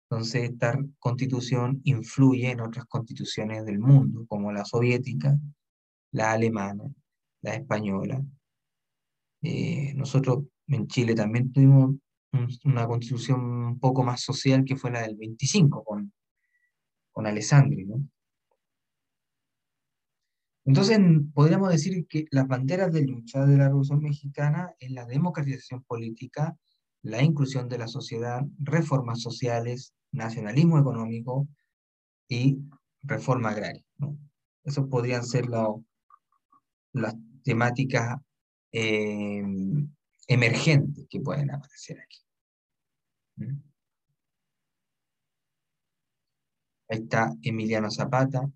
Entonces, 0.09 0.51
esta 0.51 0.78
constitución 1.01 1.80
influye 1.84 2.53
en 2.53 2.61
otras 2.61 2.86
constituciones 2.86 3.66
del 3.66 3.80
mundo, 3.80 4.24
como 4.28 4.53
la 4.53 4.64
soviética, 4.64 5.36
la 6.12 6.32
alemana, 6.32 6.84
la 7.43 7.55
española. 7.55 8.24
Eh, 9.43 9.95
nosotros 9.95 10.45
en 10.66 10.86
Chile 10.89 11.14
también 11.14 11.53
tuvimos 11.53 11.95
un- 12.32 12.49
una 12.64 12.86
constitución 12.86 13.41
un 13.41 13.78
poco 13.80 14.03
más 14.03 14.20
social 14.22 14.64
que 14.64 14.76
fue 14.76 14.91
la 14.91 15.03
del 15.03 15.16
25 15.16 15.84
con, 15.84 16.12
con 17.12 17.26
Alessandri, 17.26 17.84
¿no? 17.86 18.03
Entonces, 20.64 20.99
podríamos 21.32 21.70
decir 21.70 22.07
que 22.07 22.26
las 22.30 22.47
banderas 22.47 22.93
de 22.93 23.03
lucha 23.07 23.47
de 23.47 23.57
la 23.57 23.68
Revolución 23.68 24.01
Mexicana 24.01 24.74
es 24.78 24.91
la 24.91 25.07
democratización 25.07 25.82
política, 25.84 26.59
la 27.03 27.22
inclusión 27.22 27.68
de 27.70 27.78
la 27.78 27.89
sociedad, 27.89 28.43
reformas 28.59 29.22
sociales, 29.22 29.95
nacionalismo 30.12 30.78
económico 30.78 31.49
y 32.28 32.59
reforma 33.03 33.51
agraria, 33.51 33.84
¿no? 33.97 34.18
Esas 34.64 34.86
podrían 34.89 35.24
ser 35.24 35.47
las 36.93 37.14
temáticas 37.45 38.18
eh, 38.73 39.43
emergentes 40.27 41.07
que 41.09 41.21
pueden 41.21 41.51
aparecer 41.51 42.01
aquí. 42.01 42.19
¿Mm? 43.37 43.69
Ahí 46.91 46.99
está 47.01 47.35
Emiliano 47.43 47.91
Zapata, 47.91 48.51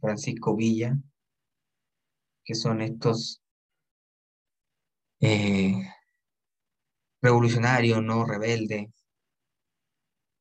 Francisco 0.00 0.56
Villa, 0.56 0.96
que 2.44 2.54
son 2.54 2.80
estos 2.82 3.40
eh, 5.20 5.82
revolucionarios, 7.22 8.02
¿no? 8.02 8.26
Rebeldes, 8.26 8.88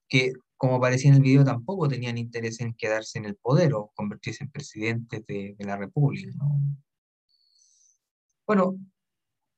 que 0.09 0.34
como 0.57 0.76
aparecía 0.76 1.09
en 1.09 1.18
el 1.18 1.22
video 1.22 1.43
tampoco 1.43 1.88
tenían 1.88 2.18
interés 2.18 2.59
en 2.61 2.74
quedarse 2.74 3.20
en 3.20 3.26
el 3.26 3.36
poder 3.36 3.74
o 3.74 3.91
convertirse 3.95 4.43
en 4.43 4.51
presidentes 4.51 5.26
de, 5.26 5.55
de 5.57 5.66
la 5.66 5.78
República, 5.78 6.32
¿no? 6.36 6.59
Bueno, 8.45 8.77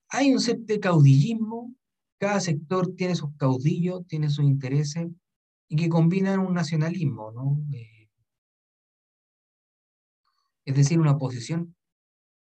hay 0.09 0.31
un 0.33 0.39
set 0.39 0.59
de 0.59 0.79
caudillismo, 0.79 1.73
cada 2.19 2.39
sector 2.39 2.93
tiene 2.95 3.15
sus 3.15 3.35
caudillos, 3.37 4.05
tiene 4.07 4.29
sus 4.29 4.45
intereses, 4.45 5.07
y 5.67 5.75
que 5.75 5.89
combinan 5.89 6.39
un 6.39 6.53
nacionalismo, 6.53 7.31
¿no? 7.31 7.57
Eh, 7.73 8.09
es 10.65 10.75
decir, 10.75 10.99
una 10.99 11.17
posición, 11.17 11.75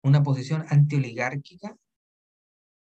una 0.04 0.24
posición 0.24 0.66
antioligárquica, 0.70 1.76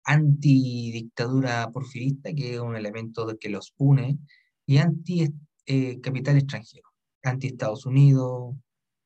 antidictadura 0.05 1.71
porfirista, 1.71 2.33
que 2.35 2.55
es 2.55 2.61
un 2.61 2.77
elemento 2.77 3.27
que 3.39 3.51
los 3.51 3.75
une, 3.77 4.19
y 4.67 4.79
anti 4.79 5.29
eh, 5.67 6.01
capital 6.01 6.39
extranjero, 6.39 6.89
anti 7.23 7.49
Estados 7.49 7.87
Unidos, 7.87 8.57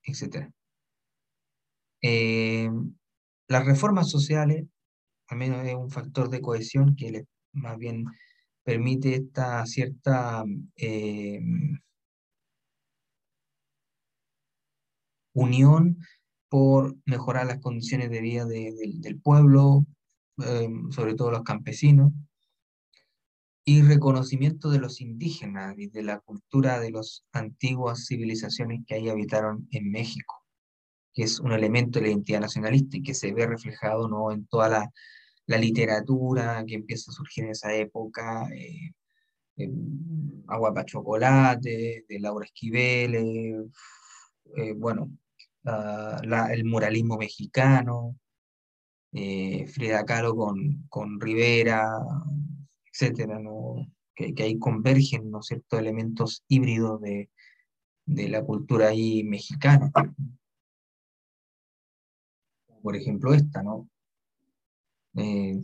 etc. 0.05 0.51
Eh, 2.03 2.71
las 3.49 3.65
reformas 3.65 4.11
sociales, 4.11 4.65
al 5.29 5.39
menos 5.39 5.67
es 5.67 5.75
un 5.75 5.91
factor 5.91 6.31
de 6.31 6.41
cohesión 6.41 6.97
que 6.97 7.11
le, 7.11 7.27
más 7.53 7.79
bien 7.79 8.05
permite 8.65 9.15
esta 9.15 9.65
cierta 9.67 10.45
eh, 10.77 11.41
unión 15.35 15.99
por 16.49 16.97
mejorar 17.05 17.47
las 17.47 17.61
condiciones 17.61 18.11
de 18.11 18.21
vida 18.21 18.45
del 18.45 19.21
pueblo, 19.23 19.85
eh, 20.45 20.69
sobre 20.91 21.15
todo 21.15 21.31
los 21.31 21.43
campesinos, 21.43 22.13
y 23.65 23.83
reconocimiento 23.83 24.71
de 24.71 24.79
los 24.79 25.01
indígenas 25.01 25.75
y 25.77 25.89
de 25.89 26.03
la 26.05 26.21
cultura 26.21 26.79
de 26.79 26.93
las 26.93 27.25
antiguas 27.33 28.07
civilizaciones 28.07 28.83
que 28.87 28.95
ahí 28.95 29.09
habitaron 29.09 29.67
en 29.73 29.91
México, 29.91 30.46
que 31.17 31.25
es 31.25 31.41
un 31.41 31.53
elemento 31.53 31.99
de 31.99 32.05
la 32.05 32.13
identidad 32.13 32.41
nacionalista 32.41 32.99
y 32.99 33.03
que 33.03 33.15
se 33.15 33.33
ve 33.33 33.47
reflejado 33.47 34.09
¿no? 34.09 34.31
en 34.31 34.47
toda 34.47 34.69
la 34.69 34.93
la 35.47 35.59
literatura 35.59 36.65
que 36.67 36.75
empieza 36.75 37.11
a 37.11 37.15
surgir 37.15 37.45
en 37.45 37.51
esa 37.51 37.73
época, 37.75 38.49
eh, 38.55 38.93
Agua 40.49 40.75
para 40.75 40.85
Chocolate, 40.85 42.05
de 42.09 42.21
Laura 42.21 42.45
Esquivel, 42.45 43.71
eh, 44.57 44.73
bueno, 44.77 45.11
el 46.51 46.65
muralismo 46.65 47.17
mexicano, 47.17 48.19
eh, 49.13 49.67
Frida 49.69 50.05
Kahlo 50.05 50.37
con, 50.37 50.85
con 50.89 51.21
Rivera, 51.21 51.89
etcétera, 52.93 53.39
¿no? 53.39 53.87
que, 54.15 54.35
que, 54.35 54.43
ahí 54.43 54.59
convergen 54.59 55.31
¿no? 55.31 55.43
ciertos 55.43 55.79
elementos 55.79 56.45
híbridos 56.49 57.01
de, 57.01 57.31
de 58.05 58.29
la 58.29 58.43
cultura 58.45 58.89
ahí 58.89 59.25
mexicana. 59.25 59.91
Por 62.87 62.95
ejemplo, 62.95 63.35
esta, 63.35 63.65
¿no? 63.65 63.89
Eh, 65.17 65.61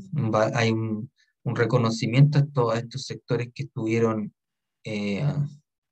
hay 0.55 0.73
un, 0.73 1.09
reconocimiento 1.45 2.39
a 2.39 2.47
todos 2.47 2.77
estos 2.77 3.05
sectores 3.07 3.51
que 3.55 3.63
estuvieron 3.63 4.35
eh, 4.83 5.25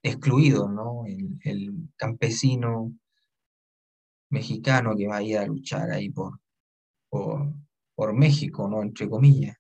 excluidos, 0.03 0.69
¿no? 0.73 1.05
El, 1.07 1.89
campesino 1.97 2.93
mexicano 4.29 4.97
que 4.97 5.07
va 5.07 5.19
a 5.19 5.23
ir 5.23 5.39
a 5.39 5.47
luchar 5.47 5.93
ahí 5.93 6.11
por, 6.11 6.41
por, 7.09 8.13
México, 8.13 8.69
¿no? 8.69 8.83
Entre 8.83 9.09
comillas. 9.09 9.57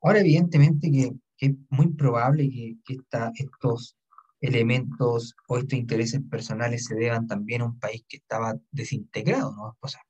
Ahora, 0.00 0.20
evidentemente 0.20 0.90
que, 0.90 1.12
es 1.36 1.54
muy 1.68 1.88
probable 1.92 2.48
que 2.48 2.78
estos 3.34 3.94
elementos 4.40 5.34
o 5.48 5.58
estos 5.58 5.78
intereses 5.78 6.20
personales 6.30 6.84
se 6.84 6.94
deban 6.94 7.26
también 7.26 7.62
a 7.62 7.66
un 7.66 7.78
país 7.78 8.04
que 8.08 8.16
estaba 8.18 8.58
desintegrado, 8.70 9.54
¿no? 9.54 9.76
O 9.80 9.88
sea, 9.88 10.00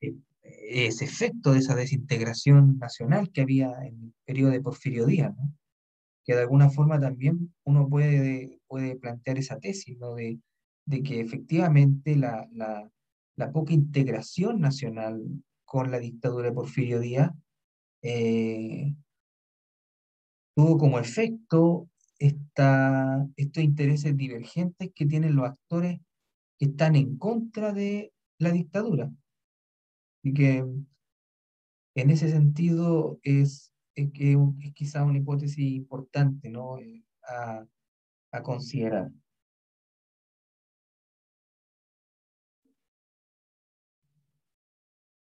eh, 0.00 0.14
ese 0.42 1.04
efecto 1.04 1.52
de 1.52 1.58
esa 1.58 1.74
desintegración 1.74 2.78
nacional 2.78 3.30
que 3.30 3.42
había 3.42 3.72
en 3.84 4.04
el 4.04 4.14
periodo 4.24 4.52
de 4.52 4.60
Porfirio 4.60 5.06
Díaz, 5.06 5.34
que 6.24 6.34
de 6.34 6.40
alguna 6.40 6.70
forma 6.70 6.98
también 6.98 7.54
uno 7.64 7.88
puede, 7.88 8.60
puede 8.66 8.96
plantear 8.96 9.38
esa 9.38 9.58
tesis, 9.58 9.98
de, 9.98 10.40
de 10.86 11.02
que 11.02 11.20
efectivamente 11.20 12.16
la, 12.16 12.48
la, 12.52 12.90
la, 13.36 13.52
poca 13.52 13.74
integración 13.74 14.60
nacional 14.60 15.22
con 15.64 15.90
la 15.90 15.98
dictadura 15.98 16.48
de 16.48 16.54
Porfirio 16.54 17.00
Díaz 17.00 17.30
eh, 18.02 18.94
tuvo 20.54 20.78
como 20.78 20.98
efecto 20.98 21.88
estos 22.18 23.62
intereses 23.62 24.16
divergentes 24.16 24.90
que 24.94 25.06
tienen 25.06 25.36
los 25.36 25.46
actores 25.46 26.00
que 26.58 26.66
están 26.66 26.96
en 26.96 27.16
contra 27.18 27.72
de 27.72 28.12
la 28.38 28.50
dictadura. 28.50 29.10
Y 30.22 30.32
que 30.34 30.64
en 31.94 32.10
ese 32.10 32.30
sentido 32.30 33.18
es, 33.22 33.72
es, 33.94 34.10
es 34.14 34.72
quizá 34.74 35.04
una 35.04 35.18
hipótesis 35.18 35.58
importante 35.58 36.50
¿no? 36.50 36.78
Eh, 36.78 37.04
a, 37.28 37.66
a 38.32 38.42
considerar. 38.42 39.10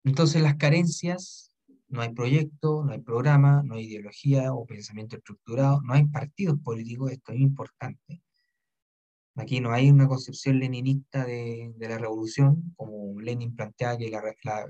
Entonces 0.05 0.43
las 0.43 0.57
carencias, 0.57 1.52
no 1.93 2.01
hay 2.01 2.13
proyecto, 2.15 2.83
no 2.85 2.93
hay 2.93 3.01
programa, 3.01 3.63
no 3.65 3.75
hay 3.75 3.85
ideología 3.85 4.53
o 4.55 4.67
pensamiento 4.67 5.17
estructurado, 5.17 5.83
no 5.83 5.93
hay 5.93 6.07
partidos 6.07 6.59
políticos, 6.61 7.13
esto 7.13 7.33
es 7.33 7.41
importante. 7.41 8.23
Aquí 9.37 9.61
no 9.61 9.73
hay 9.73 9.91
una 9.91 10.09
concepción 10.09 10.59
leninista 10.59 11.25
de, 11.25 11.75
la 11.79 11.99
revolución, 11.99 12.73
como 12.77 13.21
Lenin 13.21 13.55
planteaba 13.55 13.99
que 13.99 14.11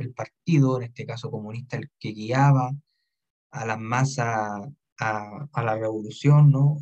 el 0.01 0.13
partido, 0.15 0.79
en 0.79 0.85
este 0.85 1.07
caso 1.07 1.31
comunista, 1.31 1.77
el 1.77 1.91
que 1.99 2.11
guiaba 2.11 2.73
a 3.53 3.67
las 3.67 3.79
masas 3.79 4.69
a, 4.99 5.63
la 5.63 5.77
revolución, 5.77 6.51
¿no? 6.51 6.79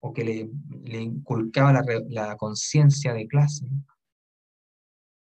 o 0.00 0.12
que 0.12 0.24
le, 0.24 1.00
inculcaba 1.00 1.72
la, 2.08 2.36
conciencia 2.36 3.12
de 3.12 3.26
clase. 3.26 3.66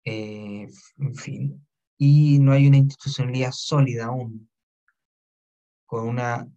Eh, 0.05 0.67
en 0.97 1.15
fin, 1.15 1.68
y 1.99 2.39
no 2.39 2.53
hay 2.53 2.65
una 2.65 2.77
institucionalidad 2.77 3.51
sólida 3.51 4.05
aún, 4.05 4.49
con 5.85 6.07
una 6.07 6.49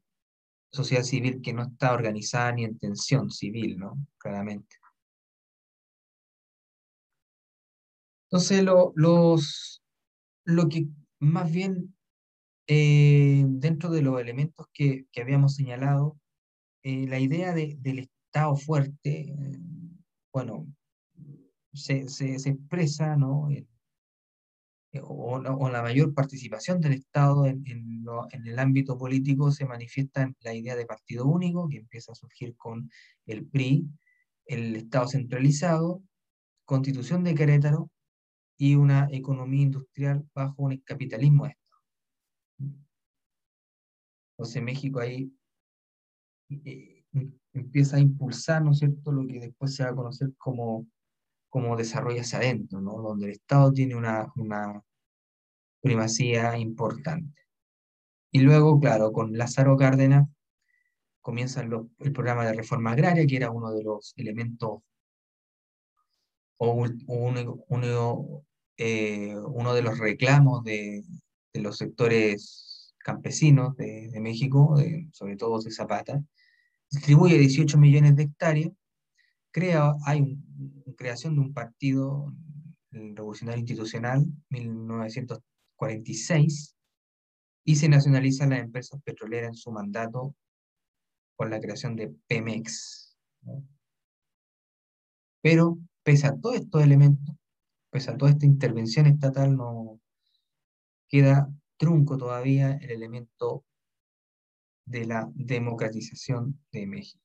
sociedad 0.71 1.03
civil 1.03 1.43
que 1.43 1.53
no 1.53 1.65
está 1.65 1.93
organizada 1.93 2.53
ni 2.53 2.65
en 2.65 2.79
tensión 2.79 3.31
civil, 3.31 3.77
¿no? 3.79 3.99
Claramente. 4.19 4.77
Entonces, 8.31 8.63
lo, 8.63 8.93
los, 8.95 9.83
lo 10.45 10.69
que 10.69 10.87
más 11.19 11.51
bien 11.53 11.95
eh, 12.67 13.45
dentro 13.47 13.91
de 13.91 14.03
los 14.03 14.21
elementos 14.21 14.67
que, 14.73 15.07
habíamos 15.21 15.57
señalado, 15.57 16.19
eh, 16.83 17.07
la 17.09 17.19
idea 17.19 17.53
del 17.53 17.99
Estado 17.99 18.57
fuerte, 18.57 19.33
eh, 19.33 19.59
bueno, 20.33 20.67
se, 21.75 22.03
expresa, 22.03 23.17
¿no? 23.17 23.49
O, 25.01 25.37
o, 25.39 25.71
la 25.71 25.83
mayor 25.83 26.13
participación 26.13 26.81
del 26.81 26.93
Estado 26.93 27.47
en, 27.47 27.65
en, 27.67 28.47
el 28.47 28.59
ámbito 28.59 28.99
político 28.99 29.51
se 29.51 29.65
manifiesta 29.65 30.23
en 30.23 30.37
la 30.41 30.53
idea 30.55 30.77
de 30.77 30.85
partido 30.85 31.25
único, 31.25 31.69
que 31.69 31.79
empieza 31.79 32.13
a 32.13 32.15
surgir 32.15 32.55
con 32.57 32.91
el 33.25 33.47
PRI, 33.47 33.89
el 34.45 34.77
Estado 34.77 35.09
centralizado, 35.09 36.03
Constitución 36.67 37.25
de 37.25 37.35
Querétaro, 37.35 37.91
y 38.59 38.75
una 38.75 39.09
economía 39.11 39.63
industrial 39.63 40.29
bajo 40.35 40.63
un 40.63 40.77
capitalismo 40.79 41.45
de 41.45 41.51
Estado. 41.51 41.83
Entonces 44.37 44.63
México 44.63 45.01
ahí 45.01 45.33
eh, 46.51 47.05
empieza 47.53 47.97
a 47.97 48.01
impulsar, 48.01 48.63
¿no 48.63 48.73
es 48.73 48.79
cierto?, 48.79 49.11
lo 49.11 49.27
que 49.27 49.41
después 49.41 49.75
se 49.75 49.85
va 49.85 49.91
a 49.91 49.95
conocer 49.95 50.33
como, 50.37 50.87
como 51.53 51.77
desarrollo 51.77 52.23
hacia 52.23 52.39
adentro, 52.39 52.81
¿no? 52.81 52.93
Donde 53.03 53.27
el 53.27 53.33
Estado 53.33 53.71
tiene 53.75 53.95
una, 53.95 54.33
una 54.37 54.83
primacía 55.83 56.57
importante. 56.57 57.43
Y 58.31 58.41
luego, 58.41 58.81
claro, 58.81 59.13
con 59.13 59.37
Lázaro 59.37 59.77
Cárdenas 59.77 60.27
comienza 61.21 61.61
el 61.61 62.13
programa 62.13 62.47
de 62.47 62.55
reforma 62.55 62.93
agraria, 62.93 63.27
que 63.27 63.37
era 63.37 63.51
uno 63.51 63.71
de 63.71 63.85
los 63.85 64.15
elementos 64.17 64.81
o 66.57 66.87
uno, 67.07 68.45
eh, 68.79 69.37
uno 69.37 69.75
de 69.75 69.83
los 69.83 69.99
reclamos 69.99 70.65
de, 70.65 71.05
los 71.53 71.77
sectores 71.77 72.95
campesinos 72.97 73.77
de, 73.77 74.11
México, 74.23 74.75
sobre 75.13 75.37
todo 75.37 75.61
de 75.61 75.71
Zapata, 75.71 76.25
distribuye 76.91 77.37
18 77.37 77.77
millones 77.77 78.17
de 78.17 78.23
hectáreas, 78.23 78.71
crea, 79.53 79.93
hay 80.05 80.37
creación 80.97 81.35
de 81.35 81.41
un 81.43 81.53
partido 81.53 82.33
revolucionario 82.91 83.61
institucional, 83.61 84.25
1946, 84.51 86.75
y 87.65 87.77
se 87.77 87.89
nacionaliza 87.89 88.47
las 88.47 88.59
empresas 88.61 89.01
petroleras 89.03 89.51
en 89.51 89.55
su 89.55 89.71
mandato 89.71 90.35
con 91.37 91.51
la 91.51 91.61
creación 91.61 91.95
de 91.97 92.13
Pemex. 92.27 93.17
Pero 95.41 95.79
pese 96.03 96.27
a 96.27 96.37
todos 96.37 96.57
estos 96.57 96.83
elementos, 96.83 97.37
pese 97.91 98.11
a 98.11 98.17
toda 98.17 98.33
esta 98.33 98.47
intervención 98.47 99.07
estatal, 99.07 99.57
no 99.57 100.01
queda 101.09 101.49
trunco 101.77 102.17
todavía 102.17 102.73
el 102.77 102.91
elemento 102.91 103.65
de 104.87 105.05
la 105.05 105.31
democratización 105.35 106.59
de 106.73 106.87
México. 106.87 107.22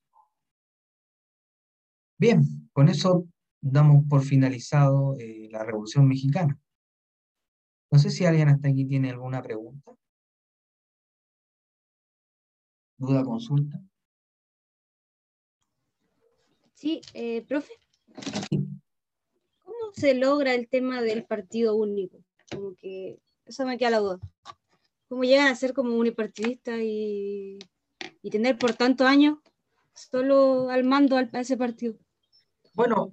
Bien, 2.20 2.70
con 2.74 2.90
eso 2.90 3.28
damos 3.62 4.04
por 4.10 4.24
finalizado 4.24 5.16
eh, 5.20 5.50
la 5.52 5.64
Revolución 5.64 6.08
Mexicana. 6.08 6.60
No 7.92 8.00
sé 8.00 8.10
si 8.10 8.26
alguien 8.26 8.50
hasta 8.50 8.70
aquí 8.70 8.86
tiene 8.86 9.12
alguna 9.12 9.42
pregunta. 9.42 9.96
¿Duda, 12.98 13.24
consulta? 13.24 13.80
Sí, 16.74 17.02
eh, 17.14 17.46
profe. 17.48 17.74
¿Cómo 19.64 19.92
se 19.94 20.16
logra 20.16 20.56
el 20.56 20.68
tema 20.68 21.02
del 21.02 21.24
partido 21.24 21.76
único? 21.76 22.18
Como 22.52 22.74
que 22.76 23.20
eso 23.46 23.64
me 23.66 23.78
queda 23.78 23.92
la 23.92 24.00
duda. 24.00 24.20
¿Cómo 25.08 25.24
llegan 25.24 25.48
a 25.48 25.56
ser 25.56 25.74
como 25.74 25.96
unipartidistas 25.96 26.80
y, 26.82 27.60
y 28.24 28.30
tener 28.32 28.58
por 28.58 28.74
tantos 28.74 29.06
años 29.06 29.38
solo 29.94 30.70
al 30.72 30.84
mando 30.84 31.16
a 31.16 31.22
ese 31.22 31.58
partido? 31.58 31.98
Bueno, 32.78 33.12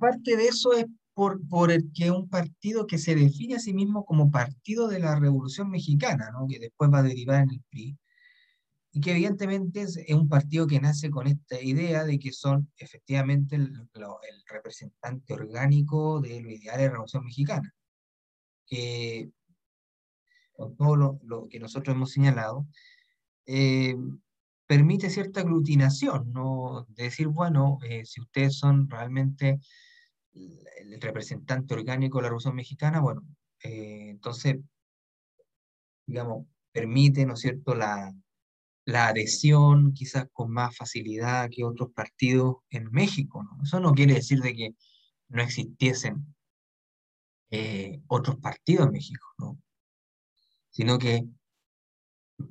parte 0.00 0.34
de 0.34 0.46
eso 0.46 0.72
es 0.72 0.86
por, 1.12 1.46
por 1.46 1.70
el 1.70 1.92
que 1.92 2.10
un 2.10 2.26
partido 2.26 2.86
que 2.86 2.96
se 2.96 3.14
define 3.14 3.56
a 3.56 3.58
sí 3.58 3.74
mismo 3.74 4.06
como 4.06 4.30
partido 4.30 4.88
de 4.88 4.98
la 4.98 5.20
Revolución 5.20 5.68
Mexicana, 5.68 6.30
¿no? 6.32 6.46
que 6.48 6.58
después 6.58 6.90
va 6.90 7.00
a 7.00 7.02
derivar 7.02 7.42
en 7.42 7.50
el 7.50 7.62
PRI, 7.68 7.98
y 8.92 9.00
que 9.02 9.10
evidentemente 9.10 9.82
es, 9.82 9.98
un 10.08 10.26
partido 10.26 10.66
que 10.66 10.80
nace 10.80 11.10
con 11.10 11.26
esta 11.26 11.60
idea 11.60 12.04
de 12.04 12.18
que 12.18 12.32
son 12.32 12.72
efectivamente 12.78 13.56
el, 13.56 13.86
representante 14.46 15.34
orgánico 15.34 16.22
de 16.22 16.40
los 16.40 16.52
ideales 16.52 16.78
de 16.78 16.86
la 16.86 16.92
Revolución 16.92 17.24
Mexicana, 17.26 17.74
que 18.66 19.30
con 20.54 20.76
todo 20.76 20.96
lo, 20.96 21.20
lo 21.24 21.46
que 21.46 21.60
nosotros 21.60 21.94
hemos 21.94 22.10
señalado, 22.10 22.66
eh, 23.44 23.96
permite 24.66 25.10
cierta 25.10 25.40
aglutinación, 25.40 26.32
¿no? 26.32 26.86
De 26.88 27.04
decir, 27.04 27.28
bueno, 27.28 27.78
eh, 27.82 28.04
si 28.04 28.20
ustedes 28.20 28.56
son 28.58 28.88
realmente 28.88 29.60
el 30.32 31.00
representante 31.00 31.74
orgánico 31.74 32.18
de 32.18 32.22
la 32.22 32.28
Revolución 32.28 32.56
Mexicana, 32.56 33.00
bueno, 33.00 33.22
eh, 33.62 34.08
entonces, 34.10 34.56
digamos, 36.06 36.46
permite, 36.72 37.24
¿no 37.26 37.34
es 37.34 37.40
cierto?, 37.40 37.74
la, 37.74 38.12
la 38.84 39.08
adhesión 39.08 39.92
quizás 39.92 40.26
con 40.32 40.50
más 40.50 40.76
facilidad 40.76 41.48
que 41.50 41.64
otros 41.64 41.90
partidos 41.92 42.56
en 42.70 42.90
México, 42.90 43.42
¿no? 43.44 43.62
Eso 43.62 43.80
no 43.80 43.92
quiere 43.92 44.14
decir 44.14 44.40
de 44.40 44.54
que 44.54 44.74
no 45.28 45.42
existiesen 45.42 46.34
eh, 47.50 48.02
otros 48.08 48.36
partidos 48.36 48.86
en 48.86 48.92
México, 48.92 49.26
¿no? 49.38 49.58
Sino 50.70 50.98
que 50.98 51.24
el 52.38 52.48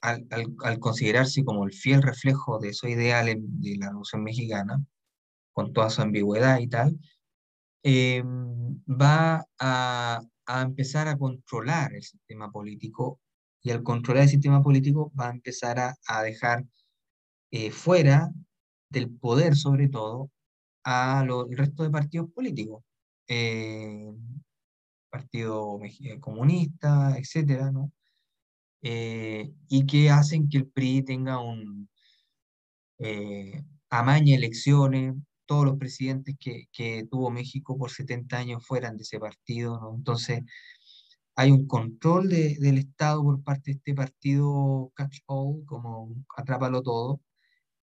partido 0.00 0.36
al, 0.64 0.78
considerarse 0.80 1.44
como 1.44 1.64
el 1.64 1.72
fiel 1.72 2.02
reflejo 2.02 2.58
de 2.58 2.70
esos 2.70 2.90
ideales 2.90 3.36
de 3.40 3.76
la 3.78 3.88
Revolución 3.88 4.22
Mexicana, 4.24 4.84
con 5.52 5.72
toda 5.72 5.90
su 5.90 6.02
ambigüedad 6.02 6.58
y 6.60 6.68
tal, 6.68 6.98
eh, 7.82 8.22
va 8.24 9.46
a, 9.58 10.20
empezar 10.62 11.08
a 11.08 11.18
controlar 11.18 11.94
el 11.94 12.02
sistema 12.02 12.50
político 12.52 13.20
y 13.62 13.70
al 13.70 13.82
controlar 13.82 14.24
el 14.24 14.28
sistema 14.30 14.62
político 14.62 15.12
va 15.18 15.28
a 15.28 15.32
empezar 15.32 15.78
a, 15.78 16.22
dejar 16.22 16.64
eh, 17.50 17.70
fuera 17.70 18.30
del 18.90 19.10
poder, 19.10 19.56
sobre 19.56 19.88
todo, 19.88 20.30
a 20.84 21.24
el 21.26 21.56
resto 21.56 21.82
de 21.82 21.90
partidos 21.90 22.30
políticos. 22.32 22.84
Eh, 23.28 24.12
Partido 25.10 25.78
Comunista, 26.20 27.16
etcétera, 27.18 27.70
¿no? 27.70 27.92
Eh, 28.82 29.52
y 29.68 29.86
que 29.86 30.10
hacen 30.10 30.48
que 30.48 30.58
el 30.58 30.68
PRI 30.68 31.02
tenga 31.02 31.40
un 31.40 31.88
eh, 32.98 33.64
amaña 33.90 34.36
elecciones, 34.36 35.14
todos 35.46 35.64
los 35.64 35.78
presidentes 35.78 36.36
que, 36.38 36.66
que, 36.72 37.06
tuvo 37.10 37.30
México 37.30 37.78
por 37.78 37.90
70 37.90 38.36
años 38.38 38.66
fueran 38.66 38.96
de 38.96 39.02
ese 39.04 39.18
partido, 39.20 39.80
¿no? 39.80 39.94
Entonces, 39.96 40.42
hay 41.36 41.50
un 41.52 41.66
control 41.66 42.28
de, 42.28 42.56
del 42.60 42.78
Estado 42.78 43.22
por 43.22 43.42
parte 43.42 43.72
de 43.72 43.76
este 43.78 43.94
partido 43.94 44.92
catch-all, 44.94 45.64
como 45.66 46.14
atrápalo 46.36 46.82
todo, 46.82 47.20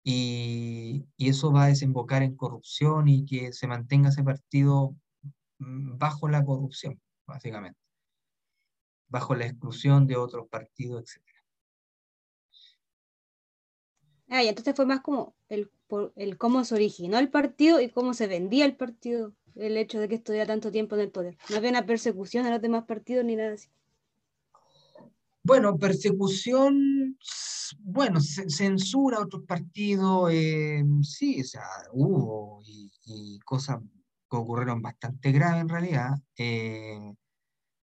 y, 0.04 1.06
y, 1.18 1.30
eso 1.30 1.52
va 1.52 1.66
a 1.66 1.68
desembocar 1.68 2.24
en 2.24 2.36
corrupción 2.36 3.08
y 3.10 3.26
que 3.26 3.54
se 3.54 3.68
mantenga 3.68 4.10
ese 4.10 4.24
partido 4.24 4.96
mm, 5.60 5.98
bajo 5.98 6.30
la 6.30 6.44
corrupción, 6.46 7.00
básicamente 7.28 7.83
bajo 9.14 9.36
la 9.36 9.46
exclusión 9.46 10.08
de 10.08 10.18
otros 10.18 10.48
partidos, 10.48 11.04
etc. 11.04 11.24
Ah, 14.28 14.44
y 14.44 14.48
entonces 14.48 14.76
fue 14.76 14.88
más 14.88 15.02
como 15.02 15.36
el, 15.50 15.70
el 16.16 16.38
cómo 16.40 16.66
se 16.66 16.74
originó 16.74 17.20
el 17.20 17.30
partido 17.30 17.80
y 17.80 17.90
cómo 17.90 18.16
se 18.16 18.26
vendía 18.26 18.66
el 18.66 18.76
partido, 18.76 19.36
el 19.54 19.78
hecho 19.78 20.00
de 20.00 20.10
que 20.10 20.16
estuviera 20.16 20.48
tanto 20.48 20.72
tiempo 20.72 20.96
en 20.96 21.02
el 21.02 21.12
poder. 21.12 21.38
No 21.52 21.58
había 21.58 21.70
una 21.70 21.86
persecución 21.86 22.48
a 22.48 22.50
los 22.50 22.60
demás 22.60 22.86
partidos 22.86 23.24
ni 23.24 23.36
nada 23.36 23.54
así. 23.54 23.70
Bueno, 25.44 25.78
persecución, 25.78 27.16
bueno, 27.82 28.20
censura 28.20 29.18
a 29.18 29.24
otros 29.26 29.44
partidos, 29.44 30.32
eh, 30.34 30.84
sí, 31.04 31.42
o 31.42 31.44
sea, 31.44 31.68
hubo 31.92 32.64
y, 32.66 33.38
cosas 33.46 33.78
que 34.32 34.38
ocurrieron 34.38 34.82
bastante 34.82 35.32
graves 35.32 35.62
en 35.62 35.70
realidad. 35.70 36.16
Eh, 36.36 37.14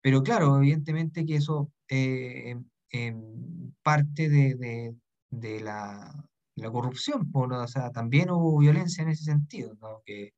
pero 0.06 0.22
claro, 0.22 0.56
evidentemente 0.58 1.26
que 1.26 1.34
eso 1.34 1.72
eh, 1.88 2.54
parte 3.82 4.28
de, 4.28 4.94
de, 5.30 5.60
la, 5.60 6.14
la, 6.54 6.70
corrupción, 6.70 7.28
por, 7.32 7.52
o 7.52 7.66
sea, 7.66 7.90
también 7.90 8.30
hubo 8.30 8.56
violencia 8.56 9.02
en 9.02 9.08
ese 9.08 9.24
sentido, 9.24 9.74
¿no? 9.80 10.02
que 10.06 10.32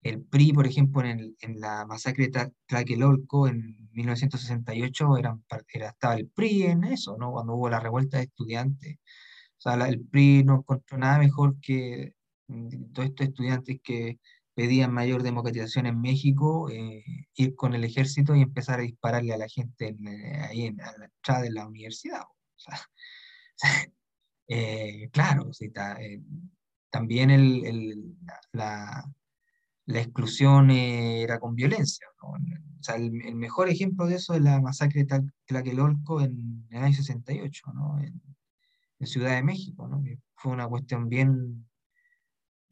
el 0.00 0.22
PRI, 0.22 0.52
por 0.52 0.68
ejemplo, 0.68 1.00
en, 1.00 1.18
el, 1.18 1.36
en 1.40 1.58
la 1.58 1.84
masacre 1.86 2.28
de 2.28 2.52
Tlaquelolco 2.66 3.48
en 3.48 3.76
1968 3.94 5.18
eran, 5.18 5.44
era, 5.72 5.88
estaba 5.88 6.14
el 6.14 6.28
PRI 6.28 6.62
en 6.62 6.84
eso, 6.84 7.16
¿no? 7.18 7.32
cuando 7.32 7.54
hubo 7.54 7.68
la 7.68 7.80
revuelta 7.80 8.18
de 8.18 8.24
estudiantes. 8.24 8.98
O 9.58 9.60
sea, 9.60 9.74
el 9.88 10.06
PRI 10.06 10.44
no 10.44 10.58
encontró 10.58 10.98
nada 10.98 11.18
mejor 11.18 11.58
que 11.60 12.14
mm, 12.46 12.92
todos 12.92 13.08
estos 13.08 13.26
estudiantes 13.26 13.80
que 13.82 14.20
pedían 14.54 14.92
mayor 14.92 15.22
democratización 15.22 15.86
en 15.86 16.00
México, 16.00 16.70
eh, 16.70 17.04
ir 17.34 17.54
con 17.56 17.74
el 17.74 17.84
ejército 17.84 18.34
y 18.34 18.42
empezar 18.42 18.78
a 18.78 18.84
dispararle 18.84 19.34
a 19.34 19.38
la 19.38 19.48
gente 19.48 19.88
eh, 19.88 20.40
ahí 20.48 20.66
en, 20.66 20.76
la 20.76 21.04
entrada 21.04 21.42
de 21.42 21.52
la 21.52 21.66
universidad. 21.66 22.22
Eh, 24.46 25.08
claro, 25.10 25.50
también 26.90 27.30
la, 28.52 29.10
exclusión 29.86 30.70
era 30.70 31.40
con 31.40 31.54
violencia. 31.54 32.06
el, 32.94 33.34
mejor 33.36 33.70
ejemplo 33.70 34.06
de 34.06 34.16
eso 34.16 34.34
es 34.34 34.42
la 34.42 34.60
masacre 34.60 35.04
de 35.04 35.22
Tlaquelolco 35.46 36.20
en, 36.20 36.66
el 36.68 36.82
año 36.82 36.94
68, 36.94 37.72
¿no? 37.72 37.98
en, 38.00 38.20
en 38.98 39.06
Ciudad 39.06 39.34
de 39.34 39.42
México. 39.42 39.88
¿no? 39.88 40.04
Fue 40.34 40.52
una 40.52 40.68
cuestión 40.68 41.08
bien 41.08 41.66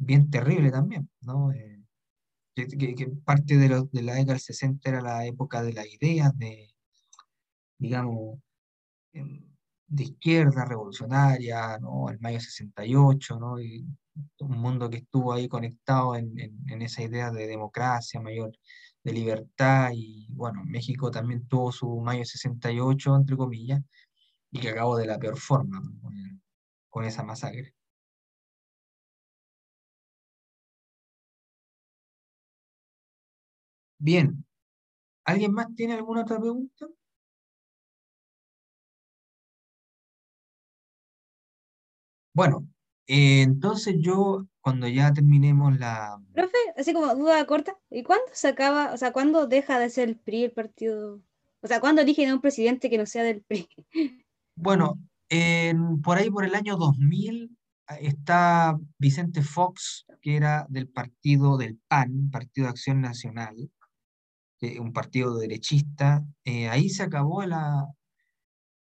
bien 0.05 0.31
terrible 0.31 0.71
también, 0.71 1.09
¿no? 1.23 1.53
Eh, 1.53 1.83
que, 2.55 3.09
parte 3.25 3.57
de, 3.57 3.69
de, 3.93 4.03
la 4.03 4.15
década 4.15 4.35
del 4.35 4.41
60 4.41 4.89
era 4.89 5.01
la 5.01 5.27
época 5.27 5.63
de 5.63 5.73
las 5.73 5.87
ideas 5.87 6.37
de, 6.39 6.75
digamos, 7.79 8.39
em, 9.13 9.45
de 9.87 10.05
izquierda 10.05 10.65
revolucionaria, 10.65 11.79
¿no? 11.79 12.09
El 12.11 12.21
mayo 12.21 12.41
68, 12.41 13.39
¿no? 13.39 13.61
Y 13.61 13.87
un 14.41 14.59
mundo 14.59 14.91
que 14.91 14.99
estuvo 14.99 15.33
ahí 15.33 15.49
conectado 15.49 16.17
en, 16.17 16.39
en, 16.39 16.83
esa 16.83 17.03
idea 17.03 17.31
de 17.31 17.47
democracia 17.47 18.21
mayor, 18.21 18.53
de 19.05 19.13
libertad, 19.13 19.91
y 19.95 20.29
bueno, 20.33 20.63
México 20.65 21.11
también 21.11 21.47
tuvo 21.49 21.73
su 21.73 22.01
mayo 22.01 22.25
68, 22.25 23.17
entre 23.17 23.37
comillas, 23.37 23.83
y 24.51 24.61
que 24.61 24.71
acabó 24.71 24.97
de 24.97 25.07
la 25.07 25.19
peor 25.19 25.39
forma, 25.39 25.83
con 26.91 27.05
esa 27.05 27.23
masacre. 27.25 27.75
Bien. 34.03 34.45
¿Alguien 35.25 35.53
más 35.53 35.69
tiene 35.77 35.95
alguna 35.95 36.23
otra 36.23 36.41
pregunta? 36.41 36.89
Bueno, 42.35 42.67
eh, 43.07 43.43
entonces 43.43 43.95
yo, 44.01 44.47
cuando 44.61 44.89
ya 44.89 45.13
terminemos 45.13 45.79
la... 45.79 46.21
Profe, 46.35 46.57
así 46.77 46.93
como 46.93 47.15
duda 47.15 47.47
corta, 47.47 47.79
¿y 47.91 48.03
cuándo 48.03 48.25
se 48.33 48.49
acaba, 48.49 48.93
o 48.93 48.97
sea, 48.97 49.13
cuándo 49.13 49.47
deja 49.47 49.79
de 49.79 49.89
ser 49.89 50.09
el 50.09 50.19
PRI 50.19 50.45
el 50.45 50.53
partido? 50.53 51.23
O 51.61 51.69
sea, 51.69 51.79
¿cuándo 51.79 52.03
eligen 52.03 52.31
a 52.31 52.35
un 52.35 52.41
presidente 52.41 52.91
que 52.91 52.99
no 52.99 53.07
sea 53.07 53.23
del 53.23 53.43
PRI? 53.43 53.69
Bueno, 54.55 54.99
en- 55.29 56.03
por 56.03 56.19
ahí 56.19 56.29
por 56.29 56.45
el 56.45 56.55
año 56.55 56.77
2000 56.77 57.57
ah, 57.87 57.97
está 58.01 58.79
Vicente 58.99 59.43
Fox, 59.43 60.05
que 60.21 60.37
era 60.37 60.67
del 60.69 60.89
partido 60.89 61.57
del 61.57 61.79
PAN, 61.89 62.31
Partido 62.31 62.67
de 62.67 62.71
Acción 62.71 63.01
Nacional, 63.01 63.71
que- 64.63 64.81
un 64.81 64.93
partido 64.95 65.37
derechista. 65.39 66.25
Eh, 66.45 66.69
ahí 66.71 66.89
se 66.91 67.03
acabó 67.05 67.45
la, 67.45 67.87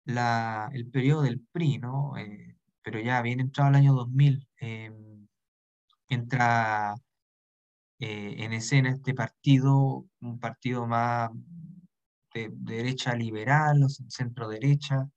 la- 0.05 0.70
el 0.75 0.89
periodo 0.91 1.23
del 1.23 1.41
PRI, 1.41 1.79
¿no? 1.79 2.16
Eh, 2.16 2.57
pero 2.83 3.01
ya 3.01 3.20
bien 3.23 3.41
entrado 3.41 3.70
el 3.70 3.77
año 3.77 3.95
2000, 3.95 4.47
eh, 4.61 4.91
entra 6.09 6.95
eh, 7.99 8.35
en 8.39 8.53
escena 8.53 8.91
este 8.91 9.14
partido, 9.14 10.07
un 10.20 10.39
partido 10.41 10.87
más 10.87 11.31
de, 12.35 12.49
de 12.53 12.77
derecha 12.77 13.14
liberal 13.14 13.85
centro 14.09 14.49
derecha, 14.49 15.09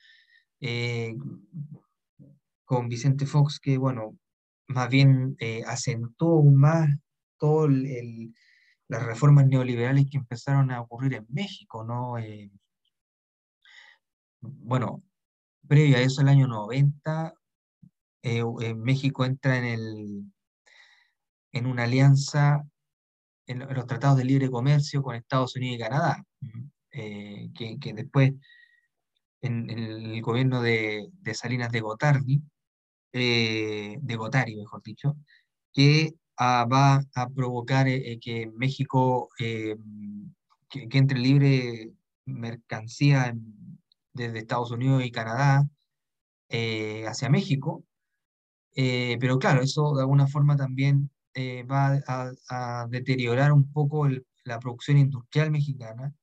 eh, 0.62 1.16
con 2.66 2.90
Vicente 2.90 3.26
Fox, 3.26 3.60
que 3.60 3.78
bueno, 3.78 4.18
más 4.68 4.90
bien 4.90 5.36
eh, 5.40 5.64
acentuó 5.68 6.38
aún 6.38 6.56
más 6.56 6.90
todas 7.38 7.72
las 8.88 9.04
reformas 9.06 9.48
neoliberales 9.48 10.06
que 10.10 10.18
empezaron 10.18 10.72
a 10.72 10.82
ocurrir 10.82 11.16
en 11.16 11.26
México, 11.30 11.84
¿no? 11.84 12.18
Eh, 12.18 12.52
bueno, 14.42 15.04
previo 15.68 15.98
a 15.98 16.02
eso, 16.02 16.22
el 16.22 16.30
año 16.30 16.48
90, 16.48 17.34
eh, 18.24 18.44
eh, 18.62 18.76
México 18.76 19.26
entra 19.26 19.58
en, 19.60 19.66
el, 19.66 20.24
en 21.52 21.66
una 21.66 21.84
alianza, 21.84 22.64
en, 23.48 23.60
lo- 23.60 23.70
en 23.70 23.76
los 23.76 23.88
tratados 23.88 24.18
de 24.18 24.26
libre 24.26 24.50
comercio 24.52 25.02
con 25.04 25.16
Estados 25.16 25.56
Unidos 25.56 25.78
y 25.78 25.82
Canadá, 25.84 26.26
eh, 26.92 27.50
que, 27.56 27.94
después, 27.94 28.34
en, 29.42 29.70
el 29.70 30.22
gobierno 30.22 30.62
de, 30.62 31.08
de 31.22 31.34
Salinas 31.34 31.72
de 31.72 31.82
Gotardi, 31.82 32.42
de 33.14 34.16
Gotari, 34.18 34.56
mejor 34.58 34.82
dicho, 34.84 35.16
que 35.74 36.14
ah, 36.38 36.66
va 36.72 37.02
a 37.16 37.30
provocar 37.30 37.88
eh, 37.88 38.14
eh, 38.14 38.20
que 38.20 38.48
México, 38.56 39.30
eh, 39.40 39.76
que, 40.70 40.88
que 40.90 40.98
entre 40.98 41.20
libre 41.20 41.92
mercancía 42.26 43.28
en- 43.28 43.80
desde 44.14 44.40
Estados 44.40 44.72
Unidos 44.72 45.04
y 45.06 45.12
Canadá 45.12 45.68
eh, 46.50 47.06
hacia 47.08 47.30
México. 47.30 47.84
Eh, 48.76 49.18
pero 49.20 49.40
claro, 49.40 49.62
eso 49.62 49.94
de 49.96 50.02
alguna 50.02 50.28
forma 50.28 50.56
también 50.58 51.10
eh, 51.34 51.64
va 51.64 52.00
a, 52.08 52.32
a 52.50 52.88
deteriorar 52.90 53.52
un 53.54 53.72
poco 53.72 54.06
el- 54.08 54.26
la 54.44 54.60
producción 54.60 54.98
industrial 54.98 55.52
mexicana, 55.52 56.14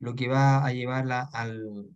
lo 0.00 0.14
que 0.14 0.28
va 0.28 0.64
a 0.64 0.72
llevarla 0.72 1.28
al, 1.32 1.88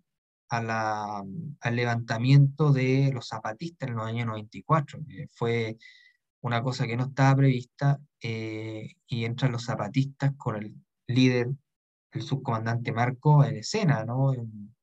a 0.48 0.62
la- 0.62 1.24
al 1.60 1.76
levantamiento 1.76 2.72
de 2.72 3.10
los 3.12 3.28
zapatistas 3.28 3.88
en 3.88 3.96
los 3.96 4.06
años 4.06 4.26
94, 4.26 5.00
que 5.08 5.28
fue 5.32 5.76
una 6.42 6.62
cosa 6.62 6.86
que 6.86 6.96
no 6.96 7.04
estaba 7.04 7.36
prevista, 7.36 8.00
eh, 8.22 8.94
y 9.06 9.24
entran 9.24 9.52
los 9.52 9.64
zapatistas 9.64 10.32
con 10.36 10.56
el 10.56 10.74
líder, 11.06 11.50
el 12.12 12.22
subcomandante 12.22 12.92
Marco, 12.92 13.44
en 13.44 13.56
escena, 13.56 14.04
¿no? 14.04 14.30
Un 14.30 14.74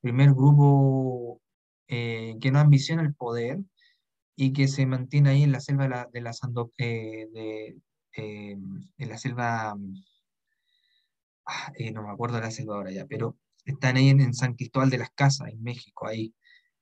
primer 0.00 0.30
grupo 0.34 1.40
eh, 1.88 2.36
que 2.40 2.50
no 2.50 2.60
ambiciona 2.60 3.02
el 3.02 3.14
poder 3.14 3.60
y 4.36 4.52
que 4.52 4.68
se 4.68 4.86
mantiene 4.86 5.30
ahí 5.30 5.42
en 5.44 5.52
la 5.52 5.60
selva 5.60 6.08
de 6.12 6.20
la, 6.20 6.32
Sando- 6.32 6.72
eh, 6.78 7.28
en 8.14 9.08
la 9.08 9.18
selva, 9.18 9.76
ah, 11.46 11.72
no 11.92 12.02
me 12.02 12.10
acuerdo 12.10 12.36
de 12.36 12.42
la 12.42 12.50
selva 12.50 12.76
ahora 12.76 12.90
ya, 12.92 13.06
pero 13.06 13.36
están 13.64 13.96
ahí 13.96 14.08
en, 14.08 14.20
en 14.20 14.34
San 14.34 14.54
Cristóbal 14.54 14.90
de 14.90 14.98
las 14.98 15.10
Casas, 15.10 15.48
en 15.52 15.62
México, 15.62 16.06
ahí, 16.06 16.34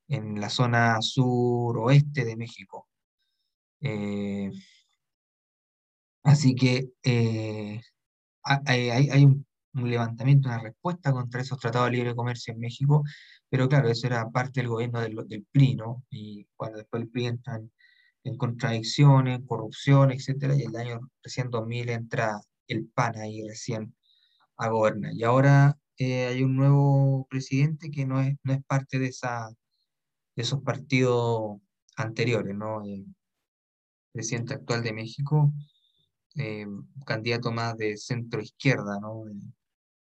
en 0.09 0.41
la 0.41 0.51
zona 0.51 0.99
suroeste 1.03 2.25
de 2.25 2.37
México. 2.37 2.89
Eh, 3.89 4.51
así 6.23 6.55
que 6.55 6.91
eh, 7.05 7.81
ha- 8.45 8.63
hay, 8.67 9.25
un, 9.25 9.47
levantamiento, 9.75 10.49
una 10.49 10.59
respuesta 10.61 11.13
contra 11.13 11.41
esos 11.43 11.59
tratados 11.61 11.91
de 11.91 11.97
libre 11.99 12.15
comercio 12.17 12.55
en 12.55 12.61
México, 12.61 13.05
pero 13.49 13.69
claro, 13.69 13.89
eso 13.91 14.07
era 14.07 14.31
parte 14.31 14.61
del 14.61 14.69
gobierno 14.71 15.01
del, 15.01 15.17
del 15.29 15.47
PRI, 15.53 15.77
¿no? 15.77 16.05
Y 16.11 16.47
cuando 16.57 16.79
después 16.79 17.03
el 17.03 17.11
PRI 17.11 17.27
entra 17.27 17.57
en, 17.57 17.73
en 18.25 18.37
contradicciones, 18.39 19.41
corrupción, 19.47 20.13
etcétera, 20.13 20.57
y 20.57 20.63
el 20.65 20.77
año 20.77 21.01
recién 21.23 21.51
2000 21.51 21.89
entra 21.91 22.41
el 22.69 22.89
PAN 22.89 23.17
ahí 23.19 23.47
recién 23.49 23.95
a 24.59 24.69
gobernar. 24.71 25.13
Y 25.15 25.25
ahora 25.25 25.79
eh, 25.99 26.27
hay 26.29 26.43
un 26.43 26.57
nuevo 26.57 27.27
presidente 27.31 27.91
que 27.91 28.07
no 28.07 28.21
es, 28.21 28.37
no 28.45 28.53
es 28.55 28.65
parte 28.67 28.99
de, 28.99 29.09
esa, 29.09 29.51
de 30.37 30.43
esos 30.43 30.63
partidos 30.63 31.59
anteriores, 31.97 32.55
¿no? 32.57 32.83
Presidente 34.17 34.55
actual 34.55 34.83
de 34.83 34.93
México, 34.93 35.53
eh, 36.37 36.67
candidato 37.07 37.53
más 37.53 37.77
de 37.77 37.97
centro 37.97 38.41
izquierda, 38.41 38.99
¿no? 39.01 39.29
Eh, 39.29 39.35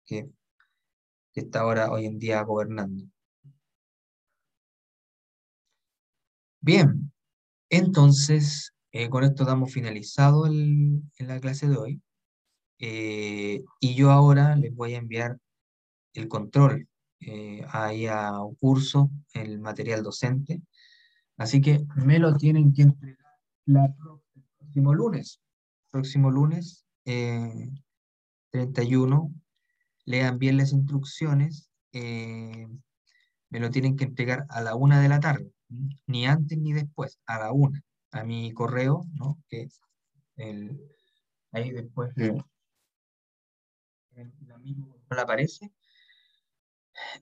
que, 0.05 0.29
está 1.33 1.61
ahora 1.61 1.91
hoy 1.91 2.05
en 2.05 2.17
día 2.17 2.41
gobernando. 2.43 3.03
Bien, 6.61 7.11
entonces 7.69 8.73
eh, 8.91 9.09
con 9.09 9.23
esto 9.23 9.45
damos 9.45 9.71
finalizado 9.71 10.47
la 10.47 11.39
clase 11.39 11.67
de 11.67 11.77
hoy. 11.77 12.01
Y 12.79 13.95
yo 13.95 14.11
ahora 14.11 14.55
les 14.55 14.73
voy 14.73 14.93
a 14.93 14.97
enviar 14.97 15.37
el 16.13 16.27
control 16.27 16.87
eh, 17.19 17.65
ahí 17.69 18.05
a 18.07 18.39
un 18.41 18.55
curso, 18.55 19.09
el 19.33 19.59
material 19.59 20.03
docente. 20.03 20.61
Así 21.37 21.61
que 21.61 21.85
me 21.95 22.19
lo 22.19 22.35
tienen 22.35 22.73
que 22.73 22.83
entregar 22.83 23.16
la 23.67 23.85
el 23.85 24.43
próximo 24.57 24.93
lunes. 24.93 25.39
Próximo 25.91 26.31
lunes, 26.31 26.85
eh, 27.05 27.69
31. 28.51 29.31
Lean 30.05 30.39
bien 30.39 30.57
las 30.57 30.73
instrucciones. 30.73 31.69
eh, 31.93 32.67
me 33.49 33.59
lo 33.59 33.69
tienen 33.69 33.95
que 33.95 34.03
entregar 34.03 34.45
a 34.49 34.61
la 34.61 34.75
una 34.75 35.01
de 35.01 35.09
la 35.09 35.19
tarde. 35.19 35.51
Ni 36.05 36.25
antes 36.27 36.57
ni 36.57 36.73
después, 36.73 37.19
a 37.25 37.39
la 37.39 37.51
una. 37.51 37.81
A 38.11 38.23
mi 38.23 38.53
correo, 38.53 39.05
¿no? 39.13 39.37
Que 39.47 39.69
el, 40.35 40.79
ahí 41.51 41.71
después 41.71 42.13
la 44.47 44.57
misma 44.57 44.87
control 44.87 45.19
aparece. 45.19 45.71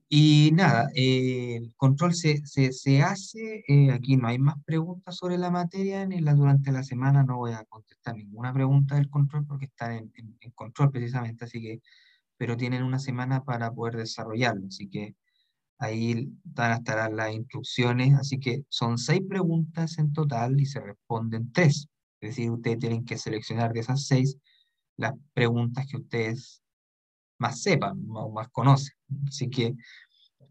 Y 0.09 0.51
nada, 0.53 0.89
eh, 0.95 1.57
el 1.57 1.73
control 1.75 2.13
se, 2.15 2.45
se, 2.45 2.71
se 2.73 3.01
hace, 3.03 3.63
eh, 3.67 3.91
aquí 3.91 4.17
no 4.17 4.27
hay 4.27 4.39
más 4.39 4.55
preguntas 4.65 5.17
sobre 5.17 5.37
la 5.37 5.51
materia, 5.51 6.05
ni 6.05 6.19
la, 6.21 6.33
durante 6.33 6.71
la 6.71 6.83
semana 6.83 7.23
no 7.23 7.37
voy 7.37 7.53
a 7.53 7.65
contestar 7.65 8.15
ninguna 8.15 8.53
pregunta 8.53 8.95
del 8.95 9.09
control 9.09 9.45
porque 9.45 9.65
están 9.65 9.91
en, 9.93 10.11
en- 10.15 10.37
en 10.41 10.51
control 10.51 10.91
precisamente, 10.91 11.45
así 11.45 11.61
que, 11.61 11.81
pero 12.37 12.57
tienen 12.57 12.83
una 12.83 12.99
semana 12.99 13.43
para 13.43 13.71
poder 13.73 13.97
desarrollarlo, 13.97 14.67
así 14.67 14.89
que 14.89 15.15
ahí 15.79 16.29
van 16.43 16.71
a 16.71 16.75
estar 16.75 17.11
las 17.13 17.33
instrucciones, 17.33 18.13
así 18.15 18.39
que 18.39 18.63
son 18.69 18.97
seis 18.97 19.21
preguntas 19.27 19.97
en 19.99 20.13
total 20.13 20.59
y 20.59 20.65
se 20.65 20.79
responden 20.81 21.51
tres, 21.51 21.89
es 22.21 22.29
decir, 22.31 22.51
ustedes 22.51 22.79
tienen 22.79 23.05
que 23.05 23.17
seleccionar 23.17 23.73
de 23.73 23.81
esas 23.81 24.07
seis 24.07 24.37
las 24.97 25.13
preguntas 25.33 25.87
que 25.87 25.97
ustedes 25.97 26.61
más 27.39 27.61
sepan 27.61 28.03
o 28.09 28.31
más 28.31 28.49
conocen. 28.49 28.95
Así 29.27 29.49
que 29.49 29.75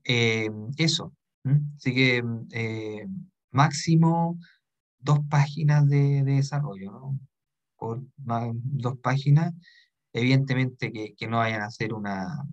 eh, 0.04 0.50
eso. 0.78 1.12
Así 1.76 1.94
que 1.94 2.22
eh, 2.52 3.06
máximo 3.50 4.38
dos 4.98 5.20
páginas 5.30 5.88
de, 5.88 6.24
de 6.24 6.32
desarrollo, 6.36 6.92
¿no? 6.92 7.20
Por 7.76 8.02
dos 8.18 8.98
páginas. 8.98 9.52
Evidentemente 10.12 10.92
que, 10.92 11.14
que 11.16 11.28
no 11.28 11.38
vayan 11.38 11.62
a 11.62 11.66
hacer 11.66 11.94
una 11.94 12.44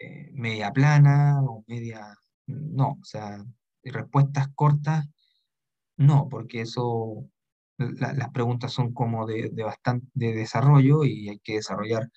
eh, 0.00 0.30
media 0.34 0.72
plana 0.72 1.40
o 1.42 1.64
media. 1.68 2.14
No, 2.46 2.98
o 3.00 3.04
sea, 3.04 3.44
respuestas 3.84 4.48
cortas, 4.54 5.06
no, 5.96 6.28
porque 6.30 6.62
eso. 6.62 7.26
la- 7.78 8.14
las 8.14 8.30
preguntas 8.30 8.72
son 8.72 8.94
como 8.94 9.26
de, 9.26 9.50
de 9.52 9.64
bastante 9.64 10.06
de 10.14 10.34
desarrollo 10.34 11.04
y 11.04 11.28
hay 11.30 11.40
que 11.40 11.54
desarrollar 11.56 12.08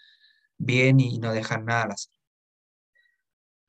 bien 0.65 0.99
y 0.99 1.19
no 1.19 1.33
dejar 1.33 1.63
nada 1.63 1.83
al 1.83 1.91
azar. 1.91 2.13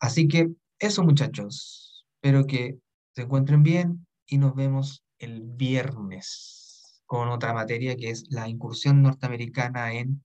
Así 0.00 0.28
que 0.28 0.50
eso, 0.78 1.02
muchachos. 1.02 2.06
Espero 2.16 2.46
que 2.46 2.78
se 3.12 3.22
encuentren 3.22 3.62
bien 3.62 4.06
y 4.26 4.38
nos 4.38 4.54
vemos 4.54 5.04
el 5.18 5.42
viernes 5.42 7.02
con 7.06 7.28
otra 7.28 7.52
materia 7.52 7.96
que 7.96 8.10
es 8.10 8.30
la 8.30 8.48
incursión 8.48 9.02
norteamericana 9.02 9.94
en, 9.94 10.22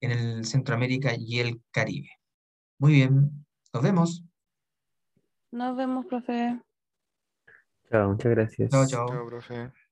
en 0.00 0.10
el 0.10 0.44
Centroamérica 0.44 1.14
y 1.16 1.40
el 1.40 1.60
Caribe. 1.70 2.10
Muy 2.78 2.92
bien, 2.92 3.46
nos 3.72 3.82
vemos. 3.82 4.22
Nos 5.50 5.76
vemos, 5.76 6.06
profe. 6.06 6.60
Chao, 7.90 8.10
muchas 8.10 8.32
gracias. 8.32 8.70
Chao, 8.70 8.86
chao. 8.86 9.08
Chao, 9.08 9.26
profe. 9.26 9.85